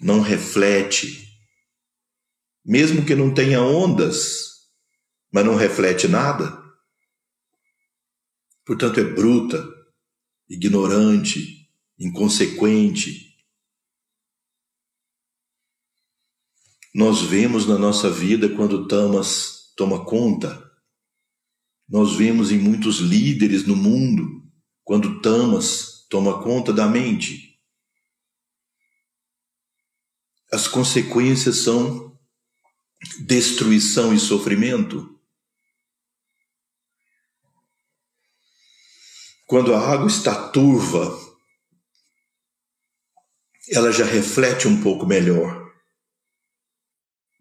não 0.00 0.20
reflete. 0.20 1.20
Mesmo 2.64 3.04
que 3.04 3.14
não 3.14 3.32
tenha 3.32 3.62
ondas, 3.62 4.68
mas 5.32 5.44
não 5.44 5.56
reflete 5.56 6.06
nada. 6.06 6.60
Portanto, 8.64 9.00
é 9.00 9.04
bruta, 9.04 9.66
ignorante, 10.48 11.68
inconsequente. 11.98 13.31
Nós 16.94 17.22
vemos 17.22 17.66
na 17.66 17.78
nossa 17.78 18.10
vida 18.10 18.48
quando 18.54 18.86
Tamas 18.86 19.72
toma 19.76 20.04
conta. 20.04 20.70
Nós 21.88 22.14
vemos 22.16 22.52
em 22.52 22.58
muitos 22.58 22.98
líderes 22.98 23.66
no 23.66 23.74
mundo 23.74 24.42
quando 24.84 25.20
Tamas 25.22 26.06
toma 26.10 26.42
conta 26.42 26.72
da 26.72 26.86
mente. 26.86 27.58
As 30.52 30.68
consequências 30.68 31.56
são 31.56 32.18
destruição 33.20 34.12
e 34.12 34.18
sofrimento. 34.18 35.18
Quando 39.46 39.74
a 39.74 39.80
água 39.80 40.08
está 40.08 40.48
turva, 40.50 41.18
ela 43.70 43.90
já 43.90 44.04
reflete 44.04 44.68
um 44.68 44.82
pouco 44.82 45.06
melhor. 45.06 45.61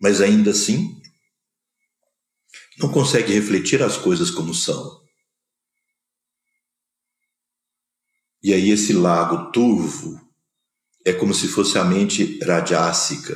Mas 0.01 0.19
ainda 0.19 0.51
assim, 0.51 0.99
não 2.79 2.91
consegue 2.91 3.31
refletir 3.33 3.83
as 3.83 3.97
coisas 3.97 4.31
como 4.31 4.53
são. 4.53 4.99
E 8.43 8.53
aí 8.53 8.71
esse 8.71 8.93
lago 8.93 9.51
turvo 9.51 10.19
é 11.05 11.13
como 11.13 11.33
se 11.33 11.47
fosse 11.47 11.77
a 11.77 11.83
mente 11.83 12.39
radiássica. 12.43 13.35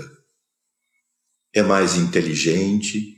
É 1.53 1.61
mais 1.61 1.95
inteligente, 1.95 3.15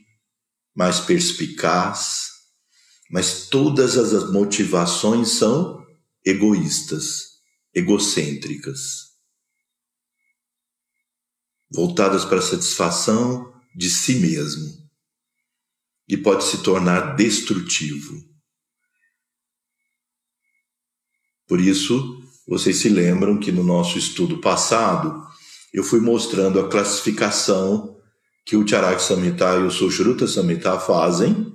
mais 0.75 0.99
perspicaz, 0.99 2.27
mas 3.09 3.47
todas 3.47 3.97
as 3.97 4.31
motivações 4.31 5.31
são 5.31 5.81
egoístas, 6.25 7.37
egocêntricas, 7.73 9.06
voltadas 11.71 12.25
para 12.25 12.39
a 12.39 12.41
satisfação 12.41 13.53
de 13.75 13.89
si 13.89 14.15
mesmo 14.15 14.87
e 16.07 16.15
pode 16.15 16.45
se 16.45 16.63
tornar 16.63 17.15
destrutivo. 17.15 18.23
Por 21.47 21.59
isso, 21.59 22.21
vocês 22.47 22.77
se 22.77 22.89
lembram 22.89 23.39
que 23.39 23.51
no 23.51 23.63
nosso 23.63 23.97
estudo 23.97 24.39
passado 24.39 25.25
eu 25.73 25.83
fui 25.83 25.99
mostrando 25.99 26.59
a 26.59 26.69
classificação 26.69 27.97
que 28.45 28.55
o 28.55 28.65
Charak 28.65 29.01
Samhita 29.01 29.57
e 29.57 29.63
o 29.63 29.71
Sushruta 29.71 30.25
Samhita 30.27 30.79
fazem 30.79 31.53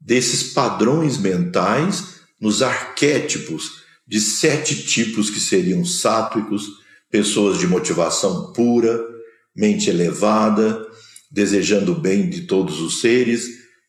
desses 0.00 0.54
padrões 0.54 1.18
mentais 1.18 2.20
nos 2.40 2.62
arquétipos 2.62 3.82
de 4.06 4.20
sete 4.20 4.86
tipos 4.86 5.28
que 5.28 5.38
seriam 5.38 5.84
sátvicos, 5.84 6.66
pessoas 7.10 7.58
de 7.58 7.66
motivação 7.66 8.52
pura, 8.52 9.09
mente 9.54 9.90
elevada, 9.90 10.86
desejando 11.30 11.92
o 11.92 12.00
bem 12.00 12.28
de 12.28 12.42
todos 12.42 12.80
os 12.80 13.00
seres 13.00 13.46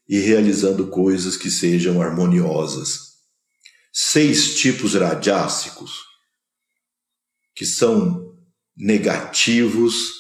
e 0.08 0.20
realizando 0.20 0.88
coisas 0.88 1.38
que 1.38 1.50
sejam 1.50 2.02
harmoniosas 2.02 3.12
seis 3.92 4.56
tipos 4.56 4.94
radiássicos, 4.94 6.00
que 7.54 7.66
são 7.66 8.34
negativos, 8.76 10.12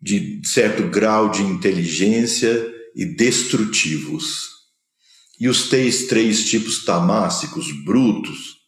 de 0.00 0.40
certo 0.44 0.88
grau 0.88 1.30
de 1.30 1.42
inteligência 1.42 2.72
e 2.94 3.04
destrutivos. 3.04 4.50
E 5.38 5.48
os 5.48 5.68
três, 5.68 6.06
três 6.06 6.48
tipos 6.48 6.84
tamássicos, 6.84 7.66
brutos, 7.84 8.58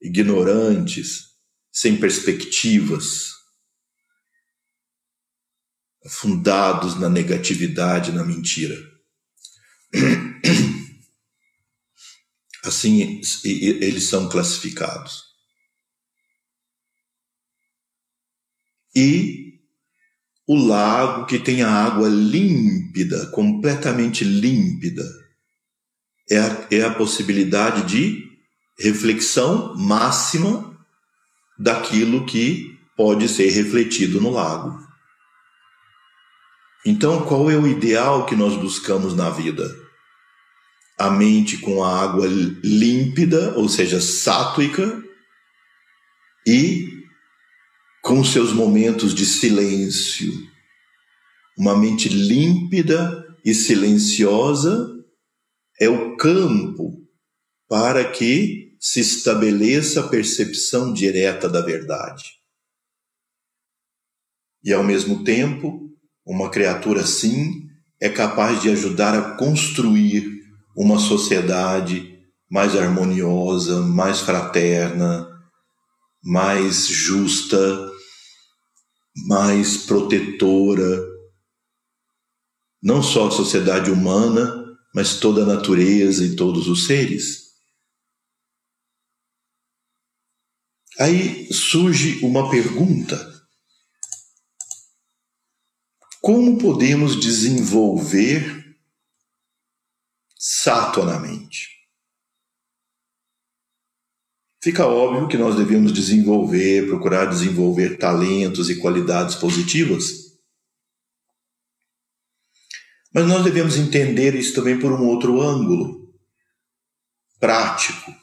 ignorantes, 0.00 1.30
sem 1.72 1.96
perspectivas, 1.96 3.30
fundados 6.08 6.98
na 6.98 7.08
negatividade, 7.08 8.12
na 8.12 8.24
mentira. 8.24 8.76
Assim 12.64 13.20
eles 13.44 14.04
são 14.04 14.28
classificados. 14.28 15.30
E 18.94 19.60
o 20.46 20.56
lago 20.56 21.26
que 21.26 21.38
tem 21.38 21.62
a 21.62 21.70
água 21.70 22.08
límpida, 22.08 23.26
completamente 23.26 24.24
límpida, 24.24 25.04
é 26.28 26.38
a, 26.38 26.66
é 26.70 26.82
a 26.82 26.94
possibilidade 26.94 27.88
de 27.88 28.28
reflexão 28.78 29.76
máxima 29.76 30.78
daquilo 31.58 32.26
que 32.26 32.78
pode 32.96 33.28
ser 33.28 33.50
refletido 33.50 34.20
no 34.20 34.30
lago. 34.30 34.89
Então, 36.84 37.24
qual 37.24 37.50
é 37.50 37.56
o 37.56 37.66
ideal 37.66 38.26
que 38.26 38.34
nós 38.34 38.56
buscamos 38.56 39.14
na 39.14 39.30
vida? 39.30 39.80
a 41.00 41.10
mente 41.10 41.56
com 41.56 41.82
a 41.82 41.98
água 41.98 42.26
límpida, 42.62 43.56
ou 43.56 43.70
seja, 43.70 44.02
sátuica, 44.02 45.02
e 46.46 46.86
com 48.02 48.22
seus 48.22 48.52
momentos 48.52 49.14
de 49.14 49.24
silêncio. 49.24 50.30
Uma 51.56 51.74
mente 51.74 52.06
límpida 52.10 53.26
e 53.42 53.54
silenciosa 53.54 54.94
é 55.80 55.88
o 55.88 56.18
campo 56.18 57.02
para 57.66 58.04
que 58.10 58.76
se 58.78 59.00
estabeleça 59.00 60.00
a 60.00 60.08
percepção 60.08 60.92
direta 60.92 61.48
da 61.48 61.62
verdade. 61.62 62.24
E 64.62 64.70
ao 64.70 64.84
mesmo 64.84 65.24
tempo, 65.24 65.89
uma 66.30 66.48
criatura 66.48 67.00
assim 67.00 67.68
é 68.00 68.08
capaz 68.08 68.62
de 68.62 68.70
ajudar 68.70 69.18
a 69.18 69.36
construir 69.36 70.40
uma 70.76 70.96
sociedade 70.96 72.18
mais 72.48 72.76
harmoniosa, 72.76 73.80
mais 73.80 74.20
fraterna, 74.20 75.28
mais 76.22 76.86
justa, 76.86 77.90
mais 79.26 79.78
protetora, 79.78 81.04
não 82.80 83.02
só 83.02 83.26
a 83.26 83.32
sociedade 83.32 83.90
humana, 83.90 84.64
mas 84.94 85.18
toda 85.18 85.42
a 85.42 85.46
natureza 85.46 86.24
e 86.24 86.36
todos 86.36 86.68
os 86.68 86.86
seres. 86.86 87.50
Aí 90.96 91.52
surge 91.52 92.24
uma 92.24 92.48
pergunta: 92.50 93.39
como 96.20 96.58
podemos 96.58 97.18
desenvolver 97.18 98.76
satonamente. 100.38 101.68
Fica 104.62 104.86
óbvio 104.86 105.26
que 105.26 105.38
nós 105.38 105.56
devemos 105.56 105.90
desenvolver, 105.92 106.86
procurar 106.86 107.24
desenvolver 107.24 107.96
talentos 107.96 108.68
e 108.68 108.78
qualidades 108.78 109.34
positivas. 109.34 110.38
Mas 113.12 113.26
nós 113.26 113.42
devemos 113.42 113.76
entender 113.76 114.34
isso 114.34 114.54
também 114.54 114.78
por 114.78 114.92
um 114.92 115.06
outro 115.06 115.40
ângulo, 115.40 116.14
prático. 117.38 118.14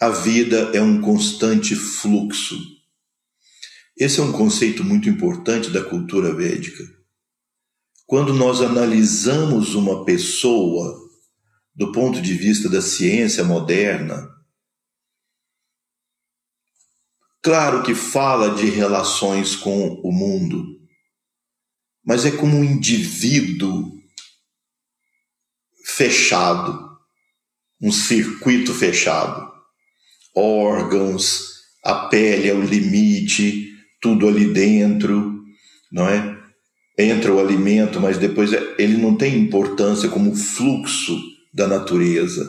a 0.00 0.08
vida 0.08 0.70
é 0.74 0.82
um 0.82 1.00
constante 1.00 1.74
fluxo. 1.74 2.73
Esse 3.96 4.18
é 4.18 4.22
um 4.22 4.32
conceito 4.32 4.82
muito 4.82 5.08
importante 5.08 5.70
da 5.70 5.84
cultura 5.84 6.34
védica. 6.34 6.82
Quando 8.06 8.34
nós 8.34 8.60
analisamos 8.60 9.74
uma 9.74 10.04
pessoa 10.04 11.00
do 11.74 11.92
ponto 11.92 12.20
de 12.20 12.34
vista 12.34 12.68
da 12.68 12.82
ciência 12.82 13.44
moderna, 13.44 14.28
claro 17.40 17.84
que 17.84 17.94
fala 17.94 18.54
de 18.56 18.66
relações 18.66 19.54
com 19.54 20.00
o 20.02 20.12
mundo, 20.12 20.64
mas 22.04 22.26
é 22.26 22.32
como 22.32 22.56
um 22.56 22.64
indivíduo 22.64 23.92
fechado, 25.84 26.98
um 27.80 27.92
circuito 27.92 28.74
fechado. 28.74 29.52
Órgãos, 30.34 31.54
a 31.82 32.08
pele 32.08 32.48
é 32.48 32.54
o 32.54 32.60
limite, 32.60 33.63
tudo 34.04 34.28
ali 34.28 34.52
dentro, 34.52 35.42
não 35.90 36.06
é? 36.06 36.38
Entra 36.98 37.32
o 37.32 37.40
alimento, 37.40 37.98
mas 37.98 38.18
depois 38.18 38.52
é, 38.52 38.74
ele 38.78 38.98
não 38.98 39.16
tem 39.16 39.38
importância 39.38 40.10
como 40.10 40.36
fluxo 40.36 41.18
da 41.54 41.66
natureza. 41.66 42.46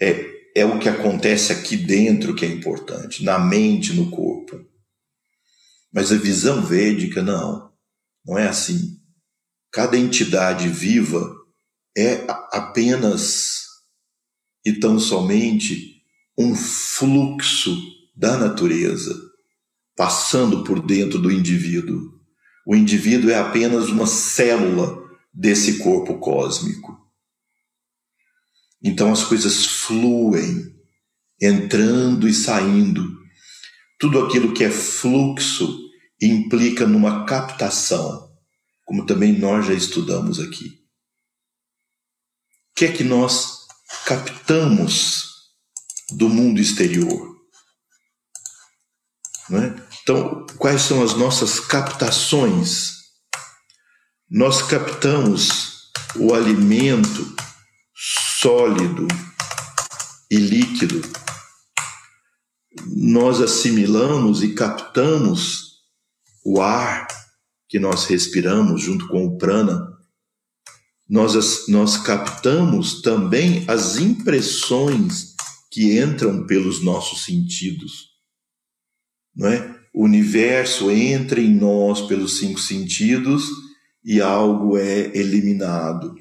É, 0.00 0.30
é 0.54 0.64
o 0.64 0.78
que 0.78 0.88
acontece 0.88 1.50
aqui 1.50 1.76
dentro 1.76 2.36
que 2.36 2.44
é 2.44 2.48
importante, 2.48 3.24
na 3.24 3.36
mente, 3.36 3.94
no 3.94 4.12
corpo. 4.12 4.64
Mas 5.92 6.12
a 6.12 6.16
visão 6.16 6.64
védica, 6.64 7.20
não. 7.20 7.72
Não 8.24 8.38
é 8.38 8.46
assim. 8.46 8.96
Cada 9.72 9.98
entidade 9.98 10.68
viva 10.68 11.34
é 11.98 12.24
apenas 12.52 13.64
e 14.64 14.72
tão 14.72 15.00
somente 15.00 15.96
um 16.38 16.54
fluxo 16.54 17.76
da 18.14 18.36
natureza 18.38 19.25
passando 19.96 20.62
por 20.62 20.84
dentro 20.84 21.18
do 21.18 21.32
indivíduo. 21.32 22.12
O 22.66 22.76
indivíduo 22.76 23.30
é 23.30 23.38
apenas 23.38 23.88
uma 23.88 24.06
célula 24.06 25.02
desse 25.32 25.78
corpo 25.78 26.18
cósmico. 26.18 26.96
Então 28.82 29.12
as 29.12 29.24
coisas 29.24 29.66
fluem, 29.66 30.74
entrando 31.40 32.28
e 32.28 32.34
saindo. 32.34 33.16
Tudo 33.98 34.24
aquilo 34.24 34.52
que 34.52 34.64
é 34.64 34.70
fluxo 34.70 35.86
implica 36.20 36.86
numa 36.86 37.24
captação, 37.24 38.30
como 38.84 39.06
também 39.06 39.38
nós 39.38 39.66
já 39.66 39.74
estudamos 39.74 40.38
aqui. 40.38 40.66
O 42.70 42.78
que 42.78 42.84
é 42.84 42.92
que 42.92 43.04
nós 43.04 43.66
captamos 44.04 45.30
do 46.10 46.28
mundo 46.28 46.60
exterior? 46.60 47.36
Não 49.48 49.62
é? 49.62 49.85
Então, 50.08 50.46
quais 50.56 50.82
são 50.82 51.02
as 51.02 51.16
nossas 51.16 51.58
captações? 51.58 52.92
Nós 54.30 54.62
captamos 54.62 55.90
o 56.14 56.32
alimento 56.32 57.34
sólido 57.92 59.08
e 60.30 60.36
líquido. 60.36 61.02
Nós 62.86 63.40
assimilamos 63.40 64.44
e 64.44 64.54
captamos 64.54 65.80
o 66.44 66.60
ar 66.60 67.08
que 67.68 67.80
nós 67.80 68.04
respiramos 68.04 68.82
junto 68.82 69.08
com 69.08 69.26
o 69.26 69.36
prana. 69.36 69.92
Nós, 71.08 71.66
nós 71.66 71.96
captamos 71.96 73.02
também 73.02 73.64
as 73.66 73.96
impressões 73.96 75.34
que 75.68 75.98
entram 76.00 76.46
pelos 76.46 76.80
nossos 76.80 77.24
sentidos. 77.24 78.10
Não 79.34 79.48
é? 79.48 79.75
O 79.96 80.04
universo 80.04 80.90
entra 80.90 81.40
em 81.40 81.54
nós 81.54 82.02
pelos 82.02 82.36
cinco 82.36 82.60
sentidos 82.60 83.48
e 84.04 84.20
algo 84.20 84.76
é 84.76 85.06
eliminado. 85.16 86.14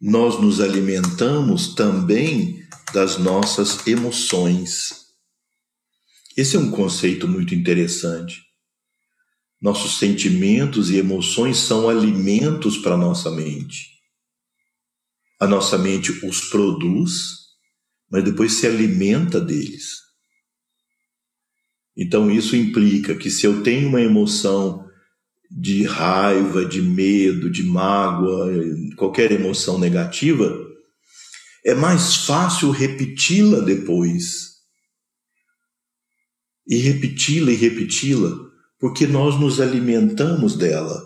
Nós 0.00 0.40
nos 0.40 0.62
alimentamos 0.62 1.74
também 1.74 2.66
das 2.94 3.18
nossas 3.18 3.86
emoções. 3.86 5.08
Esse 6.34 6.56
é 6.56 6.58
um 6.58 6.70
conceito 6.70 7.28
muito 7.28 7.54
interessante. 7.54 8.42
Nossos 9.60 9.98
sentimentos 9.98 10.88
e 10.88 10.96
emoções 10.96 11.58
são 11.58 11.86
alimentos 11.86 12.78
para 12.78 12.96
nossa 12.96 13.30
mente. 13.30 13.90
A 15.38 15.46
nossa 15.46 15.76
mente 15.76 16.12
os 16.26 16.48
produz, 16.48 17.12
mas 18.10 18.24
depois 18.24 18.54
se 18.54 18.66
alimenta 18.66 19.38
deles. 19.38 20.05
Então 21.96 22.30
isso 22.30 22.54
implica 22.54 23.14
que 23.14 23.30
se 23.30 23.46
eu 23.46 23.62
tenho 23.62 23.88
uma 23.88 24.00
emoção 24.00 24.84
de 25.50 25.84
raiva, 25.84 26.64
de 26.64 26.82
medo, 26.82 27.48
de 27.48 27.62
mágoa, 27.62 28.52
qualquer 28.96 29.32
emoção 29.32 29.78
negativa, 29.78 30.54
é 31.64 31.74
mais 31.74 32.16
fácil 32.26 32.70
repeti-la 32.70 33.60
depois. 33.60 34.56
E 36.68 36.76
repeti-la 36.76 37.52
e 37.52 37.54
repeti-la, 37.54 38.36
porque 38.78 39.06
nós 39.06 39.38
nos 39.40 39.60
alimentamos 39.60 40.56
dela. 40.56 41.00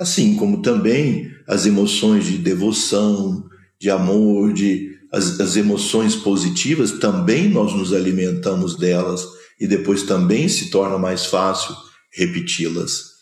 Assim 0.00 0.34
como 0.34 0.62
também 0.62 1.30
as 1.46 1.66
emoções 1.66 2.24
de 2.24 2.38
devoção, 2.38 3.48
de 3.78 3.90
amor, 3.90 4.52
de 4.52 4.94
as, 5.12 5.38
as 5.38 5.56
emoções 5.56 6.16
positivas, 6.16 6.92
também 6.92 7.48
nós 7.48 7.72
nos 7.72 7.92
alimentamos 7.92 8.76
delas 8.76 9.24
e 9.64 9.66
depois 9.66 10.02
também 10.02 10.46
se 10.46 10.68
torna 10.68 10.98
mais 10.98 11.24
fácil 11.24 11.74
repeti-las. 12.12 13.14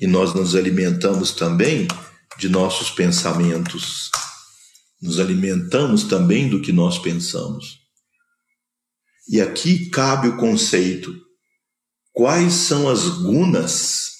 E 0.00 0.06
nós 0.08 0.34
nos 0.34 0.56
alimentamos 0.56 1.30
também 1.30 1.86
de 2.36 2.48
nossos 2.48 2.90
pensamentos. 2.90 4.10
Nos 5.00 5.20
alimentamos 5.20 6.02
também 6.02 6.50
do 6.50 6.60
que 6.60 6.72
nós 6.72 6.98
pensamos. 6.98 7.78
E 9.28 9.40
aqui 9.40 9.88
cabe 9.88 10.26
o 10.26 10.36
conceito: 10.36 11.14
quais 12.12 12.52
são 12.52 12.88
as 12.88 13.08
gunas 13.08 14.10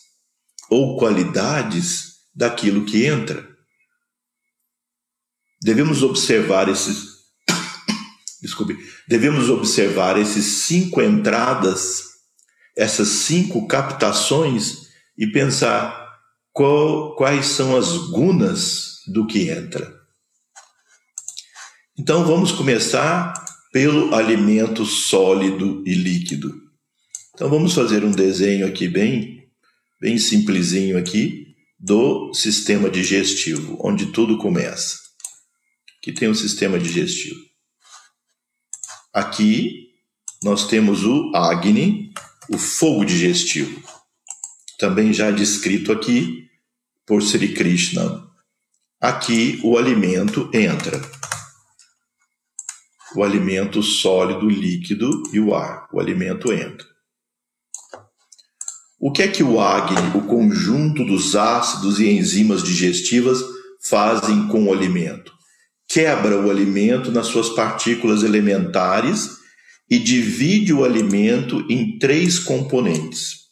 ou 0.70 0.96
qualidades 0.96 2.12
daquilo 2.32 2.84
que 2.84 3.06
entra? 3.06 3.44
Devemos 5.60 6.04
observar 6.04 6.68
esses 6.68 7.15
desculpe, 8.40 8.76
devemos 9.08 9.48
observar 9.48 10.18
esses 10.18 10.44
cinco 10.44 11.00
entradas, 11.00 12.02
essas 12.76 13.08
cinco 13.08 13.66
captações 13.66 14.86
e 15.16 15.26
pensar 15.26 16.06
qual, 16.52 17.14
quais 17.16 17.46
são 17.46 17.76
as 17.76 17.96
gunas 18.10 19.00
do 19.06 19.26
que 19.26 19.50
entra. 19.50 19.94
Então 21.98 22.24
vamos 22.24 22.52
começar 22.52 23.32
pelo 23.72 24.14
alimento 24.14 24.84
sólido 24.84 25.82
e 25.86 25.94
líquido. 25.94 26.54
Então 27.34 27.48
vamos 27.48 27.74
fazer 27.74 28.04
um 28.04 28.10
desenho 28.10 28.66
aqui 28.66 28.88
bem, 28.88 29.48
bem 30.00 30.18
simplesinho 30.18 30.98
aqui 30.98 31.46
do 31.78 32.32
sistema 32.32 32.88
digestivo, 32.88 33.78
onde 33.82 34.06
tudo 34.06 34.38
começa. 34.38 34.98
Aqui 35.98 36.12
tem 36.12 36.28
o 36.28 36.30
um 36.30 36.34
sistema 36.34 36.78
digestivo. 36.78 37.36
Aqui 39.16 39.94
nós 40.42 40.66
temos 40.66 41.02
o 41.02 41.32
Agni, 41.34 42.12
o 42.50 42.58
fogo 42.58 43.02
digestivo, 43.02 43.82
também 44.78 45.10
já 45.10 45.30
descrito 45.30 45.90
aqui 45.90 46.50
por 47.06 47.22
Sri 47.22 47.54
Krishna. 47.54 48.28
Aqui 49.00 49.58
o 49.64 49.78
alimento 49.78 50.50
entra. 50.52 51.00
O 53.14 53.24
alimento 53.24 53.82
sólido, 53.82 54.50
líquido 54.50 55.22
e 55.32 55.40
o 55.40 55.54
ar. 55.54 55.88
O 55.94 55.98
alimento 55.98 56.52
entra. 56.52 56.86
O 59.00 59.10
que 59.10 59.22
é 59.22 59.28
que 59.28 59.42
o 59.42 59.58
Agni, 59.58 60.14
o 60.14 60.26
conjunto 60.26 61.02
dos 61.06 61.34
ácidos 61.34 62.00
e 62.00 62.10
enzimas 62.10 62.62
digestivas, 62.62 63.38
fazem 63.80 64.46
com 64.48 64.66
o 64.66 64.72
alimento? 64.74 65.35
Quebra 65.96 66.38
o 66.38 66.50
alimento 66.50 67.10
nas 67.10 67.28
suas 67.28 67.48
partículas 67.48 68.22
elementares 68.22 69.30
e 69.90 69.98
divide 69.98 70.70
o 70.70 70.84
alimento 70.84 71.64
em 71.70 71.98
três 71.98 72.38
componentes. 72.38 73.46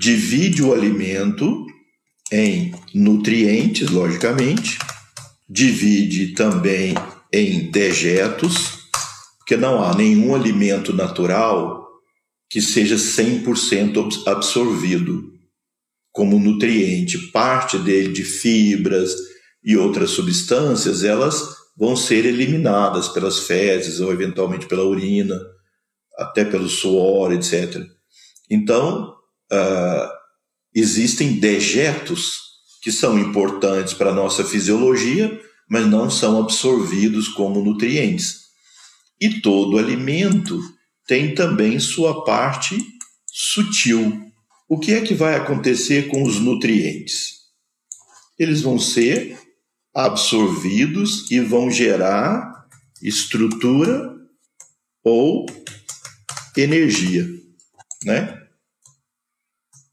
Divide 0.00 0.62
o 0.62 0.72
alimento 0.72 1.66
em 2.32 2.72
nutrientes, 2.94 3.90
logicamente, 3.90 4.78
divide 5.46 6.28
também 6.28 6.94
em 7.30 7.70
dejetos, 7.70 8.78
porque 9.36 9.58
não 9.58 9.84
há 9.84 9.94
nenhum 9.94 10.34
alimento 10.34 10.90
natural 10.90 11.86
que 12.48 12.62
seja 12.62 12.96
100% 12.96 14.26
absorvido 14.26 15.34
como 16.10 16.38
nutriente, 16.38 17.30
parte 17.30 17.76
dele 17.76 18.10
de 18.10 18.24
fibras, 18.24 19.35
e 19.66 19.76
outras 19.76 20.10
substâncias, 20.10 21.02
elas 21.02 21.56
vão 21.76 21.96
ser 21.96 22.24
eliminadas 22.24 23.08
pelas 23.08 23.40
fezes 23.40 23.98
ou 23.98 24.12
eventualmente 24.12 24.66
pela 24.66 24.84
urina, 24.84 25.38
até 26.16 26.44
pelo 26.44 26.68
suor, 26.68 27.32
etc. 27.32 27.84
Então, 28.48 29.12
uh, 29.52 30.08
existem 30.72 31.40
dejetos 31.40 32.36
que 32.80 32.92
são 32.92 33.18
importantes 33.18 33.92
para 33.92 34.10
a 34.10 34.14
nossa 34.14 34.44
fisiologia, 34.44 35.38
mas 35.68 35.84
não 35.84 36.08
são 36.08 36.40
absorvidos 36.40 37.26
como 37.26 37.60
nutrientes. 37.60 38.42
E 39.20 39.40
todo 39.40 39.78
alimento 39.78 40.60
tem 41.08 41.34
também 41.34 41.80
sua 41.80 42.24
parte 42.24 42.78
sutil. 43.26 44.22
O 44.68 44.78
que 44.78 44.92
é 44.92 45.00
que 45.00 45.14
vai 45.14 45.34
acontecer 45.34 46.06
com 46.06 46.22
os 46.22 46.38
nutrientes? 46.38 47.34
Eles 48.38 48.62
vão 48.62 48.78
ser 48.78 49.36
absorvidos 49.96 51.30
e 51.30 51.40
vão 51.40 51.70
gerar 51.70 52.66
estrutura 53.02 54.14
ou 55.02 55.46
energia, 56.54 57.26
né? 58.04 58.42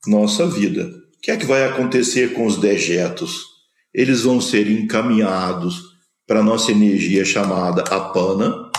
Nossa 0.05 0.45
vida. 0.45 0.85
O 0.85 1.21
que 1.21 1.31
é 1.31 1.37
que 1.37 1.45
vai 1.45 1.63
acontecer 1.63 2.33
com 2.33 2.45
os 2.45 2.57
dejetos? 2.57 3.45
Eles 3.93 4.23
vão 4.23 4.41
ser 4.41 4.69
encaminhados 4.69 5.81
para 6.27 6.43
nossa 6.43 6.71
energia 6.71 7.23
chamada 7.23 7.83
apana, 7.83 8.69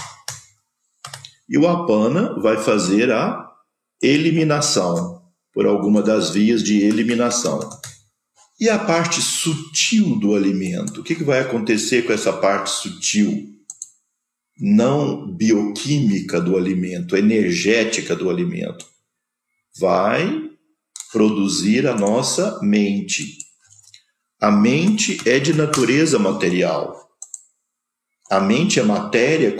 e 1.48 1.56
o 1.56 1.66
apana 1.66 2.38
vai 2.40 2.58
fazer 2.58 3.10
a 3.10 3.50
eliminação 4.02 5.22
por 5.52 5.66
alguma 5.66 6.02
das 6.02 6.30
vias 6.30 6.62
de 6.62 6.82
eliminação. 6.82 7.60
E 8.64 8.70
a 8.70 8.78
parte 8.78 9.20
sutil 9.20 10.18
do 10.18 10.34
alimento? 10.34 11.02
O 11.02 11.04
que, 11.04 11.14
que 11.14 11.22
vai 11.22 11.38
acontecer 11.38 12.06
com 12.06 12.14
essa 12.14 12.32
parte 12.32 12.70
sutil? 12.70 13.46
Não 14.58 15.30
bioquímica 15.30 16.40
do 16.40 16.56
alimento, 16.56 17.14
energética 17.14 18.16
do 18.16 18.30
alimento. 18.30 18.86
Vai 19.78 20.48
produzir 21.12 21.86
a 21.86 21.94
nossa 21.94 22.58
mente. 22.62 23.36
A 24.40 24.50
mente 24.50 25.20
é 25.28 25.38
de 25.38 25.52
natureza 25.52 26.18
material. 26.18 27.06
A 28.30 28.40
mente 28.40 28.80
é 28.80 28.82
matéria 28.82 29.54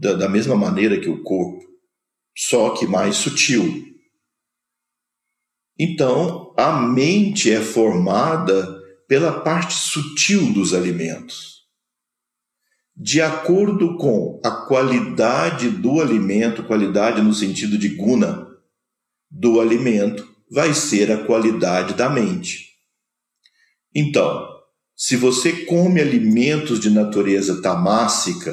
da 0.00 0.28
mesma 0.28 0.56
maneira 0.56 0.98
que 0.98 1.08
o 1.08 1.22
corpo, 1.22 1.64
só 2.36 2.70
que 2.70 2.88
mais 2.88 3.14
sutil. 3.14 3.86
Então, 5.78 6.52
a 6.56 6.80
mente 6.80 7.50
é 7.52 7.60
formada 7.60 8.78
pela 9.06 9.40
parte 9.40 9.74
sutil 9.74 10.52
dos 10.52 10.74
alimentos. 10.74 11.58
De 12.96 13.22
acordo 13.22 13.96
com 13.96 14.40
a 14.44 14.50
qualidade 14.66 15.70
do 15.70 16.00
alimento, 16.00 16.64
qualidade 16.64 17.22
no 17.22 17.32
sentido 17.32 17.78
de 17.78 17.90
guna 17.90 18.48
do 19.30 19.60
alimento, 19.60 20.28
vai 20.50 20.74
ser 20.74 21.12
a 21.12 21.24
qualidade 21.24 21.94
da 21.94 22.10
mente. 22.10 22.72
Então, 23.94 24.48
se 24.96 25.16
você 25.16 25.64
come 25.64 26.00
alimentos 26.00 26.80
de 26.80 26.90
natureza 26.90 27.62
tamássica, 27.62 28.52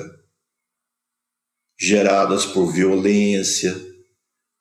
geradas 1.80 2.46
por 2.46 2.72
violência, 2.72 3.76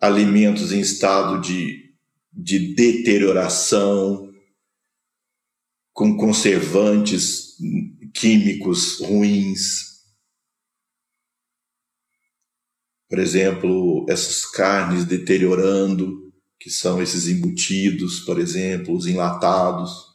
alimentos 0.01 0.73
em 0.73 0.81
estado 0.81 1.41
de, 1.43 1.84
de 2.37 2.75
deterioração, 2.75 4.33
com 5.93 6.17
conservantes 6.17 7.57
químicos 8.13 9.01
ruins. 9.01 9.95
Por 13.09 13.19
exemplo, 13.19 14.05
essas 14.09 14.45
carnes 14.45 15.05
deteriorando, 15.05 16.33
que 16.59 16.71
são 16.71 17.01
esses 17.01 17.29
embutidos, 17.29 18.21
por 18.21 18.41
exemplo, 18.41 18.97
os 18.97 19.07
enlatados 19.07 20.15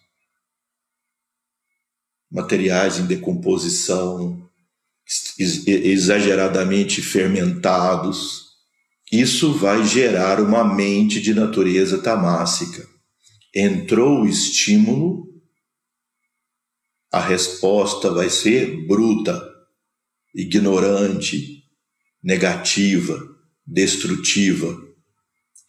materiais 2.32 2.99
em 2.99 3.07
decomposição, 3.07 4.47
exageradamente 5.38 7.01
fermentados. 7.01 8.48
Isso 9.12 9.53
vai 9.53 9.84
gerar 9.86 10.39
uma 10.39 10.64
mente 10.64 11.20
de 11.20 11.34
natureza 11.34 11.97
tamássica. 11.97 12.88
Entrou 13.55 14.22
o 14.22 14.28
estímulo, 14.28 15.28
a 17.12 17.20
resposta 17.20 18.12
vai 18.12 18.30
ser 18.30 18.86
bruta, 18.86 19.41
ignorante, 20.36 21.64
negativa, 22.24 23.20
destrutiva, 23.66 24.80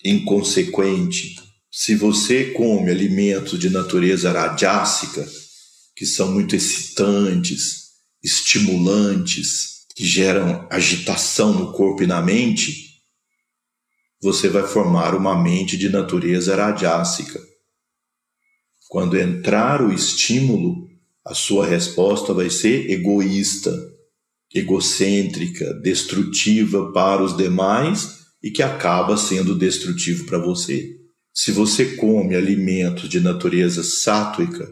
inconsequente. 0.04 1.36
Se 1.72 1.94
você 1.94 2.50
come 2.50 2.90
alimentos 2.90 3.58
de 3.58 3.70
natureza 3.70 4.30
radiássica, 4.32 5.26
que 5.96 6.04
são 6.04 6.30
muito 6.30 6.54
excitantes, 6.54 7.90
estimulantes, 8.22 9.86
que 9.94 10.04
geram 10.04 10.66
agitação 10.70 11.54
no 11.54 11.72
corpo 11.72 12.02
e 12.02 12.06
na 12.06 12.20
mente, 12.20 12.89
você 14.20 14.48
vai 14.48 14.62
formar 14.66 15.14
uma 15.14 15.40
mente 15.40 15.76
de 15.76 15.88
natureza 15.88 16.54
radiássica. 16.54 17.40
Quando 18.88 19.18
entrar 19.18 19.82
o 19.82 19.92
estímulo, 19.92 20.88
a 21.24 21.34
sua 21.34 21.66
resposta 21.66 22.34
vai 22.34 22.50
ser 22.50 22.90
egoísta, 22.90 23.72
egocêntrica, 24.52 25.72
destrutiva 25.74 26.92
para 26.92 27.22
os 27.22 27.36
demais 27.36 28.20
e 28.42 28.50
que 28.50 28.62
acaba 28.62 29.16
sendo 29.16 29.56
destrutivo 29.56 30.26
para 30.26 30.38
você. 30.38 30.96
Se 31.32 31.52
você 31.52 31.96
come 31.96 32.34
alimentos 32.34 33.08
de 33.08 33.20
natureza 33.20 33.82
sátrica, 33.82 34.68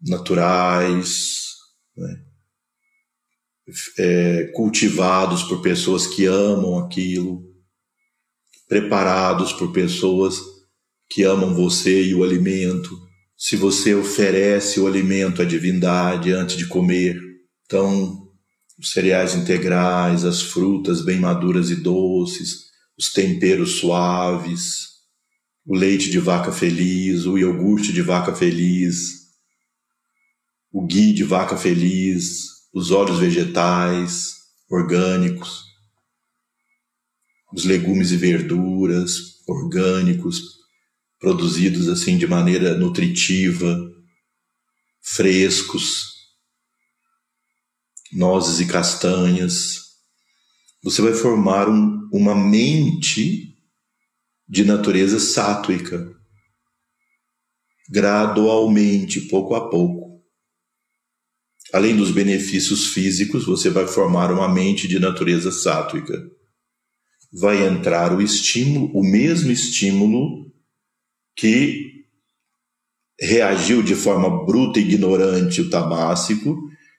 naturais, 0.00 1.48
né? 1.96 2.22
é, 3.98 4.44
cultivados 4.54 5.42
por 5.42 5.60
pessoas 5.60 6.06
que 6.06 6.24
amam 6.26 6.78
aquilo, 6.78 7.47
preparados 8.68 9.52
por 9.52 9.72
pessoas 9.72 10.38
que 11.08 11.24
amam 11.24 11.54
você 11.54 12.04
e 12.04 12.14
o 12.14 12.22
alimento. 12.22 12.90
Se 13.36 13.56
você 13.56 13.94
oferece 13.94 14.78
o 14.78 14.86
alimento 14.86 15.40
à 15.40 15.44
divindade 15.44 16.32
antes 16.32 16.56
de 16.56 16.66
comer, 16.66 17.18
então 17.64 18.28
os 18.78 18.92
cereais 18.92 19.34
integrais, 19.34 20.24
as 20.24 20.42
frutas 20.42 21.04
bem 21.04 21.18
maduras 21.18 21.70
e 21.70 21.76
doces, 21.76 22.68
os 22.96 23.12
temperos 23.12 23.78
suaves, 23.78 24.88
o 25.64 25.74
leite 25.74 26.10
de 26.10 26.18
vaca 26.18 26.52
feliz, 26.52 27.26
o 27.26 27.38
iogurte 27.38 27.92
de 27.92 28.02
vaca 28.02 28.34
feliz, 28.34 29.28
o 30.72 30.86
ghee 30.86 31.12
de 31.12 31.24
vaca 31.24 31.56
feliz, 31.56 32.46
os 32.72 32.90
óleos 32.90 33.18
vegetais 33.18 34.34
orgânicos, 34.70 35.67
os 37.52 37.64
legumes 37.64 38.10
e 38.10 38.16
verduras 38.16 39.42
orgânicos, 39.46 40.58
produzidos 41.18 41.88
assim 41.88 42.16
de 42.16 42.26
maneira 42.26 42.76
nutritiva, 42.76 43.90
frescos, 45.00 46.12
nozes 48.12 48.60
e 48.60 48.70
castanhas. 48.70 49.88
Você 50.82 51.02
vai 51.02 51.12
formar 51.12 51.68
um, 51.68 52.08
uma 52.12 52.34
mente 52.34 53.56
de 54.48 54.64
natureza 54.64 55.18
sátuica, 55.18 56.14
gradualmente, 57.88 59.22
pouco 59.22 59.54
a 59.54 59.68
pouco. 59.68 60.22
Além 61.72 61.96
dos 61.96 62.10
benefícios 62.10 62.86
físicos, 62.86 63.44
você 63.44 63.68
vai 63.68 63.86
formar 63.86 64.32
uma 64.32 64.48
mente 64.48 64.88
de 64.88 64.98
natureza 64.98 65.50
sátrica. 65.50 66.30
Vai 67.32 67.66
entrar 67.66 68.14
o 68.14 68.22
estímulo, 68.22 68.90
o 68.94 69.02
mesmo 69.02 69.50
estímulo 69.50 70.50
que 71.36 72.04
reagiu 73.20 73.82
de 73.82 73.94
forma 73.94 74.44
bruta 74.44 74.78
e 74.78 74.82
ignorante 74.82 75.60
o 75.60 75.70
tamássico, 75.70 76.56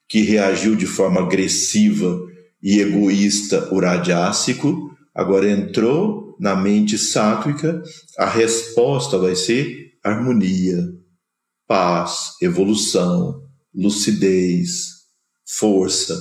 que 0.08 0.22
reagiu 0.22 0.76
de 0.76 0.86
forma 0.86 1.22
agressiva 1.22 2.20
e 2.62 2.80
egoísta 2.80 3.74
o 3.74 3.80
radiássico, 3.80 4.96
agora 5.16 5.50
entrou 5.50 6.36
na 6.40 6.56
mente 6.56 6.98
sátrica, 6.98 7.82
a 8.18 8.26
resposta 8.26 9.18
vai 9.18 9.36
ser 9.36 9.94
harmonia, 10.04 10.84
paz, 11.68 12.34
evolução, 12.42 13.44
lucidez, 13.74 15.06
força. 15.46 16.18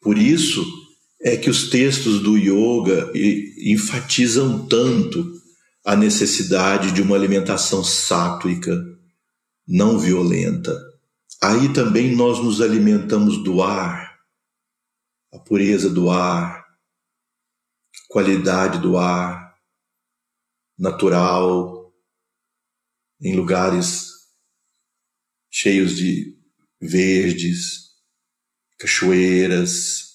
Por 0.00 0.18
isso 0.18 0.64
é 1.20 1.36
que 1.36 1.48
os 1.48 1.70
textos 1.70 2.20
do 2.20 2.36
yoga 2.36 3.10
enfatizam 3.58 4.66
tanto 4.66 5.32
a 5.84 5.96
necessidade 5.96 6.92
de 6.92 7.00
uma 7.00 7.16
alimentação 7.16 7.82
sátrica, 7.82 8.76
não 9.66 9.98
violenta, 9.98 10.76
aí 11.42 11.72
também 11.72 12.14
nós 12.14 12.38
nos 12.38 12.60
alimentamos 12.60 13.42
do 13.42 13.62
ar, 13.62 14.18
a 15.32 15.38
pureza 15.38 15.88
do 15.88 16.10
ar, 16.10 16.64
qualidade 18.08 18.78
do 18.80 18.96
ar, 18.96 19.54
natural, 20.78 21.92
em 23.20 23.34
lugares 23.34 24.10
cheios 25.50 25.96
de 25.96 26.36
verdes, 26.80 27.92
cachoeiras, 28.78 30.05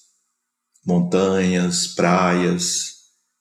montanhas, 0.86 1.86
praias, 1.88 2.92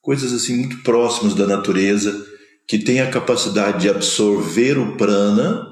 coisas 0.02 0.34
assim 0.34 0.58
muito 0.58 0.84
próximas 0.84 1.34
da 1.34 1.46
natureza 1.46 2.26
que 2.68 2.80
tem 2.80 3.02
a 3.02 3.10
capacidade 3.10 3.82
de 3.82 3.90
absorver 3.90 4.78
o 4.78 4.96
prana, 4.96 5.68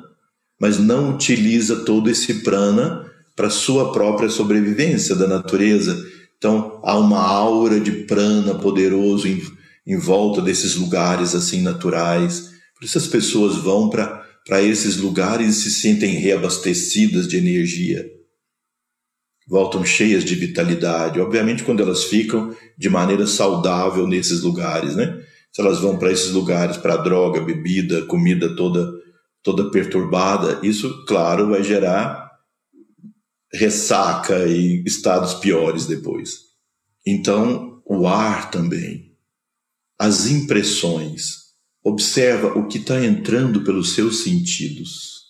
mas 0.59 0.77
não 0.77 1.15
utiliza 1.15 1.77
todo 1.77 2.09
esse 2.09 2.43
prana 2.43 3.05
para 3.35 3.49
sua 3.49 3.93
própria 3.93 4.29
sobrevivência 4.29 5.15
da 5.15 5.27
natureza. 5.27 5.97
Então 6.37 6.81
há 6.83 6.97
uma 6.97 7.19
aura 7.19 7.79
de 7.79 7.91
prana 8.03 8.55
poderoso 8.55 9.27
em, 9.27 9.41
em 9.87 9.97
volta 9.97 10.41
desses 10.41 10.75
lugares 10.75 11.33
assim 11.33 11.61
naturais. 11.61 12.51
Por 12.77 12.83
isso 12.83 12.97
as 12.97 13.07
pessoas 13.07 13.55
vão 13.55 13.89
para 13.89 14.61
esses 14.61 14.97
lugares 14.97 15.55
e 15.55 15.61
se 15.61 15.71
sentem 15.71 16.15
reabastecidas 16.15 17.27
de 17.27 17.37
energia. 17.37 18.18
Voltam 19.49 19.84
cheias 19.84 20.23
de 20.23 20.35
vitalidade. 20.35 21.19
Obviamente, 21.19 21.63
quando 21.63 21.81
elas 21.81 22.03
ficam 22.03 22.55
de 22.77 22.89
maneira 22.89 23.26
saudável 23.26 24.07
nesses 24.07 24.41
lugares, 24.41 24.95
né? 24.95 25.23
Se 25.51 25.61
elas 25.61 25.80
vão 25.80 25.97
para 25.97 26.11
esses 26.11 26.31
lugares 26.31 26.77
para 26.77 26.97
droga, 26.97 27.41
bebida, 27.41 28.05
comida 28.05 28.55
toda 28.55 28.99
toda 29.41 29.71
perturbada, 29.71 30.59
isso, 30.61 31.05
claro, 31.05 31.49
vai 31.49 31.63
gerar 31.63 32.30
ressaca 33.51 34.45
e 34.45 34.84
estados 34.85 35.34
piores 35.35 35.85
depois. 35.85 36.41
Então, 37.07 37.81
o 37.85 38.05
ar 38.05 38.51
também, 38.51 39.15
as 39.97 40.27
impressões, 40.27 41.49
Observa 41.81 42.59
o 42.59 42.67
que 42.67 42.77
está 42.77 43.03
entrando 43.03 43.63
pelos 43.63 43.95
seus 43.95 44.23
sentidos. 44.23 45.30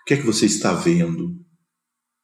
O 0.00 0.04
que 0.04 0.14
é 0.14 0.16
que 0.16 0.26
você 0.26 0.46
está 0.46 0.74
vendo? 0.74 1.39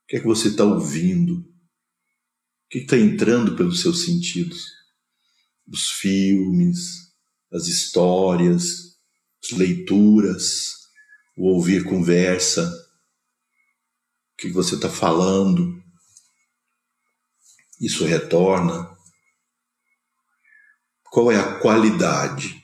O 0.07 0.09
que 0.09 0.17
é 0.19 0.21
que 0.21 0.27
você 0.27 0.47
está 0.49 0.63
ouvindo? 0.63 1.41
O 1.41 2.69
que 2.71 2.79
está 2.79 2.97
entrando 2.97 3.57
pelos 3.57 3.81
seus 3.81 4.05
sentidos? 4.05 4.65
Os 5.67 5.91
filmes, 5.91 7.13
as 7.53 7.67
histórias, 7.67 9.01
as 9.43 9.51
leituras, 9.59 10.75
o 11.37 11.49
ouvir 11.49 11.83
conversa, 11.83 12.71
o 14.33 14.37
que 14.39 14.49
você 14.49 14.77
está 14.77 14.89
falando. 14.89 15.83
Isso 17.81 18.05
retorna. 18.05 18.89
Qual 21.11 21.33
é 21.33 21.37
a 21.37 21.59
qualidade? 21.59 22.63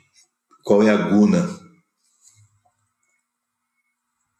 Qual 0.62 0.80
é 0.80 0.90
a 0.90 0.96
guna? 0.96 1.48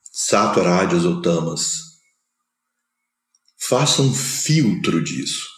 Sattva, 0.04 0.62
ou 1.04 1.20
tamas. 1.20 1.91
Faça 3.68 4.02
um 4.02 4.12
filtro 4.12 5.02
disso. 5.02 5.48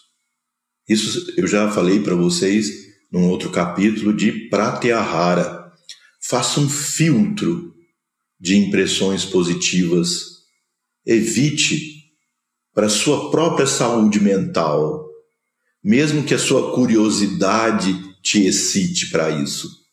Isso 0.89 1.33
eu 1.37 1.47
já 1.47 1.71
falei 1.71 2.01
para 2.01 2.15
vocês 2.15 2.69
num 3.11 3.29
outro 3.29 3.51
capítulo 3.51 4.15
de 4.15 4.49
Pratyahara. 4.49 5.73
Faça 6.21 6.61
um 6.61 6.69
filtro 6.69 7.75
de 8.39 8.57
impressões 8.57 9.25
positivas. 9.25 10.25
Evite 11.07 12.03
para 12.75 12.89
sua 12.89 13.31
própria 13.31 13.67
saúde 13.67 14.21
mental, 14.21 15.07
mesmo 15.83 16.25
que 16.25 16.35
a 16.35 16.39
sua 16.39 16.75
curiosidade 16.75 17.95
te 18.23 18.45
excite 18.47 19.11
para 19.11 19.31
isso 19.31 19.85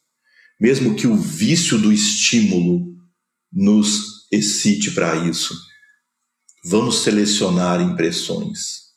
mesmo 0.61 0.95
que 0.95 1.07
o 1.07 1.15
vício 1.15 1.79
do 1.79 1.91
estímulo 1.91 2.95
nos 3.51 4.27
excite 4.31 4.91
para 4.91 5.27
isso. 5.27 5.55
Vamos 6.63 6.99
selecionar 6.99 7.81
impressões. 7.81 8.91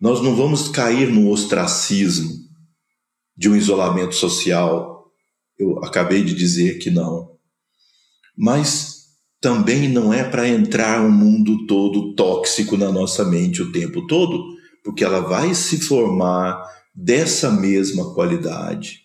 Nós 0.00 0.20
não 0.20 0.34
vamos 0.34 0.68
cair 0.68 1.08
no 1.08 1.30
ostracismo 1.30 2.32
de 3.36 3.48
um 3.48 3.54
isolamento 3.54 4.16
social. 4.16 5.06
Eu 5.56 5.78
acabei 5.84 6.24
de 6.24 6.34
dizer 6.34 6.78
que 6.78 6.90
não. 6.90 7.38
Mas 8.36 9.02
também 9.40 9.88
não 9.88 10.12
é 10.12 10.24
para 10.24 10.48
entrar 10.48 11.00
um 11.04 11.12
mundo 11.12 11.64
todo 11.66 12.12
tóxico 12.16 12.76
na 12.76 12.90
nossa 12.90 13.24
mente 13.24 13.62
o 13.62 13.70
tempo 13.70 14.04
todo, 14.08 14.44
porque 14.82 15.04
ela 15.04 15.20
vai 15.20 15.54
se 15.54 15.80
formar 15.80 16.60
dessa 16.92 17.52
mesma 17.52 18.12
qualidade. 18.14 19.02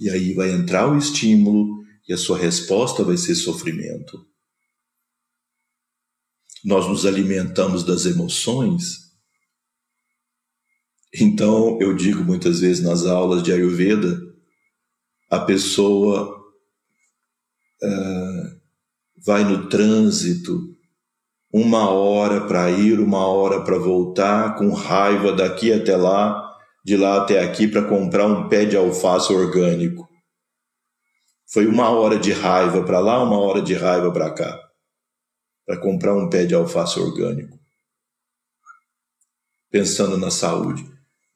E 0.00 0.10
aí 0.10 0.34
vai 0.34 0.50
entrar 0.50 0.90
o 0.90 0.98
estímulo 0.98 1.84
e 2.08 2.12
a 2.12 2.18
sua 2.18 2.36
resposta 2.36 3.04
vai 3.04 3.16
ser 3.16 3.36
sofrimento. 3.36 4.26
Nós 6.66 6.88
nos 6.88 7.06
alimentamos 7.06 7.84
das 7.84 8.06
emoções. 8.06 9.06
Então, 11.14 11.78
eu 11.80 11.94
digo 11.94 12.24
muitas 12.24 12.58
vezes 12.58 12.82
nas 12.82 13.06
aulas 13.06 13.40
de 13.40 13.52
Ayurveda, 13.52 14.20
a 15.30 15.38
pessoa 15.38 16.28
uh, 17.82 18.60
vai 19.24 19.44
no 19.44 19.68
trânsito 19.68 20.76
uma 21.52 21.88
hora 21.88 22.48
para 22.48 22.68
ir, 22.68 22.98
uma 22.98 23.24
hora 23.24 23.62
para 23.62 23.78
voltar, 23.78 24.56
com 24.56 24.70
raiva 24.72 25.32
daqui 25.32 25.72
até 25.72 25.96
lá, 25.96 26.52
de 26.84 26.96
lá 26.96 27.22
até 27.22 27.44
aqui 27.44 27.68
para 27.68 27.88
comprar 27.88 28.26
um 28.26 28.48
pé 28.48 28.64
de 28.64 28.76
alface 28.76 29.32
orgânico. 29.32 30.08
Foi 31.48 31.64
uma 31.64 31.90
hora 31.90 32.18
de 32.18 32.32
raiva 32.32 32.82
para 32.82 32.98
lá, 32.98 33.22
uma 33.22 33.38
hora 33.38 33.62
de 33.62 33.72
raiva 33.72 34.10
para 34.12 34.34
cá, 34.34 34.65
para 35.66 35.78
comprar 35.78 36.14
um 36.14 36.30
pé 36.30 36.44
de 36.44 36.54
alface 36.54 36.98
orgânico. 36.98 37.58
Pensando 39.70 40.16
na 40.16 40.30
saúde. 40.30 40.86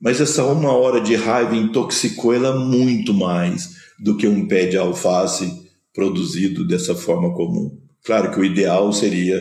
Mas 0.00 0.20
essa 0.20 0.44
uma 0.44 0.72
hora 0.72 1.00
de 1.00 1.14
raiva 1.14 1.56
intoxicou 1.56 2.32
ela 2.32 2.56
muito 2.56 3.12
mais 3.12 3.76
do 3.98 4.16
que 4.16 4.26
um 4.26 4.48
pé 4.48 4.66
de 4.66 4.78
alface 4.78 5.68
produzido 5.92 6.66
dessa 6.66 6.94
forma 6.94 7.34
comum. 7.34 7.76
Claro 8.04 8.30
que 8.30 8.40
o 8.40 8.44
ideal 8.44 8.92
seria 8.92 9.36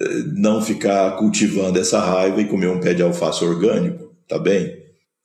eh, 0.00 0.22
não 0.36 0.62
ficar 0.62 1.16
cultivando 1.16 1.78
essa 1.78 1.98
raiva 1.98 2.40
e 2.40 2.48
comer 2.48 2.68
um 2.68 2.78
pé 2.78 2.94
de 2.94 3.02
alface 3.02 3.42
orgânico, 3.42 4.14
tá 4.28 4.38
bem? 4.38 4.80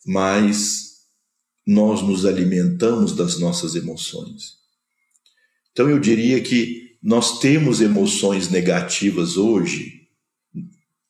mas 0.06 1.08
nós 1.66 2.04
nos 2.04 2.26
alimentamos 2.26 3.16
das 3.16 3.40
nossas 3.40 3.76
emoções. 3.76 4.60
Então 5.72 5.90
eu 5.90 6.00
diria 6.00 6.42
que 6.42 6.85
nós 7.06 7.38
temos 7.40 7.82
emoções 7.82 8.50
negativas 8.50 9.38
hoje, 9.38 10.08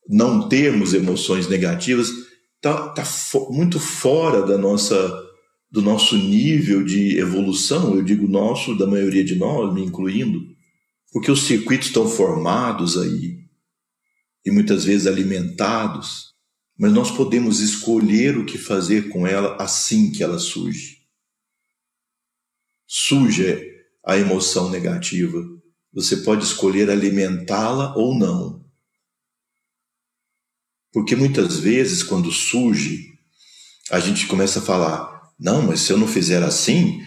não 0.09 0.49
termos 0.49 0.93
emoções 0.93 1.47
negativas 1.47 2.11
está 2.57 2.89
tá 2.89 3.05
fo 3.05 3.49
muito 3.51 3.79
fora 3.79 4.45
da 4.45 4.57
nossa 4.57 5.23
do 5.71 5.81
nosso 5.81 6.15
nível 6.17 6.83
de 6.83 7.17
evolução, 7.17 7.95
eu 7.95 8.03
digo 8.03 8.27
nosso, 8.27 8.77
da 8.77 8.85
maioria 8.85 9.23
de 9.23 9.35
nós, 9.35 9.73
me 9.73 9.83
incluindo, 9.83 10.39
porque 11.11 11.31
os 11.31 11.43
circuitos 11.43 11.87
estão 11.87 12.07
formados 12.07 12.97
aí 12.97 13.39
e 14.45 14.51
muitas 14.51 14.85
vezes 14.85 15.07
alimentados 15.07 16.35
mas 16.77 16.91
nós 16.91 17.09
podemos 17.09 17.61
escolher 17.61 18.37
o 18.37 18.45
que 18.45 18.57
fazer 18.57 19.09
com 19.09 19.25
ela 19.25 19.55
assim 19.61 20.11
que 20.11 20.21
ela 20.21 20.37
surge. 20.37 21.05
Surge 22.85 23.73
a 24.05 24.17
emoção 24.17 24.69
negativa. 24.69 25.41
Você 25.95 26.17
pode 26.17 26.43
escolher 26.43 26.89
alimentá-la 26.89 27.95
ou 27.95 28.13
não. 28.13 28.65
Porque 30.91 31.15
muitas 31.15 31.57
vezes, 31.57 32.03
quando 32.03 32.31
surge, 32.31 33.13
a 33.89 33.99
gente 33.99 34.27
começa 34.27 34.59
a 34.59 34.61
falar: 34.61 35.31
não, 35.39 35.61
mas 35.61 35.79
se 35.79 35.93
eu 35.93 35.97
não 35.97 36.07
fizer 36.07 36.43
assim, 36.43 37.01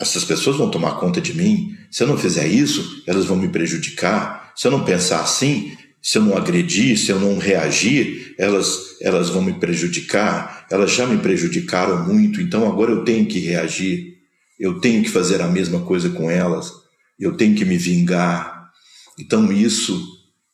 essas 0.00 0.24
pessoas 0.24 0.56
vão 0.56 0.70
tomar 0.70 0.98
conta 0.98 1.20
de 1.20 1.34
mim. 1.34 1.76
Se 1.90 2.02
eu 2.02 2.06
não 2.06 2.16
fizer 2.16 2.46
isso, 2.46 3.02
elas 3.06 3.26
vão 3.26 3.36
me 3.36 3.48
prejudicar. 3.48 4.52
Se 4.56 4.66
eu 4.66 4.70
não 4.70 4.84
pensar 4.84 5.20
assim, 5.20 5.76
se 6.02 6.16
eu 6.16 6.22
não 6.22 6.36
agredir, 6.36 6.98
se 6.98 7.10
eu 7.10 7.20
não 7.20 7.36
reagir, 7.36 8.34
elas, 8.38 8.96
elas 9.02 9.28
vão 9.28 9.42
me 9.42 9.54
prejudicar, 9.54 10.66
elas 10.70 10.90
já 10.92 11.06
me 11.06 11.18
prejudicaram 11.18 12.06
muito, 12.06 12.40
então 12.40 12.66
agora 12.66 12.90
eu 12.90 13.04
tenho 13.04 13.26
que 13.26 13.38
reagir, 13.38 14.14
eu 14.58 14.80
tenho 14.80 15.02
que 15.02 15.10
fazer 15.10 15.42
a 15.42 15.48
mesma 15.48 15.80
coisa 15.80 16.08
com 16.08 16.30
elas, 16.30 16.79
eu 17.20 17.36
tenho 17.36 17.54
que 17.54 17.64
me 17.64 17.76
vingar. 17.76 18.70
Então, 19.18 19.52
isso, 19.52 20.02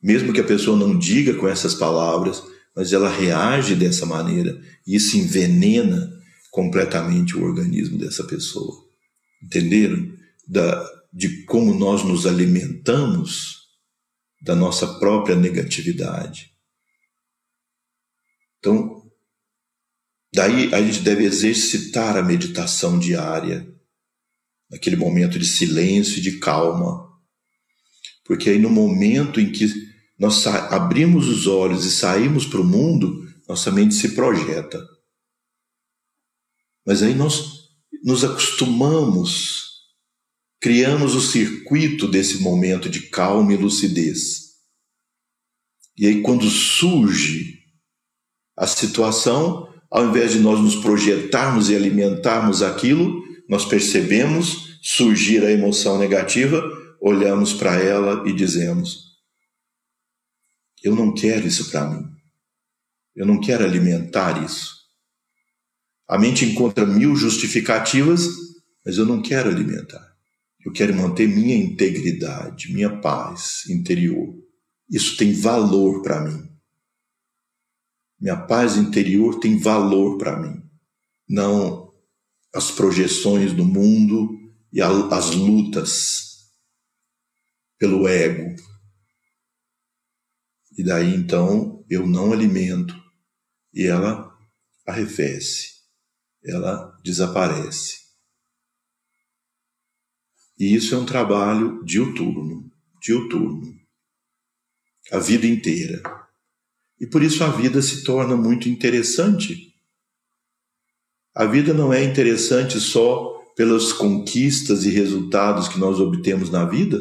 mesmo 0.02 0.32
que 0.32 0.40
a 0.40 0.44
pessoa 0.44 0.76
não 0.76 0.98
diga 0.98 1.34
com 1.34 1.46
essas 1.46 1.74
palavras, 1.74 2.42
mas 2.74 2.92
ela 2.92 3.08
reage 3.08 3.74
dessa 3.74 4.04
maneira, 4.04 4.60
e 4.86 4.96
isso 4.96 5.16
envenena 5.16 6.12
completamente 6.50 7.36
o 7.36 7.42
organismo 7.42 7.96
dessa 7.96 8.24
pessoa. 8.24 8.84
Entenderam? 9.42 10.12
Da, 10.46 10.84
de 11.12 11.44
como 11.44 11.74
nós 11.74 12.04
nos 12.04 12.26
alimentamos 12.26 13.66
da 14.42 14.54
nossa 14.54 14.98
própria 14.98 15.34
negatividade. 15.34 16.52
Então, 18.58 19.10
daí 20.34 20.72
a 20.74 20.82
gente 20.82 21.00
deve 21.00 21.24
exercitar 21.24 22.16
a 22.16 22.22
meditação 22.22 22.98
diária, 22.98 23.66
naquele 24.70 24.96
momento 24.96 25.38
de 25.38 25.46
silêncio 25.46 26.18
e 26.18 26.22
de 26.22 26.38
calma. 26.38 27.06
Porque 28.24 28.50
aí 28.50 28.58
no 28.58 28.70
momento 28.70 29.40
em 29.40 29.50
que 29.52 29.72
nós 30.18 30.46
abrimos 30.46 31.28
os 31.28 31.46
olhos 31.46 31.84
e 31.84 31.90
saímos 31.90 32.46
para 32.46 32.60
o 32.60 32.64
mundo, 32.64 33.26
nossa 33.48 33.70
mente 33.70 33.94
se 33.94 34.14
projeta. 34.14 34.82
Mas 36.86 37.02
aí 37.02 37.14
nós 37.14 37.66
nos 38.02 38.24
acostumamos, 38.24 39.64
criamos 40.60 41.14
o 41.14 41.20
circuito 41.20 42.08
desse 42.08 42.38
momento 42.38 42.88
de 42.88 43.02
calma 43.08 43.52
e 43.52 43.56
lucidez. 43.56 44.46
E 45.98 46.06
aí, 46.06 46.22
quando 46.22 46.48
surge 46.48 47.58
a 48.56 48.66
situação, 48.66 49.66
ao 49.90 50.06
invés 50.06 50.32
de 50.32 50.38
nós 50.38 50.60
nos 50.60 50.76
projetarmos 50.76 51.70
e 51.70 51.76
alimentarmos 51.76 52.62
aquilo, 52.62 53.25
nós 53.48 53.64
percebemos 53.64 54.78
surgir 54.82 55.44
a 55.44 55.50
emoção 55.50 55.98
negativa, 55.98 56.62
olhamos 57.00 57.52
para 57.52 57.76
ela 57.76 58.28
e 58.28 58.32
dizemos: 58.32 59.16
Eu 60.82 60.94
não 60.94 61.14
quero 61.14 61.46
isso 61.46 61.70
para 61.70 61.88
mim. 61.88 62.04
Eu 63.14 63.26
não 63.26 63.40
quero 63.40 63.64
alimentar 63.64 64.44
isso. 64.44 64.74
A 66.08 66.18
mente 66.18 66.44
encontra 66.44 66.86
mil 66.86 67.16
justificativas, 67.16 68.28
mas 68.84 68.98
eu 68.98 69.06
não 69.06 69.20
quero 69.22 69.48
alimentar. 69.48 70.14
Eu 70.64 70.72
quero 70.72 70.94
manter 70.94 71.28
minha 71.28 71.56
integridade, 71.56 72.72
minha 72.72 73.00
paz 73.00 73.64
interior. 73.68 74.34
Isso 74.90 75.16
tem 75.16 75.32
valor 75.32 76.02
para 76.02 76.20
mim. 76.20 76.48
Minha 78.20 78.36
paz 78.36 78.76
interior 78.76 79.38
tem 79.40 79.58
valor 79.58 80.18
para 80.18 80.36
mim. 80.36 80.62
Não 81.28 81.85
as 82.56 82.70
projeções 82.70 83.52
do 83.52 83.66
mundo 83.66 84.30
e 84.72 84.80
as 84.80 85.34
lutas 85.34 86.50
pelo 87.78 88.08
ego. 88.08 88.56
E 90.78 90.82
daí 90.82 91.14
então 91.14 91.84
eu 91.90 92.06
não 92.06 92.32
alimento 92.32 92.94
e 93.74 93.84
ela 93.86 94.34
arrefece, 94.86 95.82
ela 96.42 96.96
desaparece. 97.04 98.06
E 100.58 100.74
isso 100.74 100.94
é 100.94 100.98
um 100.98 101.04
trabalho 101.04 101.84
diuturno, 101.84 102.72
diuturno, 103.02 103.78
a 105.12 105.18
vida 105.18 105.46
inteira. 105.46 106.00
E 106.98 107.06
por 107.06 107.22
isso 107.22 107.44
a 107.44 107.48
vida 107.48 107.82
se 107.82 108.02
torna 108.02 108.34
muito 108.34 108.66
interessante. 108.66 109.75
A 111.36 111.44
vida 111.44 111.74
não 111.74 111.92
é 111.92 112.02
interessante 112.02 112.80
só 112.80 113.34
pelas 113.54 113.92
conquistas 113.92 114.84
e 114.84 114.90
resultados 114.90 115.68
que 115.68 115.78
nós 115.78 116.00
obtemos 116.00 116.50
na 116.50 116.64
vida. 116.64 117.00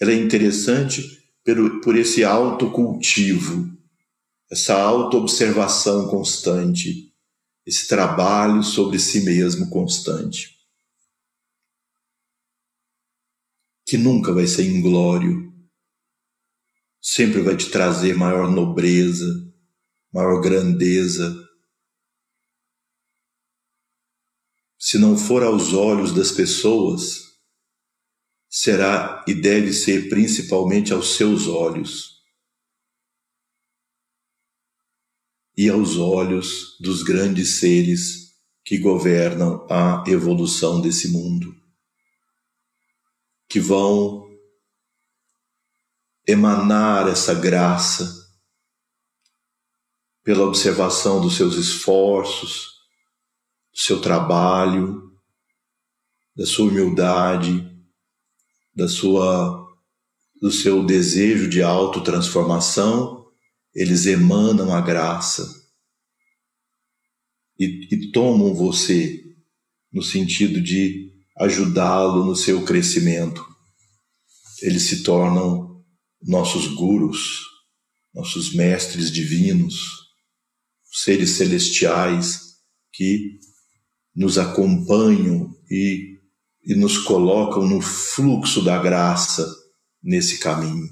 Ela 0.00 0.12
é 0.12 0.14
interessante 0.14 1.02
por, 1.42 1.80
por 1.80 1.96
esse 1.96 2.22
autocultivo 2.22 3.76
essa 4.50 4.80
autoobservação 4.80 6.08
constante, 6.08 7.12
esse 7.64 7.88
trabalho 7.88 8.62
sobre 8.62 8.98
si 8.98 9.22
mesmo 9.22 9.68
constante. 9.70 10.56
Que 13.84 13.96
nunca 13.96 14.32
vai 14.32 14.46
ser 14.46 14.64
inglório, 14.64 15.52
sempre 17.00 17.40
vai 17.40 17.56
te 17.56 17.70
trazer 17.70 18.16
maior 18.16 18.50
nobreza, 18.50 19.52
maior 20.12 20.40
grandeza. 20.40 21.44
Se 24.86 24.98
não 24.98 25.18
for 25.18 25.42
aos 25.42 25.72
olhos 25.72 26.14
das 26.14 26.30
pessoas, 26.30 27.40
será 28.48 29.24
e 29.26 29.34
deve 29.34 29.72
ser 29.72 30.08
principalmente 30.08 30.92
aos 30.92 31.16
seus 31.16 31.48
olhos. 31.48 32.22
E 35.56 35.68
aos 35.68 35.96
olhos 35.96 36.78
dos 36.78 37.02
grandes 37.02 37.58
seres 37.58 38.36
que 38.64 38.78
governam 38.78 39.66
a 39.68 40.04
evolução 40.06 40.80
desse 40.80 41.08
mundo, 41.08 41.52
que 43.48 43.58
vão 43.58 44.24
emanar 46.28 47.08
essa 47.08 47.34
graça 47.34 48.24
pela 50.22 50.44
observação 50.44 51.20
dos 51.20 51.34
seus 51.34 51.56
esforços, 51.56 52.75
do 53.76 53.80
seu 53.80 54.00
trabalho, 54.00 55.12
da 56.34 56.46
sua 56.46 56.70
humildade, 56.70 57.70
da 58.74 58.88
sua 58.88 59.64
do 60.40 60.50
seu 60.50 60.84
desejo 60.84 61.48
de 61.48 61.62
autotransformação 61.62 63.16
eles 63.76 64.06
emanam 64.06 64.74
a 64.74 64.80
graça 64.80 65.46
e, 67.60 67.94
e 67.94 68.10
tomam 68.10 68.54
você 68.54 69.22
no 69.92 70.02
sentido 70.02 70.62
de 70.62 71.12
ajudá-lo 71.36 72.24
no 72.24 72.34
seu 72.34 72.64
crescimento. 72.64 73.46
Eles 74.62 74.84
se 74.84 75.02
tornam 75.02 75.84
nossos 76.22 76.68
gurus, 76.68 77.42
nossos 78.14 78.54
mestres 78.54 79.10
divinos, 79.12 79.90
seres 80.90 81.32
celestiais 81.32 82.56
que 82.94 83.38
nos 84.16 84.38
acompanham 84.38 85.54
e, 85.70 86.18
e 86.64 86.74
nos 86.74 86.96
colocam 86.96 87.68
no 87.68 87.82
fluxo 87.82 88.64
da 88.64 88.82
graça 88.82 89.46
nesse 90.02 90.38
caminho. 90.38 90.88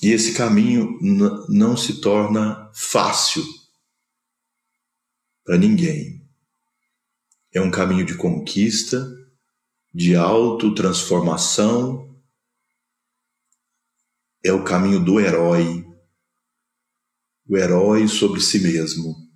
E 0.00 0.12
esse 0.12 0.34
caminho 0.34 0.96
não 1.48 1.76
se 1.76 2.00
torna 2.00 2.70
fácil 2.72 3.44
para 5.44 5.58
ninguém. 5.58 6.24
É 7.52 7.60
um 7.60 7.70
caminho 7.70 8.06
de 8.06 8.14
conquista, 8.14 9.04
de 9.92 10.14
autotransformação, 10.14 12.08
é 14.44 14.52
o 14.52 14.62
caminho 14.62 15.04
do 15.04 15.18
herói, 15.18 15.84
o 17.48 17.56
herói 17.56 18.06
sobre 18.06 18.40
si 18.40 18.60
mesmo. 18.60 19.27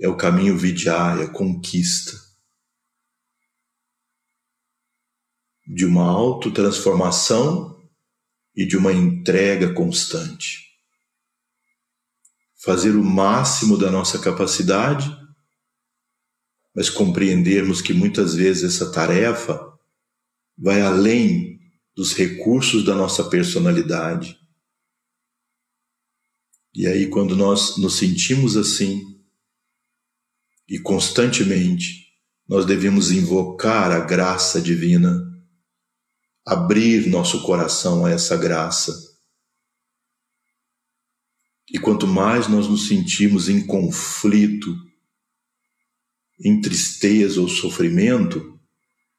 É 0.00 0.08
o 0.08 0.16
caminho 0.16 0.56
vidyaya, 0.56 1.28
conquista. 1.28 2.18
De 5.66 5.84
uma 5.84 6.04
autotransformação 6.10 7.78
e 8.56 8.64
de 8.64 8.76
uma 8.76 8.92
entrega 8.92 9.74
constante. 9.74 10.70
Fazer 12.56 12.96
o 12.96 13.04
máximo 13.04 13.76
da 13.76 13.90
nossa 13.90 14.18
capacidade, 14.18 15.14
mas 16.74 16.88
compreendermos 16.88 17.82
que 17.82 17.92
muitas 17.92 18.34
vezes 18.34 18.74
essa 18.74 18.90
tarefa 18.90 19.78
vai 20.56 20.80
além 20.80 21.60
dos 21.94 22.14
recursos 22.14 22.84
da 22.84 22.94
nossa 22.94 23.28
personalidade. 23.28 24.38
E 26.74 26.86
aí, 26.86 27.08
quando 27.08 27.36
nós 27.36 27.76
nos 27.76 27.96
sentimos 27.96 28.56
assim, 28.56 29.19
e 30.70 30.78
constantemente, 30.78 32.06
nós 32.48 32.64
devemos 32.64 33.10
invocar 33.10 33.90
a 33.90 34.00
graça 34.00 34.60
divina 34.60 35.30
abrir 36.44 37.06
nosso 37.08 37.42
coração 37.42 38.04
a 38.04 38.10
essa 38.10 38.36
graça. 38.36 38.92
E 41.70 41.78
quanto 41.78 42.06
mais 42.06 42.48
nós 42.48 42.66
nos 42.66 42.88
sentimos 42.88 43.48
em 43.48 43.64
conflito, 43.64 44.74
em 46.44 46.60
tristeza 46.60 47.40
ou 47.40 47.48
sofrimento, 47.48 48.58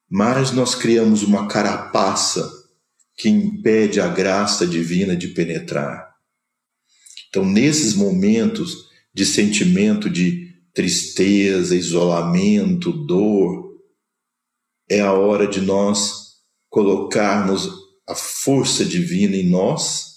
mais 0.10 0.52
nós 0.52 0.76
criamos 0.76 1.24
uma 1.24 1.48
carapaça 1.48 2.52
que 3.16 3.30
impede 3.30 4.02
a 4.02 4.10
graça 4.10 4.68
divina 4.68 5.16
de 5.16 5.30
penetrar. 5.30 6.14
Então, 7.30 7.46
nesses 7.46 7.94
momentos 7.94 8.90
de 9.14 9.26
sentimento 9.26 10.10
de 10.10 10.51
tristeza, 10.74 11.76
isolamento, 11.76 12.92
dor, 12.92 13.80
é 14.90 15.02
a 15.02 15.14
hora 15.14 15.48
de 15.48 15.62
nós 15.62 16.42
colocarmos 16.70 17.70
a 18.08 18.16
força 18.16 18.84
divina 18.84 19.36
em 19.36 19.50
nós 19.50 20.12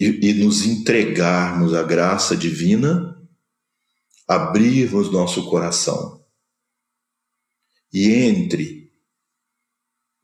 e, 0.00 0.28
e 0.28 0.34
nos 0.34 0.64
entregarmos 0.64 1.74
à 1.74 1.82
graça 1.82 2.36
divina, 2.36 3.16
abrirmos 4.28 5.10
nosso 5.10 5.48
coração. 5.48 6.24
E 7.92 8.10
entre 8.12 8.90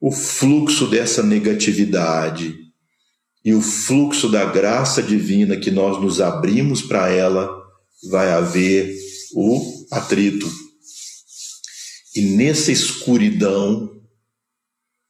o 0.01 0.11
fluxo 0.11 0.89
dessa 0.89 1.23
negatividade 1.23 2.59
e 3.45 3.55
o 3.55 3.61
fluxo 3.61 4.29
da 4.29 4.45
graça 4.45 5.03
divina 5.03 5.57
que 5.57 5.71
nós 5.71 6.01
nos 6.01 6.21
abrimos 6.21 6.83
para 6.83 7.11
ela, 7.11 7.62
vai 8.09 8.31
haver 8.31 8.97
o 9.35 9.87
atrito. 9.91 10.51
E 12.15 12.23
nessa 12.23 12.71
escuridão, 12.71 13.91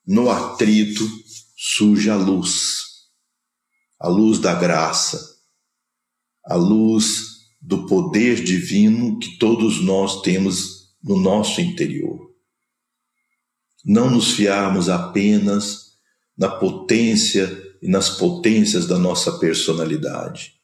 no 0.07 0.31
atrito, 0.31 1.09
surge 1.57 2.11
a 2.11 2.17
luz, 2.17 2.83
a 3.99 4.09
luz 4.09 4.39
da 4.39 4.55
graça, 4.55 5.21
a 6.45 6.55
luz 6.55 7.33
do 7.61 7.87
poder 7.87 8.43
divino 8.43 9.19
que 9.19 9.39
todos 9.39 9.81
nós 9.81 10.23
temos 10.23 10.93
no 11.03 11.17
nosso 11.17 11.61
interior. 11.61 12.33
Não 13.85 14.11
nos 14.11 14.33
fiarmos 14.33 14.89
apenas 14.89 15.93
na 16.37 16.49
potência 16.49 17.61
e 17.81 17.89
nas 17.89 18.11
potências 18.11 18.87
da 18.87 18.99
nossa 18.99 19.39
personalidade. 19.39 20.55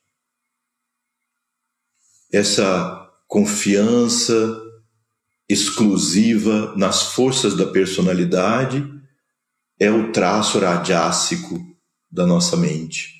Essa 2.32 3.10
confiança 3.26 4.62
exclusiva 5.48 6.74
nas 6.76 7.12
forças 7.14 7.56
da 7.56 7.66
personalidade 7.66 8.84
é 9.78 9.90
o 9.90 10.12
traço 10.12 10.58
radiássico 10.58 11.58
da 12.10 12.26
nossa 12.26 12.56
mente. 12.56 13.14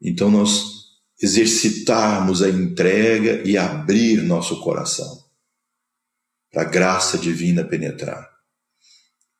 Então 0.00 0.30
nós 0.30 0.80
exercitarmos 1.20 2.42
a 2.42 2.48
entrega 2.48 3.46
e 3.46 3.58
abrir 3.58 4.22
nosso 4.22 4.60
coração 4.60 5.24
para 6.50 6.62
a 6.62 6.64
graça 6.64 7.18
divina 7.18 7.64
penetrar. 7.64 8.28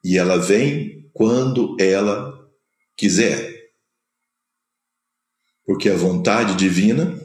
E 0.05 0.19
ela 0.19 0.36
vem 0.36 1.11
quando 1.12 1.77
ela 1.81 2.32
quiser. 2.97 3.49
Porque 5.70 5.88
a 5.88 5.97
vontade 5.97 6.56
divina 6.56 7.16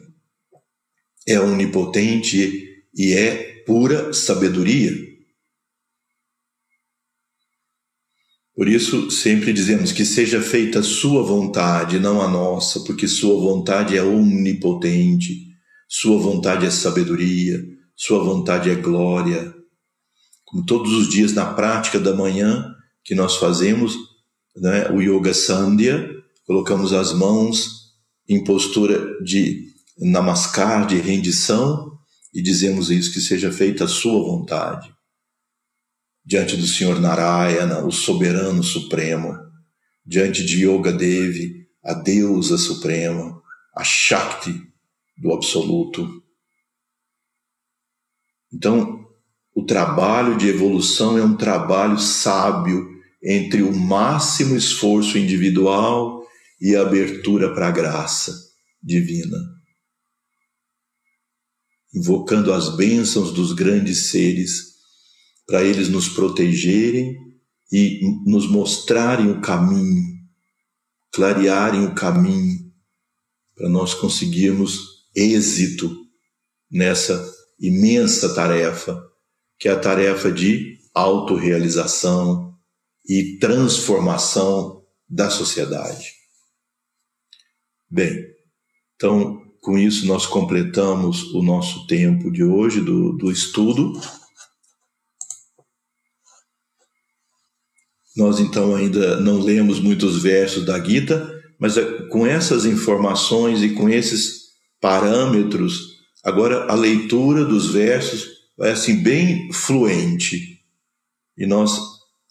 é 1.28 1.40
onipotente 1.40 2.86
e 2.96 3.12
é 3.12 3.64
pura 3.66 4.14
sabedoria. 4.14 4.92
Por 8.54 8.68
isso, 8.68 9.10
sempre 9.10 9.52
dizemos 9.52 9.92
que 9.92 10.06
seja 10.06 10.44
feita 10.44 10.78
a 10.78 10.84
sua 10.84 11.24
vontade, 11.24 11.98
não 11.98 12.22
a 12.22 12.28
nossa, 12.28 12.82
porque 12.82 13.08
sua 13.08 13.34
vontade 13.34 13.98
é 13.98 14.04
onipotente, 14.04 15.48
sua 15.90 16.20
vontade 16.20 16.68
é 16.68 16.70
sabedoria, 16.70 17.60
sua 17.96 18.24
vontade 18.24 18.70
é 18.70 18.76
glória. 18.76 19.56
Como 20.46 20.64
todos 20.68 20.94
os 20.94 21.10
dias 21.10 21.34
na 21.34 21.52
prática 21.52 22.00
da 22.00 22.14
manhã 22.14 22.76
que 23.04 23.16
nós 23.16 23.38
fazemos, 23.38 23.98
né, 24.56 24.92
o 24.92 25.02
Yoga 25.02 25.34
Sandhya, 25.34 26.08
colocamos 26.46 26.94
as 26.94 27.12
mãos 27.12 27.85
em 28.28 28.44
postura 28.44 29.22
de 29.24 29.68
namaskar, 29.98 30.86
de 30.86 30.98
rendição, 30.98 31.92
e 32.34 32.42
dizemos 32.42 32.90
isso, 32.90 33.14
que 33.14 33.22
seja 33.22 33.52
feita 33.52 33.86
a 33.86 33.88
sua 33.88 34.22
vontade 34.24 34.96
diante 36.26 36.58
do 36.58 36.66
Senhor 36.66 37.00
Narayana, 37.00 37.86
o 37.86 37.92
soberano 37.92 38.64
supremo, 38.64 39.38
diante 40.04 40.44
de 40.44 40.66
Yoga 40.66 40.92
Devi, 40.92 41.68
a 41.84 41.94
deusa 41.94 42.58
suprema, 42.58 43.40
a 43.76 43.84
Shakti 43.84 44.60
do 45.18 45.32
absoluto. 45.32 46.24
Então, 48.52 49.06
o 49.54 49.64
trabalho 49.64 50.36
de 50.36 50.50
evolução 50.50 51.18
é 51.18 51.24
um 51.24 51.38
trabalho 51.38 52.00
sábio 52.00 52.90
entre 53.24 53.62
o 53.62 53.76
máximo 53.76 54.56
esforço 54.56 55.18
individual 55.18 56.25
e 56.60 56.76
abertura 56.76 57.54
para 57.54 57.68
a 57.68 57.72
graça 57.72 58.34
divina. 58.82 59.38
Invocando 61.94 62.54
as 62.54 62.76
bênçãos 62.76 63.32
dos 63.32 63.54
grandes 63.54 64.08
seres 64.08 64.76
para 65.48 65.64
eles 65.64 65.90
nos 65.90 66.10
protegerem 66.10 67.16
e 67.72 68.02
nos 68.26 68.50
mostrarem 68.50 69.32
o 69.32 69.42
caminho, 69.42 70.04
clarearem 71.12 71.86
o 71.86 71.96
caminho 71.96 72.66
para 73.56 73.70
nós 73.70 73.94
conseguirmos 73.94 75.06
êxito 75.16 76.06
nessa 76.70 77.34
imensa 77.60 78.34
tarefa, 78.34 79.02
que 79.58 79.70
é 79.70 79.72
a 79.72 79.80
tarefa 79.80 80.32
de 80.32 80.78
autorrealização 80.94 82.54
e 83.08 83.38
transformação 83.40 84.84
da 85.08 85.30
sociedade. 85.30 86.25
Bem, 87.90 88.26
então 88.96 89.46
com 89.62 89.78
isso 89.78 90.06
nós 90.06 90.26
completamos 90.26 91.34
o 91.34 91.42
nosso 91.42 91.88
tempo 91.88 92.32
de 92.32 92.44
hoje 92.44 92.82
do, 92.82 93.14
do 93.14 93.32
estudo. 93.32 94.00
Nós 98.16 98.40
então 98.40 98.76
ainda 98.76 99.20
não 99.20 99.40
lemos 99.40 99.80
muitos 99.80 100.22
versos 100.22 100.66
da 100.66 100.82
Gita, 100.84 101.34
mas 101.60 101.78
é, 101.78 101.84
com 102.10 102.26
essas 102.26 102.66
informações 102.66 103.62
e 103.62 103.72
com 103.72 103.90
esses 103.90 104.46
parâmetros, 104.80 105.96
agora 106.24 106.72
a 106.72 106.76
leitura 106.76 107.44
dos 107.44 107.72
versos 107.72 108.30
vai 108.58 108.72
assim 108.72 109.02
bem 109.02 109.52
fluente. 109.52 110.62
E 111.38 111.46
nós 111.46 111.80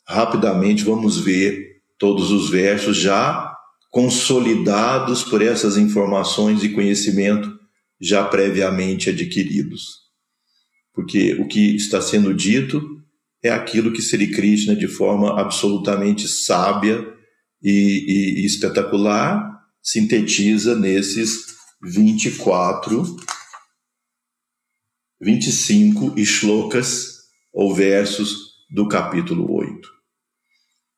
rapidamente 0.07 0.85
vamos 0.85 1.19
ver 1.19 1.83
todos 1.99 2.31
os 2.31 2.49
versos 2.49 2.97
já 2.97 3.54
consolidados 3.95 5.23
por 5.23 5.41
essas 5.41 5.77
informações 5.77 6.65
e 6.65 6.71
conhecimento 6.71 7.57
já 8.01 8.25
previamente 8.25 9.09
adquiridos. 9.09 10.01
Porque 10.93 11.35
o 11.35 11.47
que 11.47 11.77
está 11.77 12.01
sendo 12.01 12.35
dito 12.35 13.01
é 13.41 13.51
aquilo 13.51 13.93
que 13.93 14.03
Sri 14.03 14.33
Krishna, 14.33 14.75
de 14.75 14.89
forma 14.89 15.41
absolutamente 15.41 16.27
sábia 16.27 17.07
e, 17.63 18.41
e, 18.41 18.45
espetacular, 18.45 19.63
sintetiza 19.81 20.77
nesses 20.77 21.55
24, 21.81 23.17
25 25.21 26.19
shlokas 26.19 27.19
ou 27.53 27.73
versos 27.73 28.55
do 28.69 28.89
capítulo 28.89 29.55
8. 29.55 29.89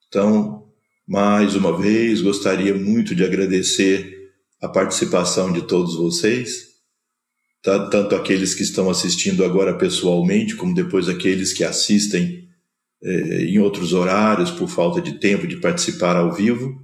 Então, 0.09 0.66
mais 1.07 1.55
uma 1.55 1.77
vez, 1.77 2.21
gostaria 2.21 2.75
muito 2.75 3.15
de 3.15 3.25
agradecer 3.25 4.33
a 4.61 4.69
participação 4.69 5.53
de 5.53 5.63
todos 5.63 5.95
vocês, 5.95 6.67
tanto 7.63 8.15
aqueles 8.15 8.55
que 8.55 8.63
estão 8.63 8.91
assistindo 8.91 9.45
agora 9.45 9.77
pessoalmente, 9.77 10.57
como 10.57 10.75
depois 10.75 11.09
aqueles 11.09 11.53
que 11.53 11.63
assistem 11.63 12.49
eh, 13.03 13.45
em 13.45 13.59
outros 13.59 13.93
horários 13.93 14.51
por 14.51 14.69
falta 14.69 15.01
de 15.01 15.19
tempo 15.19 15.47
de 15.47 15.57
participar 15.57 16.17
ao 16.17 16.33
vivo. 16.33 16.81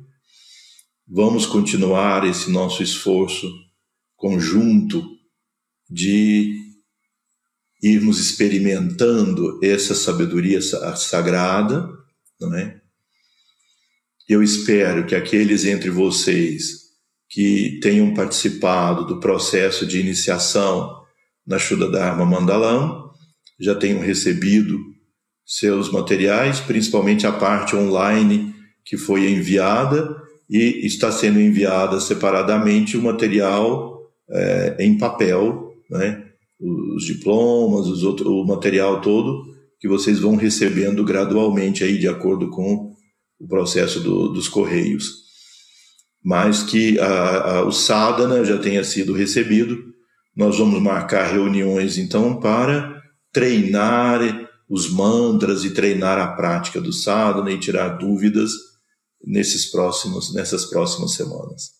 Vamos 1.09 1.47
continuar 1.47 2.27
esse 2.27 2.51
nosso 2.51 2.83
esforço 2.83 3.51
conjunto 4.17 5.05
de 5.89 6.55
irmos 7.83 8.21
experimentando 8.21 9.59
essa 9.63 9.95
sabedoria 9.95 10.61
sagrada, 10.63 11.89
não 12.41 12.55
é? 12.57 12.82
Eu 14.33 14.43
espero 14.43 15.05
que 15.05 15.15
aqueles 15.15 15.67
entre 15.67 15.91
vocês 15.91 16.85
que 17.29 17.79
tenham 17.83 18.15
participado 18.15 19.05
do 19.05 19.21
processo 19.21 19.85
de 19.87 20.01
iniciação 20.01 20.91
na 21.47 21.59
Shuddha 21.59 21.91
Dharma 21.91 22.25
Mandalam, 22.25 23.11
já 23.61 23.75
tenham 23.75 24.01
recebido 24.01 24.79
seus 25.45 25.93
materiais, 25.93 26.61
principalmente 26.61 27.27
a 27.27 27.33
parte 27.33 27.77
online 27.77 28.55
que 28.87 28.97
foi 28.97 29.31
enviada 29.31 30.17
e 30.49 30.87
está 30.87 31.13
sendo 31.13 31.39
enviada 31.39 32.01
separadamente 32.01 32.97
o 32.97 33.03
material 33.03 34.01
é, 34.31 34.77
em 34.81 34.97
papel, 34.97 35.75
né? 35.91 36.25
os 36.59 37.05
diplomas, 37.05 37.87
os 37.87 38.03
outro, 38.03 38.33
o 38.33 38.47
material 38.47 39.03
todo 39.03 39.53
que 39.79 39.87
vocês 39.87 40.21
vão 40.21 40.37
recebendo 40.37 41.05
gradualmente 41.05 41.85
aí 41.85 41.99
de 41.99 42.09
acordo 42.09 42.49
com 42.49 42.92
o 43.43 43.49
processo 43.49 44.01
do, 44.01 44.29
dos 44.29 44.49
correios 44.49 45.23
mas 46.23 46.63
que 46.63 46.99
a, 47.01 47.57
a, 47.57 47.65
o 47.65 47.73
sadhana 47.73 48.45
já 48.45 48.59
tenha 48.59 48.85
sido 48.85 49.13
recebido. 49.13 49.77
Nós 50.35 50.57
vamos 50.59 50.81
marcar 50.81 51.33
reuniões 51.33 51.99
então 51.99 52.39
para 52.39 53.03
treinar 53.33 54.21
os 54.69 54.89
mantras 54.91 55.65
e 55.65 55.75
treinar 55.75 56.19
a 56.19 56.33
prática 56.35 56.81
do 56.81 56.93
sadhana 56.93 57.51
e 57.51 57.59
tirar 57.59 57.99
dúvidas 57.99 58.53
nesses 59.25 59.71
próximos 59.71 60.33
nessas 60.33 60.65
próximas 60.67 61.15
semanas. 61.15 61.73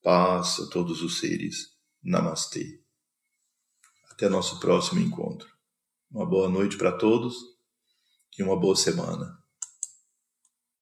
Paz 0.00 0.60
a 0.60 0.66
todos 0.70 1.02
os 1.02 1.18
seres. 1.18 1.74
Namastê. 2.04 2.80
Até 4.12 4.28
nosso 4.28 4.60
próximo 4.60 5.00
encontro. 5.00 5.48
Uma 6.08 6.24
boa 6.24 6.48
noite 6.48 6.76
para 6.76 6.92
todos 6.92 7.53
e 8.38 8.42
uma 8.42 8.58
boa 8.58 8.76
semana. 8.76 9.43